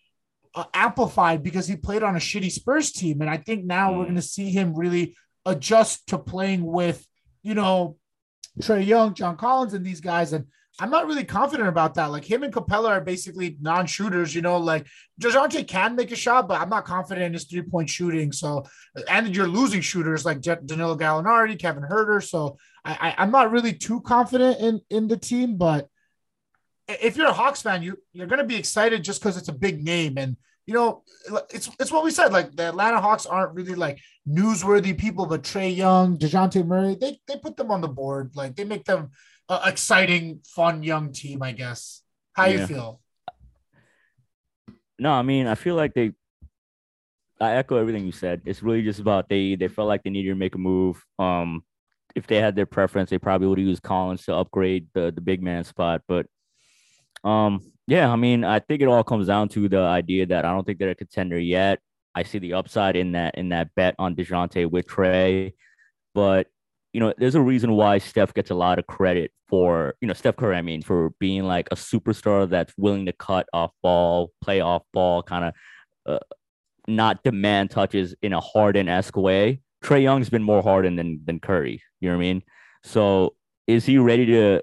uh, 0.55 0.64
amplified 0.74 1.42
because 1.42 1.66
he 1.66 1.76
played 1.76 2.03
on 2.03 2.16
a 2.16 2.20
shitty 2.20 2.50
Spurs 2.50 2.92
team. 2.92 3.20
And 3.20 3.31
I 3.31 3.37
think 3.37 3.64
now 3.64 3.92
we're 3.92 4.00
Mm. 4.03 4.07
going 4.07 4.14
to 4.16 4.22
see 4.22 4.50
him 4.50 4.74
really 4.74 5.16
adjust 5.46 6.09
to 6.09 6.18
playing 6.18 6.64
with, 6.64 7.07
you 7.42 7.55
know, 7.55 7.96
Trae 8.61 8.85
Young, 8.85 9.14
John 9.14 9.37
Collins, 9.37 9.74
and 9.74 9.87
these 9.87 10.00
guys. 10.00 10.33
And 10.33 10.46
I'm 10.81 10.90
not 10.90 11.07
really 11.07 11.25
confident 11.25 11.69
about 11.69 11.95
that. 11.95 12.07
Like 12.07 12.25
him 12.25 12.43
and 12.43 12.53
Capela 12.53 12.88
are 12.88 13.01
basically 13.01 13.57
non-shooters, 13.61 14.35
you 14.35 14.40
know, 14.40 14.57
like 14.57 14.87
DeJounte 15.21 15.69
can 15.69 15.95
make 15.95 16.11
a 16.11 16.16
shot, 16.16 16.49
but 16.49 16.61
I'm 16.61 16.71
not 16.71 16.87
confident 16.87 17.27
in 17.27 17.33
his 17.35 17.45
three-point 17.45 17.90
shooting. 17.90 18.33
So, 18.33 18.64
and 19.09 19.37
you're 19.37 19.47
losing 19.47 19.83
shooters 19.83 20.25
like 20.25 20.40
Danilo 20.40 20.97
Gallinari, 20.97 21.59
Kevin 21.59 21.85
Huerter. 21.85 22.27
So 22.27 22.57
I, 22.85 22.93
I, 22.93 23.23
I'm 23.23 23.31
not 23.31 23.53
really 23.53 23.75
too 23.75 24.01
confident 24.01 24.59
in, 24.59 24.81
in 24.88 25.07
the 25.07 25.19
team, 25.19 25.57
but 25.57 25.88
if 27.01 27.16
you're 27.16 27.29
a 27.29 27.33
Hawks 27.33 27.62
fan, 27.62 27.83
you 27.83 27.99
you're 28.12 28.27
gonna 28.27 28.45
be 28.45 28.57
excited 28.57 29.05
just 29.05 29.21
because 29.21 29.37
it's 29.37 29.49
a 29.49 29.53
big 29.53 29.85
name, 29.85 30.19
and 30.19 30.37
you 30.66 30.75
know 30.75 31.03
it's 31.51 31.71
it's 31.79 31.93
what 31.93 32.05
we 32.05 32.11
said. 32.11 32.33
Like 32.33 32.57
the 32.57 32.69
Atlanta 32.69 33.01
Hawks 33.01 33.27
aren't 33.27 33.55
really 33.55 33.75
like 33.75 34.01
newsworthy 34.29 34.97
people, 34.97 35.27
but 35.27 35.43
Trae 35.43 35.75
Young, 35.75 36.19
Dejounte 36.19 36.66
Murray, 36.66 36.97
they 37.01 37.21
they 37.29 37.37
put 37.37 37.57
them 37.57 37.71
on 37.71 37.81
the 37.81 37.88
board. 37.88 38.33
Like 38.35 38.57
they 38.57 38.64
make 38.64 38.85
them 38.85 39.11
a 39.50 39.68
exciting, 39.68 40.40
fun 40.44 40.82
young 40.82 41.12
team. 41.12 41.42
I 41.42 41.52
guess. 41.52 42.02
How 42.32 42.46
you 42.46 42.66
feel? 42.66 43.00
no, 44.98 45.12
I 45.12 45.22
mean, 45.22 45.46
I 45.46 45.54
feel 45.56 45.74
like 45.74 45.94
they. 45.94 46.12
I 47.40 47.56
echo 47.56 47.76
everything 47.76 48.04
you 48.04 48.12
said. 48.12 48.42
It's 48.44 48.62
really 48.62 48.82
just 48.82 49.00
about 49.00 49.28
they 49.28 49.56
they 49.56 49.68
felt 49.68 49.88
like 49.88 50.02
they 50.02 50.10
needed 50.10 50.28
to 50.28 50.34
make 50.34 50.54
a 50.54 50.58
move. 50.58 51.02
Um, 51.18 51.64
if 52.14 52.26
they 52.26 52.36
had 52.36 52.54
their 52.54 52.66
preference, 52.66 53.10
they 53.10 53.18
probably 53.18 53.48
would 53.48 53.58
have 53.58 53.66
used 53.66 53.82
Collins 53.82 54.24
to 54.26 54.34
upgrade 54.34 54.88
the 54.94 55.10
the 55.10 55.20
big 55.20 55.42
man 55.42 55.64
spot. 55.64 56.02
But, 56.06 56.26
um, 57.24 57.60
yeah, 57.86 58.12
I 58.12 58.16
mean, 58.16 58.44
I 58.44 58.58
think 58.58 58.82
it 58.82 58.88
all 58.88 59.02
comes 59.02 59.26
down 59.26 59.48
to 59.50 59.68
the 59.68 59.80
idea 59.80 60.26
that 60.26 60.44
I 60.44 60.52
don't 60.52 60.64
think 60.64 60.78
they're 60.78 60.90
a 60.90 60.94
contender 60.94 61.38
yet. 61.38 61.80
I 62.14 62.24
see 62.24 62.38
the 62.38 62.54
upside 62.54 62.96
in 62.96 63.12
that 63.12 63.36
in 63.36 63.48
that 63.50 63.74
bet 63.74 63.94
on 63.98 64.14
Dejounte 64.14 64.70
with 64.70 64.86
Trae, 64.86 65.54
but 66.14 66.46
you 66.92 67.00
know, 67.00 67.14
there's 67.18 67.35
a 67.35 67.40
reason 67.40 67.72
why 67.72 67.98
Steph 67.98 68.35
gets 68.35 68.50
a 68.50 68.55
lot 68.55 68.79
of 68.79 68.87
credit 68.87 69.33
for, 69.48 69.94
you 70.00 70.09
know, 70.09 70.14
Steph 70.14 70.37
Curry, 70.37 70.57
I 70.57 70.62
mean, 70.62 70.83
for 70.83 71.11
being 71.20 71.44
like 71.44 71.68
a 71.70 71.76
superstar 71.76 72.48
that's 72.48 72.72
willing 72.76 73.07
to 73.07 73.12
cut 73.12 73.46
off 73.53 73.70
ball, 73.83 74.33
play 74.42 74.61
off 74.61 74.83
ball, 74.92 75.22
kind 75.22 75.44
of 75.44 75.55
uh, 76.07 76.18
not 76.88 77.22
demand 77.22 77.70
touches 77.70 78.14
in 78.22 78.33
a 78.33 78.40
Harden 78.40 78.88
esque 78.88 79.16
way. 79.16 79.61
Trae 79.85 80.03
Young's 80.03 80.31
been 80.31 80.42
more 80.42 80.62
Harden 80.62 80.96
than 80.96 81.20
than 81.24 81.38
Curry. 81.40 81.83
You 82.00 82.09
know 82.09 82.16
what 82.16 82.22
I 82.22 82.26
mean? 82.26 82.42
So 82.83 83.35
is 83.66 83.87
he 83.87 83.98
ready 83.98 84.26
to 84.26 84.62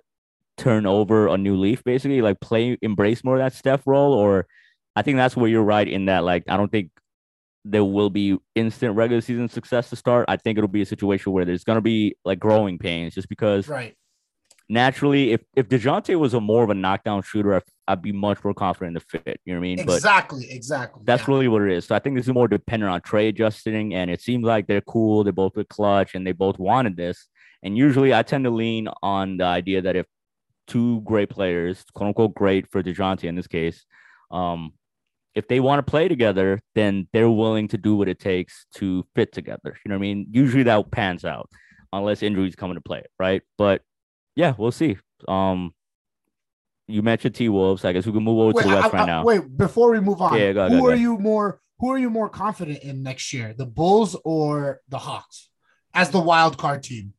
turn 0.58 0.86
over 0.86 1.28
a 1.28 1.38
new 1.38 1.56
leaf, 1.56 1.84
basically, 1.84 2.22
like 2.22 2.40
play, 2.42 2.78
embrace 2.82 3.24
more 3.24 3.36
of 3.36 3.40
that 3.40 3.54
Steph 3.54 3.88
role? 3.88 4.13
Or 4.13 4.48
I 4.96 5.02
think 5.02 5.18
that's 5.18 5.38
where 5.38 5.50
you're 5.50 5.63
right 5.63 5.88
in 5.88 6.06
that, 6.06 6.24
like, 6.24 6.44
I 6.50 6.58
don't 6.58 6.72
think 6.72 6.92
there 7.70 7.84
will 7.84 8.10
be 8.10 8.38
instant 8.56 8.96
regular 8.96 9.22
season 9.22 9.50
success 9.50 9.90
to 9.90 9.96
start. 9.96 10.26
I 10.28 10.38
think 10.38 10.58
it'll 10.58 10.68
be 10.68 10.82
a 10.82 10.86
situation 10.86 11.32
where 11.34 11.46
there's 11.46 11.64
going 11.64 11.78
to 11.78 11.82
be 11.82 12.16
like 12.24 12.40
growing 12.40 12.78
pains 12.78 13.14
just 13.14 13.30
because 13.30 13.68
Right. 13.68 13.96
naturally, 14.70 15.32
if 15.34 15.42
if 15.56 15.68
Dejounte 15.70 16.18
was 16.20 16.34
a 16.34 16.42
more 16.42 16.64
of 16.64 16.70
a 16.70 16.74
knockdown 16.74 17.22
shooter, 17.24 17.56
I'd, 17.56 17.64
I'd 17.88 18.02
be 18.02 18.12
much 18.12 18.44
more 18.44 18.54
confident 18.54 18.90
in 18.90 18.94
the 18.96 19.20
fit. 19.20 19.40
You 19.46 19.54
know 19.54 19.60
what 19.60 19.66
I 19.66 19.76
mean? 19.76 19.86
But 19.86 19.96
Exactly, 19.96 20.48
exactly. 20.50 21.02
that's 21.06 21.24
yeah. 21.28 21.34
really 21.34 21.48
what 21.48 21.62
it 21.62 21.72
is. 21.72 21.86
So 21.86 21.96
I 21.96 22.00
think 22.00 22.16
this 22.16 22.28
is 22.28 22.34
more 22.34 22.48
dependent 22.48 22.92
on 22.92 23.02
Trae 23.02 23.30
adjusting, 23.30 23.94
and 23.94 24.10
it 24.12 24.22
seems 24.22 24.44
like 24.44 24.68
they're 24.68 24.82
cool. 24.82 25.24
They 25.24 25.32
both 25.32 25.56
look 25.58 25.70
clutch, 25.70 26.16
and 26.16 26.26
they 26.26 26.34
both 26.34 26.60
wanted 26.60 26.96
this. 26.98 27.28
And 27.64 27.78
usually, 27.78 28.14
I 28.14 28.24
tend 28.24 28.44
to 28.44 28.52
lean 28.52 28.88
on 29.02 29.38
the 29.38 29.46
idea 29.46 29.82
that 29.82 29.96
if 29.96 30.06
two 30.68 31.02
great 31.02 31.30
players, 31.30 31.84
quote 31.94 32.08
unquote, 32.10 32.36
great 32.36 32.70
for 32.70 32.84
Dejounte 32.84 33.24
in 33.24 33.36
this 33.36 33.48
case, 33.48 33.86
um, 34.32 34.74
if 35.38 35.47
they 35.47 35.60
want 35.60 35.78
to 35.86 35.89
play 35.89 36.08
together, 36.08 36.60
then 36.73 37.08
they're 37.13 37.30
willing 37.30 37.67
to 37.69 37.78
do 37.78 37.95
what 37.95 38.08
it 38.08 38.19
takes 38.19 38.65
to 38.76 39.06
fit 39.15 39.32
together. 39.32 39.78
You 39.86 39.89
know 39.89 39.95
what 39.95 40.00
I 40.00 40.02
mean? 40.02 40.28
Usually 40.32 40.63
that 40.63 40.89
pans 40.91 41.23
out, 41.23 41.47
unless 41.93 42.23
injuries 42.23 42.56
come 42.56 42.71
into 42.71 42.82
play, 42.82 43.04
right? 43.19 43.41
But 43.58 43.82
yeah, 44.36 44.54
we'll 44.58 44.71
see. 44.71 44.97
Um, 45.28 45.73
you 46.88 47.02
mentioned 47.04 47.36
T 47.36 47.50
Wolves. 47.50 47.86
I 47.86 47.93
guess 47.93 48.06
we 48.06 48.13
can 48.13 48.23
move 48.23 48.39
over 48.39 48.54
Wait, 48.54 48.63
to 48.63 48.69
the 48.69 48.76
West 48.76 48.93
I- 48.93 48.97
right 48.97 49.04
I- 49.04 49.06
now. 49.06 49.23
wait, 49.23 49.58
before 49.58 49.91
we 49.91 50.00
move 50.00 50.21
on, 50.21 50.38
Yeah, 50.39 50.54
go- 50.54 50.69
who 50.69 50.80
go- 50.80 50.86
are 50.88 50.95
go. 50.95 50.95
you 50.95 51.17
more? 51.19 51.62
Who 51.80 51.91
are 51.91 51.97
you 52.00 52.10
more 52.10 52.30
confident 52.30 52.82
in 52.82 53.04
next 53.04 53.32
year, 53.34 53.54
the 53.56 53.67
Bulls 53.67 54.15
or 54.26 54.82
the 54.89 54.97
Hawks, 54.97 55.50
as 55.93 56.10
the 56.10 56.19
wild 56.19 56.58
card 56.58 56.82
team? 56.82 57.13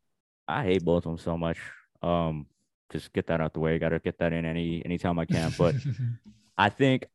I 0.48 0.64
hate 0.64 0.84
both 0.84 1.06
of 1.06 1.12
them 1.12 1.18
so 1.18 1.36
much. 1.36 1.58
Um, 2.02 2.46
just 2.90 3.12
get 3.12 3.28
that 3.28 3.40
out 3.40 3.52
the 3.54 3.60
way. 3.60 3.78
Got 3.78 3.90
to 3.90 4.00
get 4.00 4.18
that 4.18 4.32
in 4.32 4.44
any 4.44 4.82
anytime 4.84 5.18
I 5.20 5.26
can. 5.26 5.52
But 5.56 5.76
I 6.58 6.70
think 6.70 7.06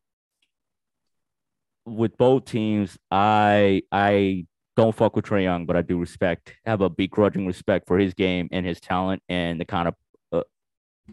with 1.86 2.18
both 2.18 2.46
teams, 2.46 2.98
I 3.12 3.84
I 3.92 4.46
don't 4.76 4.96
fuck 4.96 5.16
with 5.16 5.26
Trae 5.26 5.44
Young, 5.44 5.66
but 5.66 5.76
I 5.76 5.82
do 5.82 6.00
respect, 6.00 6.54
have 6.66 6.82
a 6.82 6.90
begrudging 6.90 7.46
respect 7.46 7.88
for 7.88 7.98
his 7.98 8.14
game 8.14 8.50
and 8.52 8.66
his 8.66 8.80
talent 8.80 9.22
and 9.30 9.60
the 9.60 9.66
kind 9.66 9.88
of 9.88 9.96
uh, 10.32 10.44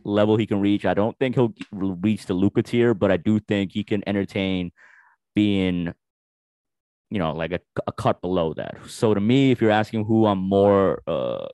level 0.05 0.37
he 0.37 0.47
can 0.47 0.61
reach. 0.61 0.87
I 0.87 0.95
don't 0.95 1.19
think 1.19 1.35
he'll 1.35 1.53
reach 1.73 2.27
the 2.27 2.35
Luka 2.35 2.63
tier, 2.63 2.95
but 2.95 3.11
I 3.11 3.17
do 3.17 3.39
think 3.41 3.73
he 3.73 3.85
can 3.85 4.03
entertain 4.07 4.73
being, 5.35 5.93
you 7.11 7.19
know, 7.19 7.33
like 7.33 7.53
a, 7.53 7.61
a 7.87 7.93
cut 7.93 8.21
below 8.23 8.55
that. 8.55 8.79
So 8.87 9.13
to 9.13 9.21
me, 9.21 9.51
if 9.51 9.61
you're 9.61 9.71
asking 9.71 10.05
who 10.07 10.27
I'm 10.27 10.39
more, 10.39 11.03
uh, 11.07 11.47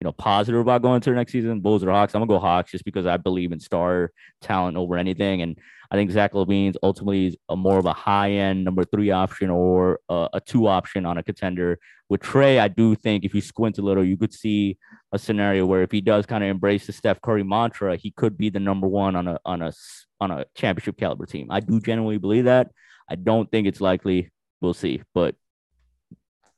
you 0.00 0.04
know, 0.04 0.12
positive 0.12 0.60
about 0.60 0.82
going 0.82 1.00
to 1.00 1.10
the 1.10 1.16
next 1.16 1.32
season, 1.32 1.60
Bulls 1.60 1.84
or 1.84 1.90
Hawks, 1.90 2.14
I'm 2.14 2.20
gonna 2.20 2.28
go 2.28 2.38
Hawks 2.38 2.72
just 2.72 2.84
because 2.84 3.06
I 3.06 3.16
believe 3.16 3.52
in 3.52 3.60
star 3.60 4.10
talent 4.40 4.76
over 4.76 4.96
anything, 4.96 5.42
and 5.42 5.58
I 5.90 5.96
think 5.96 6.12
Zach 6.12 6.34
LaVine's 6.34 6.76
ultimately 6.82 7.26
is 7.26 7.36
a 7.48 7.56
more 7.56 7.78
of 7.78 7.86
a 7.86 7.92
high 7.92 8.30
end 8.30 8.64
number 8.64 8.84
three 8.84 9.10
option 9.10 9.50
or 9.50 9.98
a, 10.08 10.28
a 10.34 10.40
two 10.40 10.68
option 10.68 11.04
on 11.04 11.18
a 11.18 11.22
contender. 11.22 11.78
With 12.08 12.20
Trae, 12.20 12.60
I 12.60 12.68
do 12.68 12.94
think 12.94 13.24
if 13.24 13.34
you 13.34 13.40
squint 13.40 13.78
a 13.78 13.82
little, 13.82 14.04
you 14.04 14.16
could 14.16 14.32
see 14.32 14.78
a 15.12 15.18
scenario 15.18 15.66
where 15.66 15.82
if 15.82 15.90
he 15.90 16.00
does 16.00 16.26
kind 16.26 16.44
of 16.44 16.50
embrace 16.50 16.86
the 16.86 16.92
Steph 16.92 17.20
Curry 17.20 17.42
mantra, 17.42 17.96
he 17.96 18.12
could 18.12 18.38
be 18.38 18.50
the 18.50 18.60
number 18.60 18.86
one 18.86 19.16
on 19.16 19.26
a 19.26 19.40
on 19.44 19.62
a 19.62 19.72
on 20.20 20.30
a 20.30 20.44
championship 20.54 20.96
caliber 20.96 21.26
team. 21.26 21.48
I 21.50 21.60
do 21.60 21.80
genuinely 21.80 22.18
believe 22.18 22.44
that. 22.44 22.70
I 23.08 23.16
don't 23.16 23.50
think 23.50 23.66
it's 23.66 23.80
likely. 23.80 24.30
We'll 24.60 24.74
see, 24.74 25.02
but. 25.14 25.34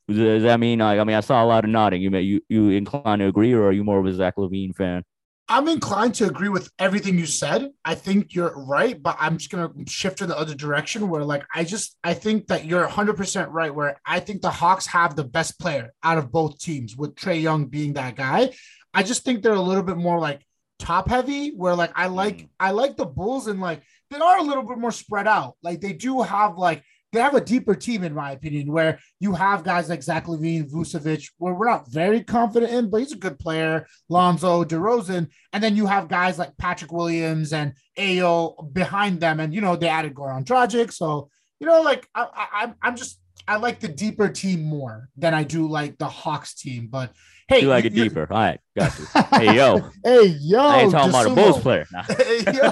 Does 0.09 0.43
that 0.43 0.59
mean 0.59 0.81
like 0.81 0.99
I 0.99 1.05
mean 1.05 1.17
I 1.17 1.21
saw 1.21 1.43
a 1.43 1.47
lot 1.47 1.65
of 1.65 1.71
nodding. 1.71 2.03
You 2.03 2.11
may 2.11 2.23
you 2.23 2.41
you 2.49 2.71
inclined 2.71 3.21
to 3.21 3.29
agree, 3.29 3.53
or 3.53 3.65
are 3.65 3.73
you 3.73 3.85
more 3.85 4.01
of 4.01 4.05
a 4.05 4.13
Zach 4.13 4.35
Levine 4.37 4.73
fan? 4.75 5.05
I'm 5.53 5.69
inclined 5.69 6.15
to 6.15 6.27
agree 6.27 6.49
with 6.49 6.71
everything 6.79 7.19
you 7.19 7.27
said. 7.27 7.69
I 7.85 7.95
think 7.95 8.35
you're 8.35 8.55
right, 8.57 9.01
but 9.01 9.19
I'm 9.21 9.37
just 9.37 9.51
gonna 9.51 9.71
shift 9.87 10.23
in 10.23 10.31
the 10.31 10.39
other 10.39 10.55
direction 10.55 11.11
where 11.11 11.25
like 11.25 11.45
I 11.55 11.63
just 11.63 11.99
I 12.03 12.15
think 12.15 12.47
that 12.47 12.65
you're 12.65 12.81
100 12.81 13.19
percent 13.19 13.51
right. 13.51 13.73
Where 13.75 14.01
I 14.07 14.21
think 14.21 14.41
the 14.41 14.49
Hawks 14.49 14.87
have 14.87 15.15
the 15.15 15.25
best 15.25 15.61
player 15.61 15.93
out 16.03 16.17
of 16.17 16.33
both 16.33 16.59
teams, 16.59 16.97
with 16.97 17.17
Trae 17.17 17.43
Young 17.43 17.67
being 17.67 17.93
that 17.93 18.17
guy. 18.17 18.55
I 18.95 19.03
just 19.03 19.25
think 19.25 19.43
they're 19.43 19.53
a 19.53 19.61
little 19.61 19.83
bit 19.83 19.99
more 19.99 20.19
like 20.19 20.41
top 20.79 21.11
heavy. 21.11 21.51
Where 21.51 21.75
like 21.75 21.93
I 21.95 22.07
like 22.07 22.39
Mm. 22.39 22.49
I 22.59 22.71
like 22.71 22.97
the 22.97 23.05
Bulls 23.05 23.47
and 23.47 23.61
like 23.61 23.83
they 24.11 24.17
are 24.17 24.39
a 24.39 24.43
little 24.43 24.63
bit 24.63 24.79
more 24.79 24.91
spread 24.91 25.27
out. 25.27 25.57
Like 25.63 25.83
they 25.83 25.93
do 25.93 26.23
have 26.23 26.57
like 26.57 26.83
they 27.13 27.21
have 27.21 27.35
a 27.35 27.41
deeper 27.41 27.75
team, 27.75 28.03
in 28.05 28.15
my 28.15 28.33
opinion, 28.33 28.73
where 28.73 28.99
you 29.21 29.33
have 29.35 29.65
guys 29.65 29.89
like 29.89 30.03
Zach 30.03 30.27
LaVine, 30.27 30.71
Vucevic, 30.71 31.31
where 31.39 31.55
we're 31.55 31.69
not 31.69 31.91
very 31.91 32.23
confident 32.25 32.73
in, 32.73 32.89
but 32.91 32.99
he's 33.01 33.13
a 33.13 33.17
good 33.17 33.39
player. 33.39 33.87
Lonzo, 34.09 34.65
DeRozan, 34.65 35.29
and 35.53 35.63
then 35.63 35.77
you 35.77 35.87
have 35.87 36.09
guys 36.09 36.39
like 36.39 36.57
Patrick 36.57 36.93
Williams 36.93 37.53
and 37.53 37.75
Ayo 37.99 38.73
behind 38.73 39.21
them, 39.21 39.41
and 39.41 39.53
you 39.55 39.61
know 39.61 39.77
they 39.77 39.89
added 39.89 40.15
Goran 40.15 40.45
Dragic. 40.45 40.93
So 40.93 41.29
you 41.61 41.67
know, 41.67 41.83
like 41.83 42.09
I, 42.15 42.23
I, 42.35 42.47
I'm- 42.63 42.75
I'm 42.83 42.97
just 42.97 43.21
I 43.47 43.57
like 43.57 43.81
the 43.81 43.89
deeper 43.89 44.29
team 44.29 44.63
more 44.63 45.09
than 45.17 45.35
I 45.35 45.43
do 45.43 45.69
like 45.69 45.99
the 45.99 46.07
Hawks 46.09 46.55
team. 46.55 46.89
But 46.91 47.13
hey, 47.49 47.61
you 47.61 47.69
like 47.69 47.85
it 47.85 47.93
you- 47.93 48.05
deeper? 48.05 48.27
All 48.31 48.39
right, 48.39 48.61
got 48.77 48.99
you. 48.99 49.07
Hey 49.31 49.57
yo, 49.57 49.91
hey 50.05 50.27
yo, 50.41 50.59
I 50.61 50.81
ain't 50.81 50.93
talking 50.93 51.11
about 51.11 51.27
a 51.27 51.35
Bulls 51.35 51.61
player. 51.61 51.87
Nah. 51.93 52.03
Hey, 52.03 52.45
yo. 52.47 52.71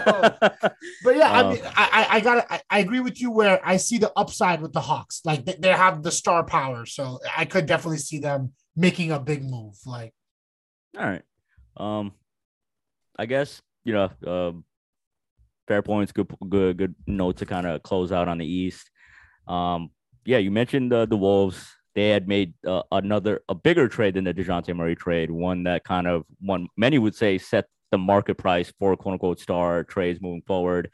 But 1.05 1.17
yeah, 1.17 1.33
I 1.33 1.43
mean, 1.53 1.63
I, 1.65 1.89
I, 1.93 2.07
I 2.17 2.21
got 2.21 2.47
I, 2.51 2.61
I 2.71 2.79
agree 2.81 3.01
with 3.01 3.21
you 3.21 3.31
where 3.31 3.61
I 3.65 3.77
see 3.77 3.99
the 3.99 4.13
upside 4.17 4.61
with 4.63 4.73
the 4.73 4.81
Hawks. 4.81 5.21
Like 5.25 5.45
they, 5.45 5.57
they 5.59 5.73
have 5.73 6.03
the 6.03 6.13
star 6.13 6.45
power, 6.45 6.87
so 6.87 7.19
I 7.37 7.45
could 7.45 7.67
definitely 7.67 7.99
see 7.99 8.19
them 8.19 8.53
making 8.77 9.13
a 9.13 9.19
big 9.19 9.43
move. 9.43 9.77
Like 9.87 10.13
All 10.99 11.07
right. 11.07 11.23
Um, 11.77 12.13
I 13.19 13.27
guess 13.27 13.63
you 13.85 13.93
know, 13.95 14.11
um, 14.27 14.65
fair 15.67 15.83
points. 15.83 16.13
Good, 16.13 16.29
good, 16.49 16.77
good 16.77 16.95
note 17.07 17.39
to 17.39 17.47
kind 17.47 17.67
of 17.67 17.83
close 17.83 18.13
out 18.13 18.29
on 18.29 18.39
the 18.39 18.47
East. 18.47 18.91
Um, 19.47 19.91
yeah, 20.25 20.39
you 20.39 20.51
mentioned 20.51 20.93
uh, 20.93 21.07
the 21.07 21.17
Wolves. 21.17 21.77
They 21.95 22.11
had 22.11 22.29
made 22.29 22.55
uh, 22.67 22.83
another 22.93 23.43
a 23.49 23.55
bigger 23.55 23.89
trade 23.89 24.15
than 24.15 24.25
the 24.25 24.35
Dejounte 24.35 24.75
Murray 24.75 24.97
trade, 24.97 25.31
one 25.31 25.65
that 25.65 25.85
kind 25.85 26.07
of 26.07 26.25
one 26.41 26.69
many 26.77 26.99
would 26.99 27.15
say 27.15 27.39
set 27.39 27.67
the 27.91 27.99
market 27.99 28.37
price 28.37 28.73
for 28.79 28.97
quote 28.97 29.15
unquote 29.15 29.41
star 29.41 29.85
trades 29.85 30.21
moving 30.21 30.43
forward. 30.47 30.91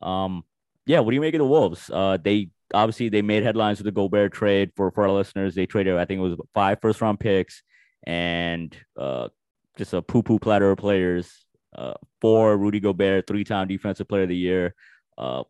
Um, 0.00 0.44
yeah, 0.86 1.00
what 1.00 1.10
do 1.10 1.14
you 1.16 1.20
make 1.20 1.34
of 1.34 1.38
the 1.38 1.44
Wolves? 1.44 1.90
Uh, 1.92 2.16
they 2.22 2.50
obviously 2.72 3.08
they 3.08 3.22
made 3.22 3.42
headlines 3.42 3.78
with 3.78 3.84
the 3.84 3.92
Gobert 3.92 4.32
trade 4.32 4.70
for 4.74 4.90
for 4.90 5.04
our 5.04 5.12
listeners. 5.12 5.54
They 5.54 5.66
traded, 5.66 5.96
I 5.96 6.04
think 6.04 6.18
it 6.18 6.22
was 6.22 6.38
five 6.54 6.78
first 6.80 7.00
round 7.00 7.20
picks 7.20 7.62
and 8.04 8.74
uh, 8.98 9.28
just 9.76 9.92
a 9.92 10.02
poo 10.02 10.22
poo 10.22 10.38
platter 10.38 10.70
of 10.70 10.78
players. 10.78 11.42
Uh, 11.76 11.92
for 12.22 12.56
Rudy 12.56 12.80
Gobert, 12.80 13.26
three 13.26 13.44
time 13.44 13.68
defensive 13.68 14.08
player 14.08 14.22
of 14.22 14.30
the 14.30 14.36
year. 14.36 14.74
Uh, 15.18 15.42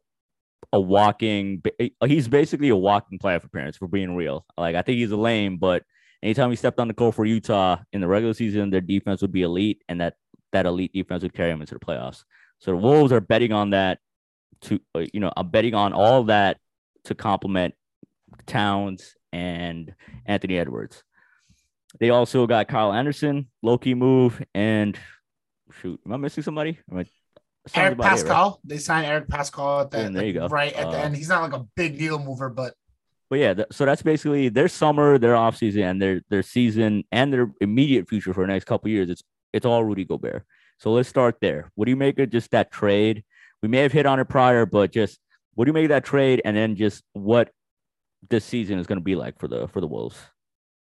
a 0.73 0.81
walking, 0.81 1.63
he's 2.05 2.29
basically 2.29 2.69
a 2.69 2.77
walking 2.77 3.19
playoff 3.19 3.45
appearance 3.45 3.77
for 3.77 3.89
being 3.89 4.17
real. 4.17 4.45
Like 4.57 4.77
I 4.77 4.83
think 4.83 4.99
he's 4.99 5.11
a 5.13 5.17
lame, 5.17 5.59
but 5.59 5.85
anytime 6.23 6.51
he 6.51 6.57
stepped 6.57 6.81
on 6.81 6.89
the 6.89 6.95
court 6.95 7.15
for 7.15 7.25
Utah 7.25 7.79
in 7.93 8.01
the 8.01 8.09
regular 8.09 8.35
season, 8.35 8.71
their 8.71 8.81
defense 8.81 9.23
would 9.23 9.33
be 9.33 9.43
elite, 9.43 9.83
and 9.89 10.01
that 10.01 10.15
that 10.53 10.67
elite 10.67 10.93
defense 10.93 11.23
would 11.23 11.35
carry 11.35 11.51
them 11.51 11.61
into 11.61 11.75
the 11.75 11.81
playoffs. 11.81 12.25
So 12.59 12.73
the 12.73 12.77
Wolves 12.77 13.13
are 13.13 13.21
betting 13.21 13.53
on 13.53 13.71
that. 13.71 13.99
To 14.63 14.81
uh, 14.95 15.05
you 15.13 15.21
know, 15.21 15.33
I'm 15.37 15.51
betting 15.51 15.75
on 15.75 15.93
all 15.93 16.25
that 16.25 16.59
to 17.05 17.15
complement 17.15 17.75
Towns 18.47 19.15
and 19.33 19.95
Anthony 20.25 20.59
Edwards. 20.59 21.05
They 22.01 22.11
also 22.11 22.47
got 22.47 22.69
Kyle 22.69 22.93
Anderson, 22.93 23.49
Loki 23.63 23.95
move, 23.95 24.43
and 24.55 24.99
shoot, 25.81 26.01
am 26.05 26.13
I 26.13 26.17
missing 26.17 26.43
somebody? 26.43 26.79
Am 26.91 26.99
I, 26.99 27.07
Eric 27.75 27.93
it, 27.95 27.99
right? 27.99 28.19
Paschall, 28.19 28.59
they 28.65 28.79
signed 28.79 29.07
Eric 29.07 29.29
Paschall 29.29 29.83
at 29.83 29.91
the 29.91 30.03
Yeah, 30.03 30.09
there 30.11 30.25
you 30.27 30.33
go. 30.33 30.47
right 30.49 30.73
at 30.73 30.91
the 30.91 30.99
Uh, 30.99 31.03
end. 31.03 31.17
He's 31.17 31.29
not 31.29 31.43
like 31.43 31.61
a 31.61 31.65
big 31.75 31.99
deal 31.99 32.19
mover, 32.19 32.49
but 32.49 32.75
But 33.29 33.39
yeah, 33.41 33.55
th- 33.55 33.69
so 33.73 33.85
that's 33.85 34.03
basically 34.03 34.49
their 34.49 34.69
summer, 34.69 35.19
their 35.19 35.35
offseason, 35.35 35.83
and 35.83 36.01
their 36.01 36.21
their 36.31 36.43
season 36.43 37.03
and 37.11 37.33
their 37.33 37.51
immediate 37.61 38.09
future 38.09 38.33
for 38.33 38.47
the 38.47 38.53
next 38.53 38.67
couple 38.67 38.89
years. 38.91 39.11
It's 39.11 39.23
it's 39.53 39.67
all 39.67 39.83
Rudy 39.85 40.05
Gobert. 40.05 40.45
So 40.79 40.93
let's 40.93 41.09
start 41.09 41.37
there. 41.41 41.73
What 41.75 41.87
do 41.87 41.91
you 41.91 41.97
make 41.97 42.19
of 42.21 42.31
just 42.31 42.51
that 42.53 42.71
trade? 42.71 43.25
We 43.63 43.69
may 43.69 43.79
have 43.79 43.93
hit 43.93 44.07
on 44.07 44.21
it 44.21 44.27
prior, 44.29 44.65
but 44.67 44.93
just 44.93 45.19
what 45.55 45.65
do 45.65 45.71
you 45.71 45.73
make 45.73 45.85
of 45.87 45.89
that 45.89 46.05
trade, 46.05 46.41
and 46.45 46.57
then 46.57 46.77
just 46.77 47.03
what 47.15 47.51
this 48.31 48.45
season 48.45 48.79
is 48.79 48.87
going 48.87 48.99
to 48.99 49.05
be 49.05 49.17
like 49.17 49.39
for 49.41 49.49
the 49.49 49.67
for 49.69 49.81
the 49.81 49.87
Wolves? 49.89 50.19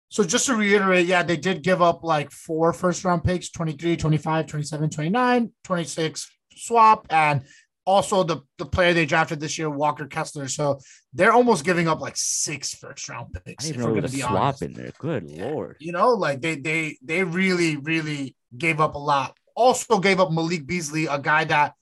So 0.09 0.23
just 0.23 0.45
to 0.45 0.55
reiterate, 0.55 1.05
yeah, 1.07 1.23
they 1.23 1.37
did 1.37 1.63
give 1.63 1.81
up 1.81 2.03
like 2.03 2.29
four 2.31 2.71
first 2.71 3.03
round 3.03 3.23
picks 3.23 3.49
23, 3.49 3.97
25, 3.97 4.45
27, 4.47 4.89
29, 4.89 5.51
26 5.63 6.31
swap, 6.57 7.05
and 7.09 7.43
also 7.85 8.23
the, 8.23 8.41
the 8.57 8.65
player 8.65 8.93
they 8.93 9.05
drafted 9.05 9.39
this 9.39 9.57
year, 9.57 9.69
Walker 9.69 10.07
Kessler. 10.07 10.47
So 10.49 10.79
they're 11.13 11.31
almost 11.31 11.63
giving 11.63 11.87
up 11.87 12.01
like 12.01 12.17
six 12.17 12.73
first 12.73 13.07
round 13.07 13.27
I 13.35 13.39
picks. 13.39 13.65
didn't 13.65 13.81
If 13.81 13.87
we're 13.87 13.95
gonna 13.95 14.09
be 14.09 14.19
swap 14.19 14.31
honest. 14.31 14.61
in 14.63 14.73
there. 14.73 14.91
Good 14.99 15.29
Yeah. 15.29 15.45
lord. 15.45 15.77
You 15.79 15.93
know, 15.93 16.09
like 16.09 16.41
they 16.41 16.55
they 16.55 16.97
they 17.01 17.23
really, 17.23 17.77
really 17.77 18.35
gave 18.57 18.81
up 18.81 18.95
a 18.95 18.99
lot. 18.99 19.37
Also 19.55 19.99
gave 19.99 20.19
up 20.19 20.31
Malik 20.31 20.67
Beasley, 20.67 21.05
a 21.05 21.17
guy 21.17 21.45
that 21.45 21.73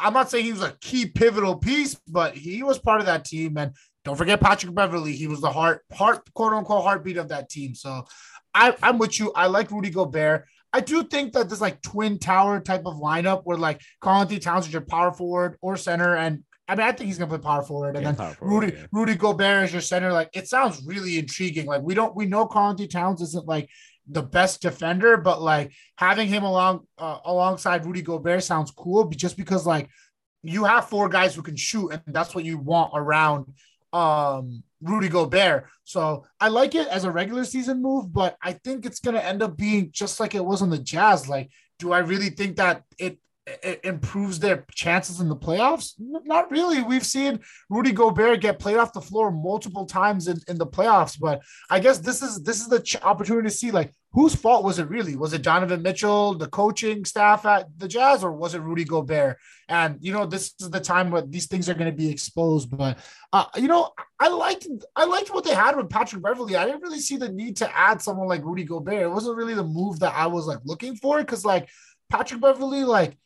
I'm 0.00 0.14
not 0.14 0.30
saying 0.30 0.44
he 0.46 0.52
was 0.52 0.62
a 0.62 0.76
key 0.80 1.06
pivotal 1.06 1.56
piece, 1.56 1.94
but 2.08 2.34
he 2.34 2.62
was 2.62 2.78
part 2.78 3.00
of 3.00 3.06
that 3.06 3.24
team. 3.24 3.56
And 3.56 3.72
don't 4.04 4.16
forget 4.16 4.40
Patrick 4.40 4.74
Beverley. 4.74 5.12
He 5.12 5.26
was 5.28 5.40
the 5.40 5.50
heart, 5.52 5.84
heart, 5.92 6.22
quote 6.34 6.52
unquote, 6.52 6.82
heartbeat 6.82 7.18
of 7.18 7.28
that 7.28 7.48
team. 7.50 7.74
So 7.74 8.04
I, 8.54 8.74
I'm 8.82 8.98
with 8.98 9.20
you. 9.20 9.32
I 9.34 9.46
like 9.46 9.70
Rudy 9.70 9.90
Gobert. 9.90 10.46
I 10.76 10.80
do 10.80 11.02
think 11.04 11.32
that 11.32 11.48
this 11.48 11.62
like 11.62 11.80
twin 11.80 12.18
tower 12.18 12.60
type 12.60 12.82
of 12.84 12.96
lineup 12.96 13.42
where 13.44 13.56
like 13.56 13.80
Karl-Anthony 14.02 14.40
Towns 14.40 14.66
is 14.66 14.72
your 14.72 14.82
power 14.82 15.10
forward 15.10 15.56
or 15.62 15.78
center. 15.78 16.16
And 16.16 16.44
I 16.68 16.74
mean, 16.74 16.86
I 16.86 16.92
think 16.92 17.08
he's 17.08 17.16
gonna 17.18 17.30
play 17.30 17.38
power 17.38 17.62
forward. 17.62 17.96
And 17.96 18.04
Yeah, 18.04 18.12
then 18.12 18.34
forward, 18.34 18.52
Rudy 18.52 18.76
yeah. 18.76 18.86
Rudy 18.92 19.14
Gobert 19.14 19.64
is 19.64 19.72
your 19.72 19.80
center. 19.80 20.12
Like 20.12 20.30
it 20.34 20.48
sounds 20.48 20.82
really 20.84 21.18
intriguing. 21.18 21.64
Like 21.64 21.80
we 21.80 21.94
don't 21.94 22.14
we 22.14 22.26
know 22.26 22.44
Karl-Anthony 22.46 22.88
Towns 22.88 23.22
isn't 23.22 23.46
like 23.46 23.70
the 24.06 24.22
best 24.22 24.60
defender, 24.60 25.16
but 25.16 25.40
like 25.40 25.72
having 25.96 26.28
him 26.28 26.44
along 26.44 26.86
uh, 26.98 27.20
alongside 27.24 27.86
Rudy 27.86 28.02
Gobert 28.02 28.44
sounds 28.44 28.70
cool, 28.70 29.08
just 29.08 29.38
because 29.38 29.64
like 29.66 29.88
you 30.42 30.64
have 30.64 30.90
four 30.90 31.08
guys 31.08 31.34
who 31.34 31.42
can 31.42 31.56
shoot, 31.56 31.88
and 31.88 32.02
that's 32.08 32.34
what 32.34 32.44
you 32.44 32.58
want 32.58 32.90
around 32.94 33.46
um 33.92 34.62
Rudy 34.86 35.08
Gobert. 35.08 35.66
So 35.84 36.24
I 36.40 36.48
like 36.48 36.74
it 36.74 36.88
as 36.88 37.04
a 37.04 37.10
regular 37.10 37.44
season 37.44 37.82
move, 37.82 38.12
but 38.12 38.36
I 38.42 38.52
think 38.52 38.86
it's 38.86 39.00
gonna 39.00 39.20
end 39.20 39.42
up 39.42 39.56
being 39.56 39.90
just 39.92 40.20
like 40.20 40.34
it 40.34 40.44
was 40.44 40.62
on 40.62 40.70
the 40.70 40.78
Jazz. 40.78 41.28
Like, 41.28 41.50
do 41.78 41.92
I 41.92 41.98
really 41.98 42.30
think 42.30 42.56
that 42.56 42.82
it 42.98 43.18
it 43.46 43.80
improves 43.84 44.40
their 44.40 44.64
chances 44.72 45.20
in 45.20 45.28
the 45.28 45.36
playoffs? 45.36 45.94
Not 45.98 46.50
really. 46.50 46.82
We've 46.82 47.06
seen 47.06 47.40
Rudy 47.70 47.92
Gobert 47.92 48.40
get 48.40 48.58
played 48.58 48.76
off 48.76 48.92
the 48.92 49.00
floor 49.00 49.30
multiple 49.30 49.86
times 49.86 50.26
in, 50.26 50.40
in 50.48 50.58
the 50.58 50.66
playoffs, 50.66 51.18
but 51.18 51.42
I 51.70 51.78
guess 51.78 51.98
this 51.98 52.22
is 52.22 52.42
this 52.42 52.60
is 52.60 52.68
the 52.68 52.80
ch- 52.80 53.02
opportunity 53.02 53.48
to 53.48 53.54
see 53.54 53.70
like 53.70 53.92
whose 54.12 54.34
fault 54.34 54.64
was 54.64 54.78
it 54.78 54.88
really? 54.88 55.14
Was 55.14 55.32
it 55.32 55.42
Donovan 55.42 55.82
Mitchell, 55.82 56.34
the 56.34 56.48
coaching 56.48 57.04
staff 57.04 57.44
at 57.44 57.68
the 57.76 57.86
Jazz, 57.86 58.24
or 58.24 58.32
was 58.32 58.54
it 58.54 58.62
Rudy 58.62 58.84
Gobert? 58.84 59.38
And 59.68 59.98
you 60.00 60.12
know, 60.12 60.26
this 60.26 60.54
is 60.58 60.70
the 60.70 60.80
time 60.80 61.10
where 61.10 61.22
these 61.22 61.46
things 61.46 61.68
are 61.68 61.74
going 61.74 61.90
to 61.90 61.96
be 61.96 62.10
exposed. 62.10 62.76
But 62.76 62.98
uh, 63.32 63.44
you 63.56 63.68
know, 63.68 63.90
I 64.18 64.28
liked 64.28 64.66
I 64.96 65.04
liked 65.04 65.32
what 65.32 65.44
they 65.44 65.54
had 65.54 65.76
with 65.76 65.90
Patrick 65.90 66.22
Beverley. 66.22 66.56
I 66.56 66.64
didn't 66.64 66.82
really 66.82 67.00
see 67.00 67.16
the 67.16 67.28
need 67.28 67.58
to 67.58 67.78
add 67.78 68.02
someone 68.02 68.26
like 68.26 68.44
Rudy 68.44 68.64
Gobert. 68.64 69.02
It 69.02 69.08
wasn't 69.08 69.36
really 69.36 69.54
the 69.54 69.62
move 69.62 70.00
that 70.00 70.14
I 70.16 70.26
was 70.26 70.46
like 70.46 70.60
looking 70.64 70.96
for 70.96 71.18
because 71.18 71.44
like 71.44 71.68
Patrick 72.10 72.40
Beverley, 72.40 72.82
like 72.82 73.16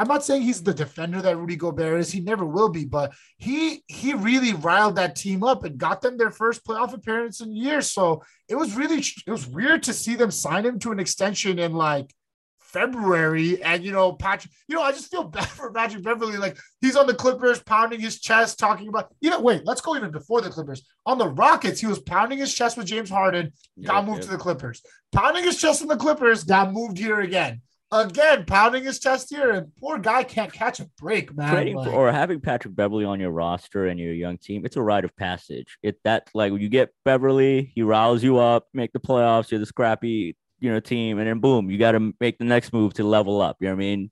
I'm 0.00 0.08
not 0.08 0.24
saying 0.24 0.40
he's 0.40 0.62
the 0.62 0.72
defender 0.72 1.20
that 1.20 1.36
Rudy 1.36 1.56
Gobert 1.56 2.00
is. 2.00 2.10
He 2.10 2.20
never 2.22 2.46
will 2.46 2.70
be, 2.70 2.86
but 2.86 3.12
he 3.36 3.84
he 3.86 4.14
really 4.14 4.54
riled 4.54 4.96
that 4.96 5.14
team 5.14 5.44
up 5.44 5.62
and 5.64 5.76
got 5.76 6.00
them 6.00 6.16
their 6.16 6.30
first 6.30 6.64
playoff 6.64 6.94
appearance 6.94 7.42
in 7.42 7.54
years. 7.54 7.90
So 7.90 8.22
it 8.48 8.54
was 8.54 8.74
really 8.74 9.04
it 9.26 9.30
was 9.30 9.46
weird 9.46 9.82
to 9.82 9.92
see 9.92 10.16
them 10.16 10.30
sign 10.30 10.64
him 10.64 10.78
to 10.78 10.92
an 10.92 11.00
extension 11.00 11.58
in 11.58 11.74
like 11.74 12.14
February. 12.60 13.62
And 13.62 13.84
you 13.84 13.92
know, 13.92 14.14
Patrick, 14.14 14.54
you 14.68 14.74
know, 14.74 14.82
I 14.82 14.92
just 14.92 15.10
feel 15.10 15.24
bad 15.28 15.46
for 15.46 15.70
Patrick 15.70 16.02
Beverley. 16.02 16.38
Like 16.38 16.56
he's 16.80 16.96
on 16.96 17.06
the 17.06 17.12
Clippers, 17.12 17.62
pounding 17.62 18.00
his 18.00 18.20
chest, 18.20 18.58
talking 18.58 18.88
about, 18.88 19.14
you 19.20 19.28
know, 19.28 19.42
wait, 19.42 19.66
let's 19.66 19.82
go 19.82 19.96
even 19.96 20.12
before 20.12 20.40
the 20.40 20.48
Clippers. 20.48 20.82
On 21.04 21.18
the 21.18 21.28
Rockets, 21.28 21.78
he 21.78 21.86
was 21.86 22.00
pounding 22.00 22.38
his 22.38 22.54
chest 22.54 22.78
with 22.78 22.86
James 22.86 23.10
Harden, 23.10 23.52
got 23.82 24.06
moved 24.06 24.22
to 24.22 24.30
the 24.30 24.38
Clippers. 24.38 24.80
Pounding 25.12 25.44
his 25.44 25.60
chest 25.60 25.82
in 25.82 25.88
the 25.88 25.96
Clippers, 25.98 26.44
got 26.44 26.72
moved 26.72 26.96
here 26.96 27.20
again 27.20 27.60
again 27.92 28.44
pounding 28.46 28.84
his 28.84 28.98
chest 29.00 29.30
here, 29.30 29.50
and 29.50 29.74
poor 29.76 29.98
guy 29.98 30.22
can't 30.22 30.52
catch 30.52 30.80
a 30.80 30.88
break, 30.98 31.34
man. 31.36 31.52
Trading 31.52 31.76
Like, 31.76 31.92
or 31.92 32.12
having 32.12 32.40
Patrick 32.40 32.74
Beverley 32.74 33.04
on 33.04 33.20
your 33.20 33.30
roster 33.30 33.86
and 33.86 33.98
your 33.98 34.12
young 34.12 34.38
team, 34.38 34.64
it's 34.64 34.76
a 34.76 34.82
rite 34.82 35.04
of 35.04 35.16
passage. 35.16 35.76
It 35.82 35.98
that 36.04 36.28
like 36.34 36.52
when 36.52 36.60
you 36.60 36.68
get 36.68 36.90
Beverley, 37.04 37.72
he 37.74 37.82
riles 37.82 38.22
you 38.22 38.38
up, 38.38 38.66
make 38.72 38.92
the 38.92 39.00
playoffs, 39.00 39.50
you're 39.50 39.60
the 39.60 39.66
scrappy, 39.66 40.36
you 40.60 40.70
know, 40.70 40.80
team, 40.80 41.18
and 41.18 41.26
then 41.26 41.40
boom, 41.40 41.70
you 41.70 41.78
got 41.78 41.92
to 41.92 42.14
make 42.20 42.38
the 42.38 42.44
next 42.44 42.72
move 42.72 42.94
to 42.94 43.04
level 43.04 43.40
up. 43.40 43.56
You 43.60 43.68
know 43.68 43.74
what 43.74 43.78
I 43.78 43.80
mean? 43.80 44.10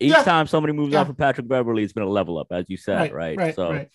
Each 0.00 0.12
Yeah. 0.12 0.22
time 0.22 0.46
somebody 0.46 0.72
moves 0.72 0.92
Yeah. 0.92 1.00
on 1.00 1.06
for 1.06 1.14
Patrick 1.14 1.46
Beverley, 1.46 1.84
it's 1.84 1.92
been 1.92 2.02
a 2.02 2.08
level 2.08 2.38
up, 2.38 2.48
as 2.50 2.64
you 2.68 2.76
said, 2.76 3.12
right? 3.12 3.36
right, 3.36 3.54
so 3.54 3.70
right. 3.70 3.88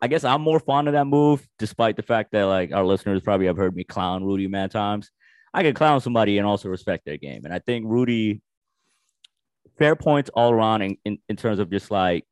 I 0.00 0.08
guess 0.08 0.24
I'm 0.24 0.40
more 0.42 0.60
fond 0.60 0.88
of 0.88 0.92
that 0.94 1.06
move, 1.06 1.46
despite 1.58 1.96
the 1.96 2.02
fact 2.02 2.32
that 2.32 2.44
like 2.44 2.72
our 2.72 2.84
listeners 2.84 3.22
probably 3.22 3.46
have 3.46 3.56
heard 3.56 3.74
me 3.74 3.82
clown 3.82 4.24
Rudy 4.24 4.46
mad 4.46 4.70
times. 4.70 5.10
I 5.54 5.62
can 5.62 5.72
clown 5.74 6.02
somebody 6.02 6.36
and 6.36 6.46
also 6.46 6.68
respect 6.68 7.06
their 7.06 7.16
game. 7.16 7.46
And 7.46 7.54
I 7.54 7.60
think 7.60 7.86
Rudy, 7.88 8.42
fair 9.78 9.96
points 9.96 10.30
all 10.34 10.52
around 10.52 10.82
in, 10.82 10.96
in, 11.04 11.18
in 11.28 11.36
terms 11.36 11.58
of 11.58 11.70
just 11.70 11.90
like 11.90 12.24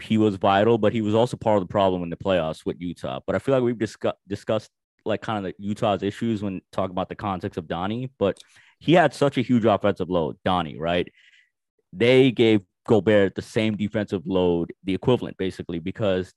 he 0.00 0.18
was 0.18 0.36
vital, 0.36 0.78
but 0.78 0.92
he 0.92 1.02
was 1.02 1.14
also 1.14 1.36
part 1.36 1.56
of 1.56 1.62
the 1.62 1.70
problem 1.70 2.02
in 2.02 2.10
the 2.10 2.16
playoffs 2.16 2.64
with 2.64 2.76
Utah. 2.80 3.20
But 3.26 3.36
I 3.36 3.38
feel 3.38 3.54
like 3.54 3.64
we've 3.64 3.78
discussed 3.78 4.16
discussed 4.26 4.70
like 5.04 5.22
kind 5.22 5.38
of 5.38 5.44
the 5.44 5.54
Utah's 5.58 6.02
issues 6.02 6.42
when 6.42 6.60
talking 6.72 6.92
about 6.92 7.08
the 7.08 7.14
context 7.14 7.58
of 7.58 7.66
Donnie, 7.66 8.10
but 8.18 8.38
he 8.78 8.92
had 8.92 9.14
such 9.14 9.38
a 9.38 9.42
huge 9.42 9.64
offensive 9.64 10.10
load, 10.10 10.36
Donnie, 10.44 10.78
right? 10.78 11.08
They 11.92 12.30
gave 12.30 12.62
Gobert 12.86 13.34
the 13.34 13.42
same 13.42 13.76
defensive 13.76 14.22
load, 14.26 14.72
the 14.84 14.94
equivalent 14.94 15.36
basically, 15.36 15.78
because 15.78 16.32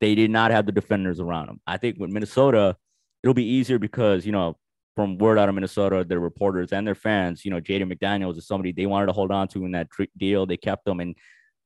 they 0.00 0.14
did 0.14 0.30
not 0.30 0.50
have 0.50 0.66
the 0.66 0.72
defenders 0.72 1.20
around 1.20 1.48
him. 1.48 1.60
I 1.66 1.76
think 1.78 1.98
with 1.98 2.10
Minnesota, 2.10 2.76
it'll 3.22 3.34
be 3.34 3.44
easier 3.44 3.78
because, 3.78 4.26
you 4.26 4.32
know, 4.32 4.56
from 4.96 5.18
word 5.18 5.38
out 5.38 5.48
of 5.48 5.54
Minnesota, 5.54 6.04
their 6.04 6.18
reporters 6.18 6.72
and 6.72 6.86
their 6.86 6.94
fans, 6.94 7.44
you 7.44 7.50
know, 7.50 7.60
Jaden 7.60 7.92
McDaniels 7.92 8.38
is 8.38 8.46
somebody 8.46 8.72
they 8.72 8.86
wanted 8.86 9.06
to 9.06 9.12
hold 9.12 9.30
on 9.30 9.46
to 9.48 9.64
in 9.66 9.72
that 9.72 9.88
deal. 10.16 10.46
They 10.46 10.56
kept 10.56 10.88
him, 10.88 11.00
and 11.00 11.14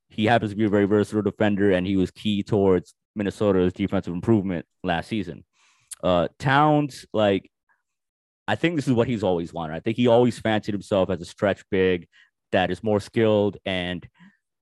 he 0.09 0.27
happens 0.27 0.51
to 0.51 0.57
be 0.57 0.65
a 0.65 0.69
very 0.69 0.85
versatile 0.85 1.23
defender, 1.23 1.71
and 1.71 1.87
he 1.87 1.97
was 1.97 2.11
key 2.11 2.43
towards 2.43 2.95
Minnesota's 3.15 3.73
defensive 3.73 4.13
improvement 4.13 4.67
last 4.83 5.09
season. 5.09 5.45
Uh, 6.03 6.27
Towns, 6.41 7.07
like, 7.13 7.51
I 8.49 8.57
think 8.57 8.75
this 8.75 8.89
is 8.89 8.95
what 8.95 9.07
he's 9.07 9.23
always 9.23 9.53
wanted. 9.53 9.75
I 9.75 9.81
think 9.81 9.97
he 9.97 10.09
always 10.09 10.39
fancied 10.39 10.75
himself 10.75 11.09
as 11.09 11.21
a 11.21 11.25
stretch 11.25 11.63
big 11.71 12.09
that 12.51 12.73
is 12.73 12.83
more 12.83 12.99
skilled, 12.99 13.59
and 13.65 14.07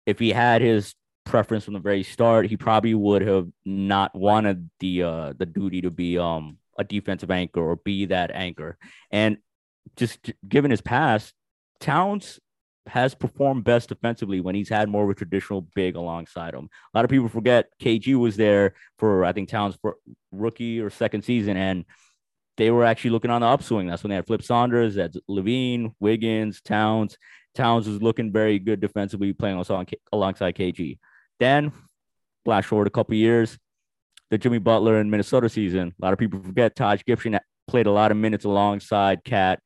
if 0.04 0.18
he 0.18 0.30
had 0.30 0.60
his 0.60 0.94
preference 1.24 1.64
from 1.64 1.74
the 1.74 1.80
very 1.80 2.02
start, 2.02 2.46
he 2.46 2.56
probably 2.56 2.94
would 2.94 3.22
have 3.22 3.48
not 3.64 4.14
wanted 4.14 4.68
the 4.80 5.02
uh 5.02 5.32
the 5.38 5.46
duty 5.46 5.82
to 5.82 5.90
be 5.90 6.18
um 6.18 6.57
a 6.78 6.84
defensive 6.84 7.30
anchor 7.30 7.60
or 7.60 7.76
be 7.76 8.06
that 8.06 8.30
anchor. 8.32 8.78
And 9.10 9.38
just 9.96 10.32
given 10.48 10.70
his 10.70 10.80
past, 10.80 11.34
Towns 11.80 12.40
has 12.86 13.14
performed 13.14 13.64
best 13.64 13.90
defensively 13.90 14.40
when 14.40 14.54
he's 14.54 14.68
had 14.68 14.88
more 14.88 15.04
of 15.04 15.10
a 15.10 15.14
traditional 15.14 15.62
big 15.74 15.94
alongside 15.96 16.54
him. 16.54 16.68
A 16.94 16.98
lot 16.98 17.04
of 17.04 17.10
people 17.10 17.28
forget 17.28 17.68
KG 17.80 18.14
was 18.14 18.36
there 18.36 18.74
for 18.98 19.24
I 19.24 19.32
think 19.32 19.48
Towns 19.48 19.76
for 19.80 19.96
rookie 20.32 20.80
or 20.80 20.90
second 20.90 21.22
season 21.22 21.56
and 21.56 21.84
they 22.56 22.70
were 22.72 22.84
actually 22.84 23.10
looking 23.10 23.30
on 23.30 23.40
the 23.40 23.46
upswing. 23.46 23.86
That's 23.86 24.02
when 24.02 24.10
they 24.10 24.16
had 24.16 24.26
Flip 24.26 24.42
Saunders, 24.42 24.96
that's 24.96 25.16
LaVine, 25.30 25.94
Wiggins, 26.00 26.60
Towns. 26.60 27.16
Towns 27.54 27.88
was 27.88 28.02
looking 28.02 28.32
very 28.32 28.58
good 28.58 28.80
defensively, 28.80 29.32
playing 29.32 29.54
alongside 29.54 29.96
alongside 30.12 30.56
KG. 30.56 30.98
Then, 31.38 31.72
flash 32.44 32.66
forward 32.66 32.88
a 32.88 32.90
couple 32.90 33.14
years, 33.14 33.58
the 34.30 34.38
Jimmy 34.38 34.58
Butler 34.58 34.98
and 34.98 35.10
Minnesota 35.10 35.48
season. 35.48 35.94
A 36.00 36.04
lot 36.04 36.12
of 36.12 36.18
people 36.18 36.40
forget 36.40 36.76
Taj 36.76 37.02
Gibson 37.04 37.38
played 37.66 37.86
a 37.86 37.92
lot 37.92 38.10
of 38.10 38.16
minutes 38.16 38.44
alongside 38.44 39.24
Cat, 39.24 39.60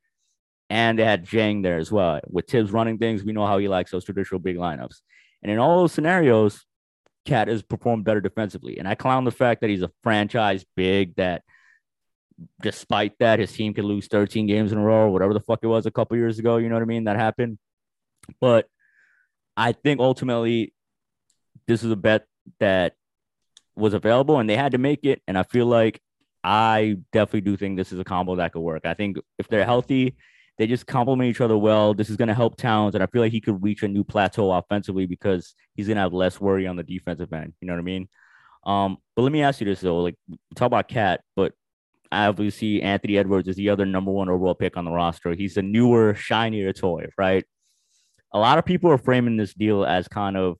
and 0.70 0.98
they 0.98 1.04
had 1.04 1.26
Dieng 1.26 1.62
there 1.62 1.78
as 1.78 1.90
well. 1.90 2.20
With 2.28 2.46
Thibs 2.46 2.72
running 2.72 2.98
things, 2.98 3.24
we 3.24 3.32
know 3.32 3.46
how 3.46 3.58
he 3.58 3.68
likes 3.68 3.90
those 3.90 4.04
traditional 4.04 4.40
big 4.40 4.56
lineups. 4.56 5.00
And 5.42 5.50
in 5.50 5.58
all 5.58 5.80
those 5.80 5.92
scenarios, 5.92 6.64
Cat 7.24 7.48
has 7.48 7.62
performed 7.62 8.04
better 8.04 8.20
defensively. 8.20 8.78
And 8.78 8.88
I 8.88 8.94
clown 8.94 9.24
the 9.24 9.30
fact 9.30 9.60
that 9.60 9.70
he's 9.70 9.82
a 9.82 9.90
franchise 10.02 10.64
big 10.76 11.14
that 11.16 11.42
despite 12.60 13.18
that, 13.20 13.38
his 13.38 13.52
team 13.52 13.74
could 13.74 13.84
lose 13.84 14.08
13 14.08 14.46
games 14.46 14.72
in 14.72 14.78
a 14.78 14.82
row 14.82 15.10
whatever 15.10 15.34
the 15.34 15.40
fuck 15.40 15.60
it 15.62 15.68
was 15.68 15.86
a 15.86 15.90
couple 15.90 16.16
years 16.16 16.38
ago. 16.38 16.56
You 16.56 16.68
know 16.68 16.74
what 16.74 16.82
I 16.82 16.86
mean? 16.86 17.04
That 17.04 17.16
happened. 17.16 17.58
But 18.40 18.66
I 19.56 19.72
think 19.72 20.00
ultimately 20.00 20.72
this 21.66 21.84
is 21.84 21.90
a 21.90 21.96
bet 21.96 22.26
that 22.58 22.94
was 23.76 23.94
available 23.94 24.38
and 24.38 24.48
they 24.48 24.56
had 24.56 24.72
to 24.72 24.78
make 24.78 25.04
it. 25.04 25.22
And 25.26 25.36
I 25.38 25.42
feel 25.44 25.66
like 25.66 26.00
I 26.44 26.96
definitely 27.12 27.42
do 27.42 27.56
think 27.56 27.76
this 27.76 27.92
is 27.92 27.98
a 27.98 28.04
combo 28.04 28.36
that 28.36 28.52
could 28.52 28.60
work. 28.60 28.84
I 28.84 28.94
think 28.94 29.18
if 29.38 29.48
they're 29.48 29.64
healthy, 29.64 30.16
they 30.58 30.66
just 30.66 30.86
complement 30.86 31.30
each 31.30 31.40
other 31.40 31.56
well. 31.56 31.94
This 31.94 32.10
is 32.10 32.16
going 32.16 32.28
to 32.28 32.34
help 32.34 32.56
Towns, 32.56 32.94
and 32.94 33.02
I 33.02 33.06
feel 33.06 33.22
like 33.22 33.32
he 33.32 33.40
could 33.40 33.62
reach 33.62 33.82
a 33.82 33.88
new 33.88 34.04
plateau 34.04 34.52
offensively 34.52 35.06
because 35.06 35.54
he's 35.74 35.86
going 35.86 35.96
to 35.96 36.02
have 36.02 36.12
less 36.12 36.40
worry 36.40 36.66
on 36.66 36.76
the 36.76 36.82
defensive 36.82 37.32
end. 37.32 37.54
You 37.60 37.66
know 37.66 37.74
what 37.74 37.80
I 37.80 37.84
mean? 37.84 38.08
Um, 38.64 38.98
but 39.16 39.22
let 39.22 39.32
me 39.32 39.42
ask 39.42 39.60
you 39.60 39.64
this 39.64 39.80
though: 39.80 40.00
like, 40.00 40.16
talk 40.54 40.66
about 40.66 40.88
Cat, 40.88 41.22
but 41.36 41.52
I 42.10 42.26
obviously 42.26 42.78
see 42.78 42.82
Anthony 42.82 43.16
Edwards 43.16 43.48
is 43.48 43.56
the 43.56 43.70
other 43.70 43.86
number 43.86 44.10
one 44.10 44.28
overall 44.28 44.54
pick 44.54 44.76
on 44.76 44.84
the 44.84 44.90
roster. 44.90 45.32
He's 45.32 45.56
a 45.56 45.62
newer, 45.62 46.14
shinier 46.14 46.72
toy, 46.72 47.06
right? 47.16 47.44
A 48.32 48.38
lot 48.38 48.58
of 48.58 48.66
people 48.66 48.90
are 48.90 48.98
framing 48.98 49.36
this 49.36 49.54
deal 49.54 49.84
as 49.84 50.08
kind 50.08 50.36
of 50.36 50.58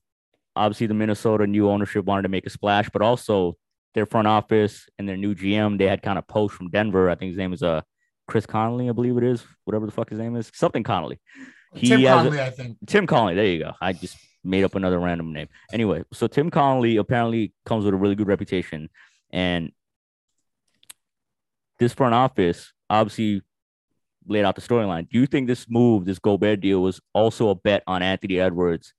obviously 0.55 0.87
the 0.87 0.93
Minnesota 0.93 1.47
new 1.47 1.69
ownership 1.69 2.05
wanted 2.05 2.23
to 2.23 2.29
make 2.29 2.45
a 2.45 2.49
splash, 2.49 2.89
but 2.89 3.01
also 3.01 3.57
their 3.93 4.05
front 4.05 4.27
office 4.27 4.87
and 4.97 5.07
their 5.07 5.17
new 5.17 5.35
GM, 5.35 5.77
they 5.77 5.87
had 5.87 6.01
kind 6.01 6.17
of 6.17 6.27
poached 6.27 6.55
from 6.55 6.69
Denver. 6.69 7.09
I 7.09 7.15
think 7.15 7.29
his 7.29 7.37
name 7.37 7.53
is 7.53 7.63
uh 7.63 7.81
Chris 8.27 8.45
Connelly, 8.45 8.89
I 8.89 8.93
believe 8.93 9.17
it 9.17 9.23
is, 9.23 9.43
whatever 9.65 9.85
the 9.85 9.91
fuck 9.91 10.09
his 10.09 10.19
name 10.19 10.35
is, 10.35 10.49
something 10.53 10.83
Connelly. 10.83 11.19
He 11.75 11.89
Tim 11.89 12.01
has 12.01 12.33
a- 12.33 12.45
I 12.45 12.49
think. 12.51 12.77
Tim 12.87 13.05
Connelly. 13.07 13.35
There 13.35 13.45
you 13.45 13.59
go. 13.59 13.73
I 13.81 13.93
just 13.93 14.17
made 14.43 14.63
up 14.63 14.75
another 14.75 14.99
random 14.99 15.33
name. 15.33 15.47
Anyway, 15.71 16.03
so 16.13 16.27
Tim 16.27 16.49
Connelly 16.49 16.97
apparently 16.97 17.53
comes 17.65 17.85
with 17.85 17.93
a 17.93 17.97
really 17.97 18.15
good 18.15 18.27
reputation, 18.27 18.89
and 19.31 19.71
this 21.79 21.93
front 21.93 22.13
office 22.13 22.71
obviously 22.89 23.41
laid 24.27 24.45
out 24.45 24.55
the 24.55 24.61
storyline. 24.61 25.09
Do 25.09 25.19
you 25.19 25.25
think 25.25 25.47
this 25.47 25.65
move, 25.69 26.05
this 26.05 26.19
Gobert 26.19 26.61
deal, 26.61 26.81
was 26.81 27.01
also 27.13 27.49
a 27.49 27.55
bet 27.55 27.83
on 27.87 28.01
Anthony 28.01 28.39
Edwards 28.39 28.93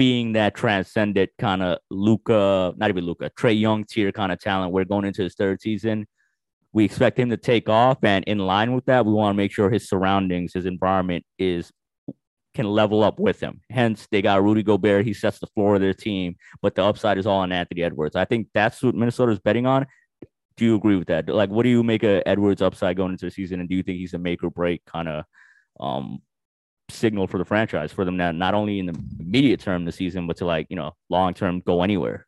being 0.00 0.32
that 0.32 0.54
transcendent 0.54 1.28
kind 1.38 1.62
of 1.62 1.78
Luka, 1.90 2.72
not 2.78 2.88
even 2.88 3.04
Luka, 3.04 3.30
Trae 3.38 3.60
Young 3.60 3.84
tier 3.84 4.10
kind 4.10 4.32
of 4.32 4.40
talent? 4.40 4.72
We're 4.72 4.86
going 4.86 5.04
into 5.04 5.22
his 5.22 5.34
third 5.34 5.60
season. 5.60 6.06
We 6.72 6.86
expect 6.86 7.18
him 7.18 7.28
to 7.28 7.36
take 7.36 7.68
off, 7.68 7.98
and 8.02 8.24
in 8.24 8.38
line 8.38 8.72
with 8.72 8.86
that, 8.86 9.04
we 9.04 9.12
want 9.12 9.34
to 9.34 9.36
make 9.36 9.52
sure 9.52 9.68
his 9.68 9.86
surroundings, 9.90 10.54
his 10.54 10.64
environment 10.64 11.26
is 11.38 11.70
can 12.54 12.64
level 12.64 13.04
up 13.04 13.20
with 13.20 13.40
him. 13.40 13.60
Hence, 13.68 14.08
they 14.10 14.22
got 14.22 14.42
Rudy 14.42 14.62
Gobert. 14.62 15.04
He 15.04 15.12
sets 15.12 15.38
the 15.38 15.48
floor 15.48 15.74
of 15.74 15.82
their 15.82 15.92
team, 15.92 16.36
but 16.62 16.74
the 16.74 16.82
upside 16.82 17.18
is 17.18 17.26
all 17.26 17.40
on 17.40 17.52
Anthony 17.52 17.82
Edwards. 17.82 18.16
I 18.16 18.24
think 18.24 18.48
that's 18.54 18.82
what 18.82 18.94
Minnesota's 18.94 19.38
betting 19.38 19.66
on. 19.66 19.86
do 20.56 20.64
you 20.64 20.76
agree 20.76 20.96
with 20.96 21.08
that? 21.08 21.28
Like, 21.28 21.50
what 21.50 21.64
do 21.64 21.68
you 21.68 21.82
make 21.82 22.04
of 22.04 22.22
Edwards' 22.24 22.62
upside 22.62 22.96
going 22.96 23.12
into 23.12 23.26
the 23.26 23.30
season, 23.30 23.60
and 23.60 23.68
do 23.68 23.76
you 23.76 23.82
think 23.82 23.98
he's 23.98 24.14
a 24.14 24.18
make 24.18 24.42
or 24.42 24.50
break 24.50 24.82
kind 24.86 25.10
of 25.10 25.24
um 25.78 26.22
signal 26.90 27.26
for 27.26 27.38
the 27.38 27.44
franchise 27.44 27.92
for 27.92 28.04
them 28.04 28.16
now, 28.16 28.32
not 28.32 28.54
only 28.54 28.78
in 28.78 28.86
the 28.86 28.98
immediate 29.18 29.60
term 29.60 29.84
the 29.84 29.92
season, 29.92 30.26
but 30.26 30.36
to 30.38 30.44
like 30.44 30.66
you 30.70 30.76
know 30.76 30.92
long 31.08 31.34
term 31.34 31.62
go 31.66 31.82
anywhere? 31.82 32.26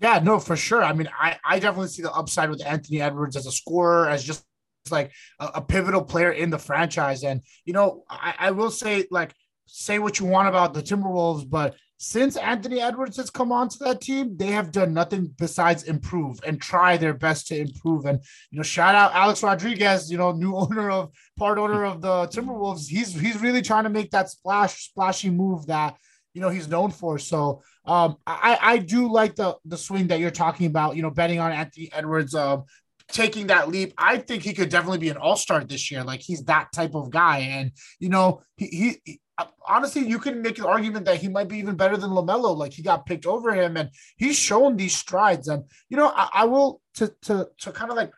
Yeah, 0.00 0.18
no, 0.18 0.38
for 0.38 0.56
sure. 0.56 0.84
I 0.84 0.92
mean, 0.92 1.08
I, 1.18 1.38
I 1.44 1.58
definitely 1.58 1.88
see 1.88 2.02
the 2.02 2.12
upside 2.12 2.50
with 2.50 2.64
Anthony 2.64 3.00
Edwards 3.00 3.34
as 3.34 3.46
a 3.46 3.52
scorer, 3.52 4.08
as 4.08 4.22
just 4.22 4.44
like 4.90 5.12
a, 5.40 5.46
a 5.54 5.60
pivotal 5.62 6.04
player 6.04 6.32
in 6.32 6.50
the 6.50 6.58
franchise. 6.58 7.24
And, 7.24 7.40
you 7.64 7.72
know, 7.72 8.04
I, 8.08 8.34
I 8.38 8.50
will 8.50 8.70
say, 8.70 9.06
like, 9.10 9.32
say 9.66 9.98
what 9.98 10.20
you 10.20 10.26
want 10.26 10.48
about 10.48 10.74
the 10.74 10.82
Timberwolves, 10.82 11.48
but 11.48 11.76
since 11.98 12.36
Anthony 12.36 12.80
Edwards 12.80 13.16
has 13.16 13.30
come 13.30 13.52
onto 13.52 13.78
that 13.78 14.02
team, 14.02 14.36
they 14.36 14.48
have 14.48 14.70
done 14.70 14.92
nothing 14.92 15.32
besides 15.38 15.84
improve 15.84 16.38
and 16.46 16.60
try 16.60 16.96
their 16.96 17.14
best 17.14 17.48
to 17.48 17.58
improve. 17.58 18.04
And 18.04 18.20
you 18.50 18.58
know, 18.58 18.62
shout 18.62 18.94
out 18.94 19.14
Alex 19.14 19.42
Rodriguez, 19.42 20.10
you 20.10 20.18
know, 20.18 20.32
new 20.32 20.54
owner 20.56 20.90
of 20.90 21.10
part 21.38 21.58
owner 21.58 21.84
of 21.84 22.02
the 22.02 22.28
Timberwolves. 22.28 22.88
He's 22.88 23.18
he's 23.18 23.40
really 23.40 23.62
trying 23.62 23.84
to 23.84 23.90
make 23.90 24.10
that 24.10 24.30
splash 24.30 24.88
splashy 24.88 25.30
move 25.30 25.66
that 25.66 25.96
you 26.34 26.40
know 26.42 26.50
he's 26.50 26.68
known 26.68 26.90
for. 26.90 27.18
So 27.18 27.62
um, 27.86 28.16
I 28.26 28.58
I 28.60 28.78
do 28.78 29.10
like 29.10 29.36
the 29.36 29.56
the 29.64 29.78
swing 29.78 30.08
that 30.08 30.20
you're 30.20 30.30
talking 30.30 30.66
about. 30.66 30.96
You 30.96 31.02
know, 31.02 31.10
betting 31.10 31.40
on 31.40 31.52
Anthony 31.52 31.90
Edwards. 31.92 32.34
Um, 32.34 32.64
taking 33.08 33.46
that 33.46 33.68
leap. 33.68 33.94
I 33.96 34.18
think 34.18 34.42
he 34.42 34.52
could 34.52 34.68
definitely 34.68 34.98
be 34.98 35.10
an 35.10 35.16
all-star 35.16 35.62
this 35.62 35.92
year. 35.92 36.02
Like 36.02 36.20
he's 36.20 36.42
that 36.44 36.72
type 36.74 36.96
of 36.96 37.10
guy. 37.10 37.38
And 37.38 37.70
you 38.00 38.08
know, 38.08 38.42
he, 38.56 38.98
he 39.04 39.20
honestly, 39.66 40.06
you 40.06 40.18
can 40.18 40.42
make 40.42 40.58
an 40.58 40.64
argument 40.64 41.06
that 41.06 41.18
he 41.18 41.28
might 41.28 41.48
be 41.48 41.58
even 41.58 41.76
better 41.76 41.96
than 41.96 42.10
LaMelo. 42.10 42.56
Like 42.56 42.72
he 42.72 42.82
got 42.82 43.06
picked 43.06 43.26
over 43.26 43.54
him, 43.54 43.76
and 43.76 43.90
he's 44.16 44.36
shown 44.36 44.76
these 44.76 44.94
strides. 44.94 45.48
And 45.48 45.64
you 45.88 45.96
know, 45.96 46.08
I, 46.14 46.28
I 46.32 46.44
will 46.44 46.80
to 46.94 47.12
to 47.22 47.48
to 47.60 47.72
kind 47.72 47.90
of 47.90 47.96
like, 47.96 48.12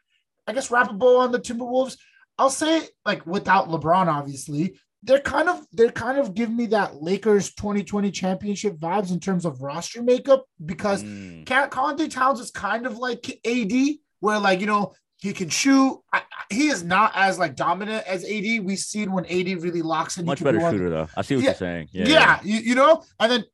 I 0.47 0.53
guess, 0.53 0.71
wrap 0.71 0.91
a 0.91 0.95
bow 0.95 1.19
on 1.19 1.33
the 1.33 1.41
Timberwolves. 1.41 1.97
I'll 2.39 2.51
say 2.51 2.83
like 3.05 3.27
without 3.27 3.69
LeBron, 3.69 4.07
obviously, 4.07 4.79
they're 5.03 5.21
kind 5.21 5.49
of 5.49 5.67
they're 5.73 5.91
kind 5.91 6.19
of 6.19 6.35
giving 6.35 6.57
me 6.57 6.67
that 6.67 7.03
Lakers 7.03 7.55
2020 7.55 8.11
championship 8.11 8.77
vibes 8.77 9.11
in 9.11 9.21
terms 9.21 9.45
of 9.45 9.63
roster 9.63 10.03
makeup 10.03 10.45
because 10.65 11.03
mm. 11.03 11.71
Conte 11.71 12.09
Towns 12.09 12.41
is 12.41 12.51
kind 12.51 12.87
of 12.87 12.99
like 12.99 13.41
AD, 13.45 13.73
where 14.21 14.39
like 14.39 14.61
you 14.61 14.67
know 14.67 14.95
he 15.21 15.33
can 15.33 15.49
shoot. 15.49 16.01
I, 16.13 16.23
he 16.49 16.69
is 16.69 16.85
not 16.85 17.13
as 17.15 17.39
like 17.39 17.57
dominant 17.57 18.07
as 18.07 18.25
AD. 18.25 18.65
We've 18.65 18.79
seen 18.79 19.13
when 19.13 19.27
AD 19.27 19.63
really 19.63 19.83
locks 19.83 20.17
in. 20.17 20.25
Much 20.25 20.43
better 20.43 20.61
shooter 20.61 20.91
though. 20.91 21.09
I 21.17 21.23
see 21.23 21.37
what 21.37 21.45
yeah, 21.45 21.51
you're 21.51 21.57
saying. 21.57 21.89
Yeah, 21.93 22.09
yeah, 22.09 22.41
You, 22.43 22.59
you 22.59 22.75
know, 22.75 23.03
and 23.19 23.31
then 23.31 23.45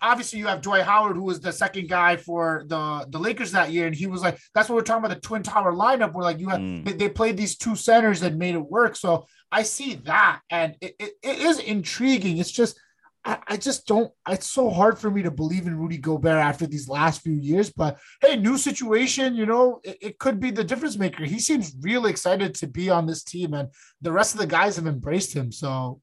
obviously 0.00 0.38
you 0.38 0.46
have 0.46 0.62
Dwight 0.62 0.82
Howard, 0.82 1.16
who 1.16 1.22
was 1.22 1.40
the 1.40 1.52
second 1.52 1.88
guy 1.88 2.16
for 2.16 2.64
the 2.66 3.06
the 3.08 3.18
Lakers 3.18 3.52
that 3.52 3.70
year, 3.70 3.86
and 3.86 3.94
he 3.94 4.06
was 4.06 4.22
like, 4.22 4.38
that's 4.54 4.68
what 4.68 4.76
we're 4.76 4.82
talking 4.82 5.04
about 5.04 5.14
the 5.14 5.20
twin 5.20 5.42
tower 5.42 5.72
lineup, 5.72 6.12
where 6.12 6.24
like 6.24 6.40
you 6.40 6.48
have 6.48 6.60
mm. 6.60 6.84
they, 6.84 6.92
they, 6.92 7.08
played 7.08 7.36
these 7.36 7.56
two 7.56 7.76
centers 7.76 8.20
that 8.20 8.34
made 8.34 8.54
it 8.54 8.70
work. 8.70 8.96
So 8.96 9.26
I 9.52 9.62
see 9.62 9.96
that, 10.04 10.40
and 10.50 10.76
it, 10.80 10.96
it, 10.98 11.12
it 11.22 11.38
is 11.38 11.58
intriguing. 11.58 12.38
It's 12.38 12.50
just 12.50 12.78
I, 13.24 13.38
I, 13.48 13.56
just 13.56 13.86
don't. 13.86 14.10
It's 14.28 14.46
so 14.46 14.70
hard 14.70 14.98
for 14.98 15.10
me 15.10 15.22
to 15.22 15.30
believe 15.30 15.66
in 15.66 15.76
Rudy 15.76 15.98
Gobert 15.98 16.38
after 16.38 16.66
these 16.66 16.88
last 16.88 17.20
few 17.20 17.34
years. 17.34 17.70
But 17.70 17.98
hey, 18.22 18.36
new 18.36 18.56
situation, 18.56 19.34
you 19.34 19.44
know, 19.44 19.80
it, 19.84 19.98
it, 20.00 20.18
could 20.18 20.40
be 20.40 20.50
the 20.50 20.64
difference 20.64 20.96
maker. 20.96 21.24
He 21.24 21.38
seems 21.38 21.74
really 21.80 22.10
excited 22.10 22.54
to 22.56 22.66
be 22.66 22.88
on 22.88 23.06
this 23.06 23.22
team, 23.22 23.52
and 23.52 23.68
the 24.00 24.12
rest 24.12 24.34
of 24.34 24.40
the 24.40 24.46
guys 24.46 24.76
have 24.76 24.86
embraced 24.86 25.34
him. 25.34 25.52
So 25.52 26.00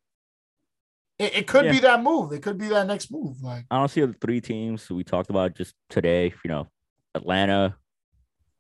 it, 1.18 1.36
it 1.38 1.48
could 1.48 1.66
yeah. 1.66 1.72
be 1.72 1.80
that 1.80 2.04
move. 2.04 2.34
It 2.34 2.44
could 2.44 2.58
be 2.58 2.68
that 2.68 2.86
next 2.86 3.12
move. 3.12 3.42
Like 3.42 3.66
I 3.72 3.80
don't 3.80 3.90
see 3.90 4.02
the 4.02 4.14
three 4.22 4.42
teams 4.42 4.88
we 4.90 5.04
talked 5.04 5.32
about 5.32 5.56
just 5.56 5.74
today. 5.90 6.34
You 6.46 6.50
know, 6.50 6.68
Atlanta, 7.16 7.78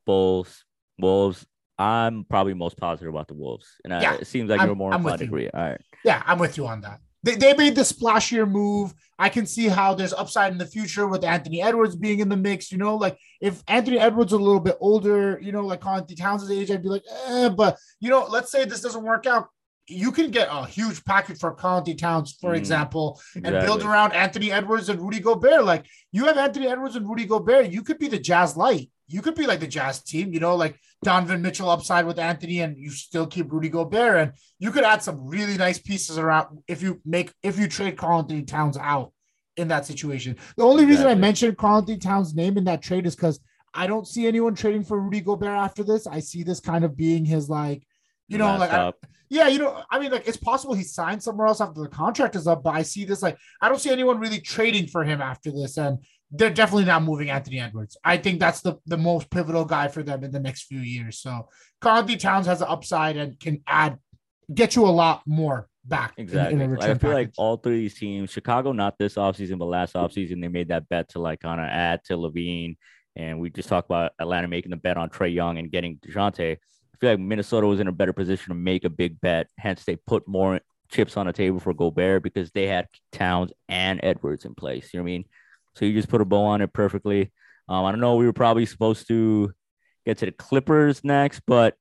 Bulls, 0.05 0.65
Wolves. 0.97 1.45
I'm 1.79 2.23
probably 2.23 2.55
most 2.55 2.75
positive 2.75 3.13
about 3.13 3.27
the 3.27 3.35
Wolves, 3.35 3.67
and 3.83 3.93
I, 3.93 4.15
it 4.15 4.25
seems 4.25 4.49
like 4.49 4.59
I'm, 4.61 4.65
you're 4.65 4.75
more 4.75 4.95
inclined 4.95 5.19
to 5.19 5.25
agree. 5.25 5.47
All 5.47 5.61
right. 5.61 5.81
Yeah, 6.03 6.23
I'm 6.25 6.39
with 6.39 6.57
you 6.57 6.65
on 6.65 6.81
that 6.81 7.01
they, 7.27 7.35
they 7.35 7.53
made 7.53 7.75
the 7.75 7.81
splashier 7.81 8.49
move. 8.49 8.93
I 9.19 9.27
can 9.27 9.45
see 9.45 9.67
how 9.67 9.93
there's 9.93 10.13
upside 10.13 10.53
in 10.53 10.57
the 10.57 10.65
future 10.65 11.07
with 11.07 11.25
Anthony 11.25 11.61
Edwards 11.61 11.97
being 11.97 12.19
in 12.19 12.29
the 12.29 12.37
mix. 12.37 12.71
You 12.71 12.77
know, 12.77 12.95
like 12.95 13.17
if 13.41 13.61
Anthony 13.67 13.99
Edwards 13.99 14.31
a 14.31 14.37
little 14.37 14.61
bit 14.61 14.77
older, 14.79 15.37
you 15.41 15.51
know, 15.51 15.65
like 15.65 15.81
Conti 15.81 16.15
Towns' 16.15 16.49
age, 16.49 16.71
I'd 16.71 16.83
be 16.83 16.89
like, 16.89 17.03
eh, 17.27 17.49
but 17.49 17.77
you 17.99 18.09
know, 18.09 18.25
let's 18.29 18.49
say 18.49 18.63
this 18.63 18.81
doesn't 18.81 19.03
work 19.03 19.25
out. 19.25 19.49
You 19.89 20.13
can 20.13 20.31
get 20.31 20.47
a 20.49 20.65
huge 20.65 21.03
package 21.03 21.39
for 21.39 21.53
Conti 21.53 21.95
Towns, 21.95 22.37
for 22.39 22.53
mm, 22.53 22.57
example, 22.57 23.19
exactly. 23.35 23.57
and 23.57 23.65
build 23.65 23.83
around 23.83 24.13
Anthony 24.13 24.51
Edwards 24.51 24.87
and 24.87 25.01
Rudy 25.01 25.19
Gobert. 25.19 25.65
Like 25.65 25.85
you 26.13 26.25
have 26.25 26.37
Anthony 26.37 26.67
Edwards 26.67 26.95
and 26.95 27.09
Rudy 27.09 27.25
Gobert, 27.25 27.71
you 27.71 27.81
could 27.81 27.99
be 27.99 28.07
the 28.07 28.19
Jazz 28.19 28.55
light 28.55 28.89
you 29.07 29.21
could 29.21 29.35
be 29.35 29.47
like 29.47 29.59
the 29.59 29.67
Jazz 29.67 30.03
team, 30.03 30.33
you 30.33 30.39
know, 30.39 30.55
like 30.55 30.79
Donovan 31.03 31.41
Mitchell 31.41 31.69
upside 31.69 32.05
with 32.05 32.19
Anthony, 32.19 32.59
and 32.59 32.77
you 32.77 32.91
still 32.91 33.25
keep 33.25 33.51
Rudy 33.51 33.69
Gobert, 33.69 34.17
and 34.17 34.33
you 34.59 34.71
could 34.71 34.83
add 34.83 35.01
some 35.01 35.25
really 35.25 35.57
nice 35.57 35.79
pieces 35.79 36.17
around 36.17 36.59
if 36.67 36.81
you 36.81 37.01
make 37.05 37.33
if 37.41 37.57
you 37.57 37.67
trade 37.67 37.97
Karl-Anthony 37.97 38.43
Towns 38.43 38.77
out 38.77 39.13
in 39.55 39.69
that 39.69 39.85
situation. 39.85 40.35
The 40.57 40.63
only 40.63 40.83
exactly. 40.83 40.91
reason 40.91 41.07
I 41.07 41.15
mentioned 41.15 41.57
Karl-Anthony 41.57 41.97
Towns' 41.97 42.35
name 42.35 42.57
in 42.57 42.65
that 42.65 42.81
trade 42.81 43.05
is 43.05 43.15
because 43.15 43.39
I 43.73 43.87
don't 43.87 44.07
see 44.07 44.27
anyone 44.27 44.55
trading 44.55 44.83
for 44.83 44.99
Rudy 44.99 45.21
Gobert 45.21 45.49
after 45.49 45.83
this. 45.83 46.07
I 46.07 46.19
see 46.19 46.43
this 46.43 46.59
kind 46.59 46.83
of 46.83 46.97
being 46.97 47.25
his 47.25 47.49
like, 47.49 47.83
you 48.27 48.37
know, 48.37 48.57
like 48.57 48.71
I, 48.71 48.91
yeah, 49.29 49.47
you 49.47 49.59
know, 49.59 49.83
I 49.91 49.99
mean, 49.99 50.11
like 50.11 50.27
it's 50.27 50.37
possible 50.37 50.73
he 50.73 50.83
signed 50.83 51.21
somewhere 51.21 51.47
else 51.47 51.61
after 51.61 51.81
the 51.81 51.89
contract 51.89 52.35
is 52.35 52.47
up, 52.47 52.63
but 52.63 52.75
I 52.75 52.81
see 52.81 53.05
this 53.05 53.21
like 53.21 53.37
I 53.61 53.69
don't 53.69 53.79
see 53.79 53.89
anyone 53.89 54.19
really 54.19 54.39
trading 54.39 54.87
for 54.87 55.03
him 55.03 55.21
after 55.21 55.51
this, 55.51 55.77
and 55.77 55.99
they're 56.31 56.49
definitely 56.49 56.85
not 56.85 57.03
moving 57.03 57.29
Anthony 57.29 57.59
Edwards. 57.59 57.97
I 58.03 58.17
think 58.17 58.39
that's 58.39 58.61
the, 58.61 58.77
the 58.85 58.97
most 58.97 59.29
pivotal 59.29 59.65
guy 59.65 59.87
for 59.87 60.03
them 60.03 60.23
in 60.23 60.31
the 60.31 60.39
next 60.39 60.63
few 60.63 60.79
years. 60.79 61.19
So 61.19 61.47
Karl-Anthony 61.79 62.17
Towns 62.17 62.47
has 62.47 62.61
an 62.61 62.67
upside 62.69 63.17
and 63.17 63.39
can 63.39 63.63
add, 63.65 63.97
get 64.53 64.75
you 64.75 64.85
a 64.85 64.89
lot 64.89 65.21
more 65.25 65.67
back. 65.85 66.13
Exactly. 66.17 66.55
In, 66.55 66.61
in 66.61 66.71
like, 66.71 66.83
I 66.83 66.87
feel 66.87 66.95
package. 66.95 67.13
like 67.13 67.31
all 67.37 67.57
three 67.57 67.75
of 67.75 67.79
these 67.79 67.97
teams, 67.97 68.29
Chicago, 68.29 68.73
not 68.73 68.97
this 68.97 69.15
offseason, 69.15 69.57
but 69.57 69.65
last 69.65 69.93
offseason, 69.93 70.41
they 70.41 70.49
made 70.49 70.67
that 70.67 70.89
bet 70.89 71.09
to 71.09 71.19
like 71.19 71.39
kind 71.39 71.61
of 71.61 71.67
add 71.67 72.03
to 72.05 72.17
LaVine. 72.17 72.75
And 73.15 73.39
we 73.39 73.49
just 73.49 73.69
talked 73.69 73.89
about 73.89 74.11
Atlanta 74.19 74.47
making 74.47 74.71
the 74.71 74.77
bet 74.77 74.97
on 74.97 75.09
Trae 75.09 75.33
Young 75.33 75.57
and 75.57 75.71
getting 75.71 75.97
Dejounte. 75.97 76.57
I 76.57 76.97
feel 76.99 77.11
like 77.11 77.19
Minnesota 77.19 77.67
was 77.67 77.79
in 77.79 77.87
a 77.87 77.91
better 77.91 78.13
position 78.13 78.49
to 78.49 78.55
make 78.55 78.83
a 78.83 78.89
big 78.89 79.21
bet. 79.21 79.47
Hence, 79.57 79.85
they 79.85 79.95
put 79.95 80.27
more 80.27 80.59
chips 80.89 81.15
on 81.15 81.25
the 81.25 81.33
table 81.33 81.59
for 81.59 81.73
Gobert 81.73 82.21
because 82.21 82.51
they 82.51 82.67
had 82.67 82.87
Towns 83.11 83.51
and 83.69 83.99
Edwards 84.03 84.45
in 84.45 84.55
place. 84.55 84.93
You 84.93 84.99
know 84.99 85.03
what 85.03 85.09
I 85.09 85.11
mean? 85.13 85.25
So 85.77 85.85
you 85.85 85.93
just 85.93 86.09
put 86.09 86.21
a 86.21 86.25
bow 86.25 86.45
on 86.45 86.61
it 86.61 86.73
perfectly. 86.73 87.31
Um, 87.69 87.85
I 87.85 87.91
don't 87.91 88.01
know. 88.01 88.15
We 88.15 88.25
were 88.25 88.33
probably 88.33 88.65
supposed 88.65 89.07
to 89.09 89.51
get 90.05 90.17
to 90.19 90.25
the 90.25 90.31
Clippers 90.31 91.03
next, 91.03 91.41
but 91.45 91.75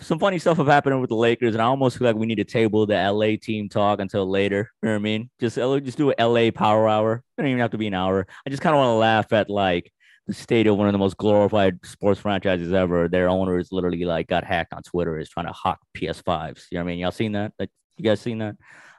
some 0.00 0.18
funny 0.18 0.38
stuff 0.38 0.58
have 0.58 0.66
happened 0.66 1.00
with 1.00 1.08
the 1.08 1.16
Lakers, 1.16 1.54
and 1.54 1.62
I 1.62 1.66
almost 1.66 1.98
feel 1.98 2.06
like 2.06 2.16
we 2.16 2.26
need 2.26 2.36
to 2.36 2.44
table 2.44 2.86
the 2.86 2.94
LA 2.94 3.36
team 3.40 3.68
talk 3.68 3.98
until 3.98 4.28
later. 4.28 4.70
You 4.82 4.88
know 4.88 4.92
what 4.94 5.00
I 5.00 5.02
mean? 5.02 5.30
Just 5.40 5.56
just 5.56 5.98
do 5.98 6.10
an 6.10 6.16
LA 6.18 6.50
power 6.50 6.88
hour. 6.88 7.24
It 7.36 7.42
don't 7.42 7.50
even 7.50 7.60
have 7.60 7.70
to 7.70 7.78
be 7.78 7.86
an 7.86 7.94
hour. 7.94 8.26
I 8.46 8.50
just 8.50 8.62
kind 8.62 8.74
of 8.74 8.78
want 8.78 8.90
to 8.90 8.98
laugh 8.98 9.32
at 9.32 9.48
like 9.50 9.90
the 10.26 10.34
state 10.34 10.66
of 10.66 10.76
one 10.76 10.88
of 10.88 10.92
the 10.92 10.98
most 10.98 11.16
glorified 11.16 11.78
sports 11.84 12.20
franchises 12.20 12.72
ever. 12.72 13.08
Their 13.08 13.28
owners 13.28 13.68
literally 13.72 14.04
like 14.04 14.26
got 14.26 14.44
hacked 14.44 14.72
on 14.72 14.82
Twitter 14.82 15.18
is 15.18 15.28
trying 15.28 15.46
to 15.46 15.52
hawk 15.52 15.78
PS5s. 15.96 16.66
You 16.70 16.78
know 16.78 16.84
what 16.84 16.90
I 16.90 16.92
mean? 16.92 16.98
Y'all 16.98 17.12
seen 17.12 17.32
that? 17.32 17.52
Like, 17.58 17.70
you 17.96 18.04
guys 18.04 18.20
seen 18.20 18.38
that? 18.38 18.56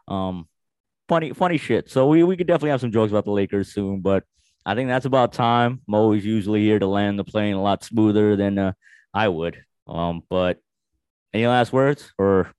Um, 0.07 0.47
funny, 1.08 1.34
funny 1.34 1.58
shit. 1.58 1.89
So 1.89 2.08
we, 2.08 2.24
we 2.24 2.38
could 2.38 2.47
definitely 2.47 2.72
have 2.72 2.82
some 2.82 2.91
jokes 2.91 3.12
about 3.12 3.26
the 3.26 3.32
Lakers 3.32 3.74
soon, 3.74 4.01
but 4.01 4.24
I 4.66 4.76
think 4.76 4.89
that's 4.89 5.05
about 5.05 5.34
time. 5.34 5.82
Mo 5.88 6.12
is 6.12 6.26
usually 6.26 6.62
here 6.62 6.80
to 6.80 6.88
land 6.88 7.18
the 7.18 7.24
plane 7.24 7.55
a 7.55 7.62
lot 7.62 7.84
smoother 7.84 8.36
than 8.36 8.58
uh, 8.60 8.74
I 9.14 9.30
would. 9.30 9.64
Um, 9.88 10.24
but 10.30 10.60
any 11.34 11.47
last 11.47 11.72
words 11.72 12.12
or 12.18 12.51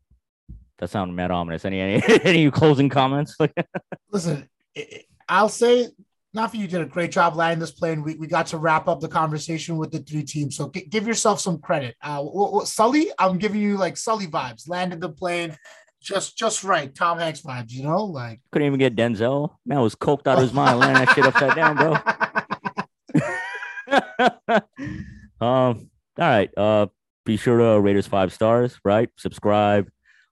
that 0.78 0.90
sounded 0.90 1.14
mad 1.14 1.30
ominous? 1.30 1.64
Any 1.64 1.80
any 1.80 2.02
any 2.24 2.50
closing 2.50 2.88
comments? 2.88 3.36
Listen, 4.10 4.48
I'll 5.28 5.48
say 5.48 5.88
Nafi, 6.36 6.54
you 6.54 6.68
did 6.68 6.80
a 6.80 6.86
great 6.86 7.10
job 7.10 7.36
landing 7.36 7.58
this 7.58 7.70
plane. 7.70 8.02
We, 8.02 8.14
we 8.14 8.26
got 8.26 8.46
to 8.48 8.58
wrap 8.58 8.86
up 8.86 9.00
the 9.00 9.08
conversation 9.08 9.76
with 9.76 9.90
the 9.90 9.98
three 9.98 10.22
teams. 10.22 10.56
So 10.56 10.70
g- 10.70 10.86
give 10.88 11.06
yourself 11.06 11.40
some 11.40 11.58
credit. 11.58 11.96
Uh, 12.02 12.16
w- 12.16 12.46
w- 12.46 12.66
Sully, 12.66 13.10
I'm 13.18 13.38
giving 13.38 13.60
you 13.60 13.76
like 13.76 13.96
Sully 13.96 14.26
vibes. 14.26 14.68
Landed 14.68 15.00
the 15.00 15.08
plane, 15.08 15.56
just 16.00 16.36
just 16.38 16.64
right. 16.64 16.94
Tom 16.94 17.18
Hanks 17.18 17.42
vibes, 17.42 17.72
you 17.72 17.82
know, 17.82 18.04
like 18.04 18.40
couldn't 18.52 18.66
even 18.66 18.78
get 18.78 18.96
Denzel. 18.96 19.56
Man 19.66 19.80
was 19.80 19.94
coked 19.94 20.26
out 20.26 20.38
of 20.38 20.42
his 20.42 20.52
mind, 20.52 20.78
laying 20.78 20.94
that 20.94 21.10
shit 21.10 21.26
upside 21.26 21.54
down, 21.54 21.76
bro. 21.76 21.96
um, 24.48 24.60
all 25.40 25.90
right. 26.18 26.50
Uh, 26.56 26.86
be 27.24 27.36
sure 27.36 27.58
to 27.58 27.80
rate 27.80 27.96
us 27.96 28.06
five 28.06 28.32
stars, 28.32 28.78
right? 28.84 29.08
Subscribe. 29.16 29.88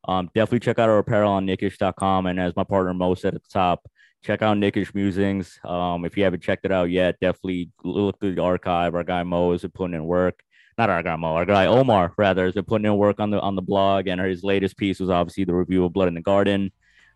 Um, 0.08 0.30
definitely 0.34 0.60
check 0.60 0.78
out 0.78 0.88
our 0.88 0.98
apparel 0.98 1.32
on 1.32 1.46
knick-ish.com. 1.46 2.26
And 2.26 2.40
as 2.40 2.54
my 2.56 2.64
partner 2.64 2.94
Mo 2.94 3.14
said 3.14 3.34
at 3.34 3.42
the 3.42 3.48
top, 3.48 3.86
check 4.24 4.42
out 4.42 4.58
Knick-ish 4.58 4.94
Musings. 4.94 5.58
Um, 5.64 6.04
if 6.04 6.16
you 6.16 6.24
haven't 6.24 6.42
checked 6.42 6.64
it 6.64 6.72
out 6.72 6.90
yet, 6.90 7.16
definitely 7.20 7.70
look 7.84 8.18
through 8.20 8.36
the 8.36 8.42
archive. 8.42 8.94
Our 8.94 9.04
guy 9.04 9.22
Mo 9.24 9.52
is 9.52 9.64
putting 9.74 9.94
in 9.94 10.04
work 10.04 10.40
not 10.78 10.90
our 10.90 11.02
guy 11.02 11.16
Mo, 11.16 11.34
our 11.34 11.44
guy 11.44 11.66
Omar 11.66 12.12
rather 12.16 12.44
has 12.44 12.54
been 12.54 12.64
putting 12.64 12.84
in 12.84 12.96
work 12.96 13.20
on 13.20 13.30
the 13.30 13.40
on 13.40 13.56
the 13.56 13.62
blog, 13.62 14.06
and 14.06 14.20
his 14.20 14.44
latest 14.44 14.76
piece 14.76 15.00
was 15.00 15.10
obviously 15.10 15.44
the 15.44 15.54
review 15.54 15.84
of 15.84 15.92
Blood 15.92 16.08
in 16.08 16.14
the 16.14 16.20
Garden. 16.20 16.70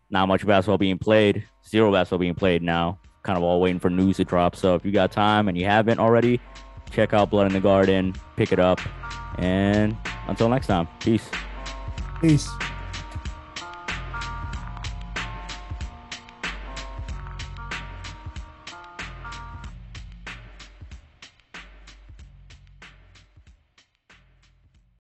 Not 0.09 0.27
much 0.27 0.45
basketball 0.45 0.77
being 0.77 0.97
played, 0.97 1.45
zero 1.67 1.91
basketball 1.91 2.19
being 2.19 2.35
played 2.35 2.61
now. 2.61 2.99
Kind 3.23 3.37
of 3.37 3.43
all 3.43 3.61
waiting 3.61 3.79
for 3.79 3.89
news 3.89 4.17
to 4.17 4.25
drop. 4.25 4.55
So 4.55 4.75
if 4.75 4.83
you 4.83 4.91
got 4.91 5.11
time 5.11 5.47
and 5.47 5.57
you 5.57 5.65
haven't 5.65 5.99
already, 5.99 6.39
check 6.91 7.13
out 7.13 7.29
Blood 7.29 7.47
in 7.47 7.53
the 7.53 7.59
Garden, 7.59 8.13
pick 8.35 8.51
it 8.51 8.59
up, 8.59 8.81
and 9.37 9.95
until 10.27 10.49
next 10.49 10.67
time, 10.67 10.87
peace. 10.99 11.29
Peace. 12.19 12.49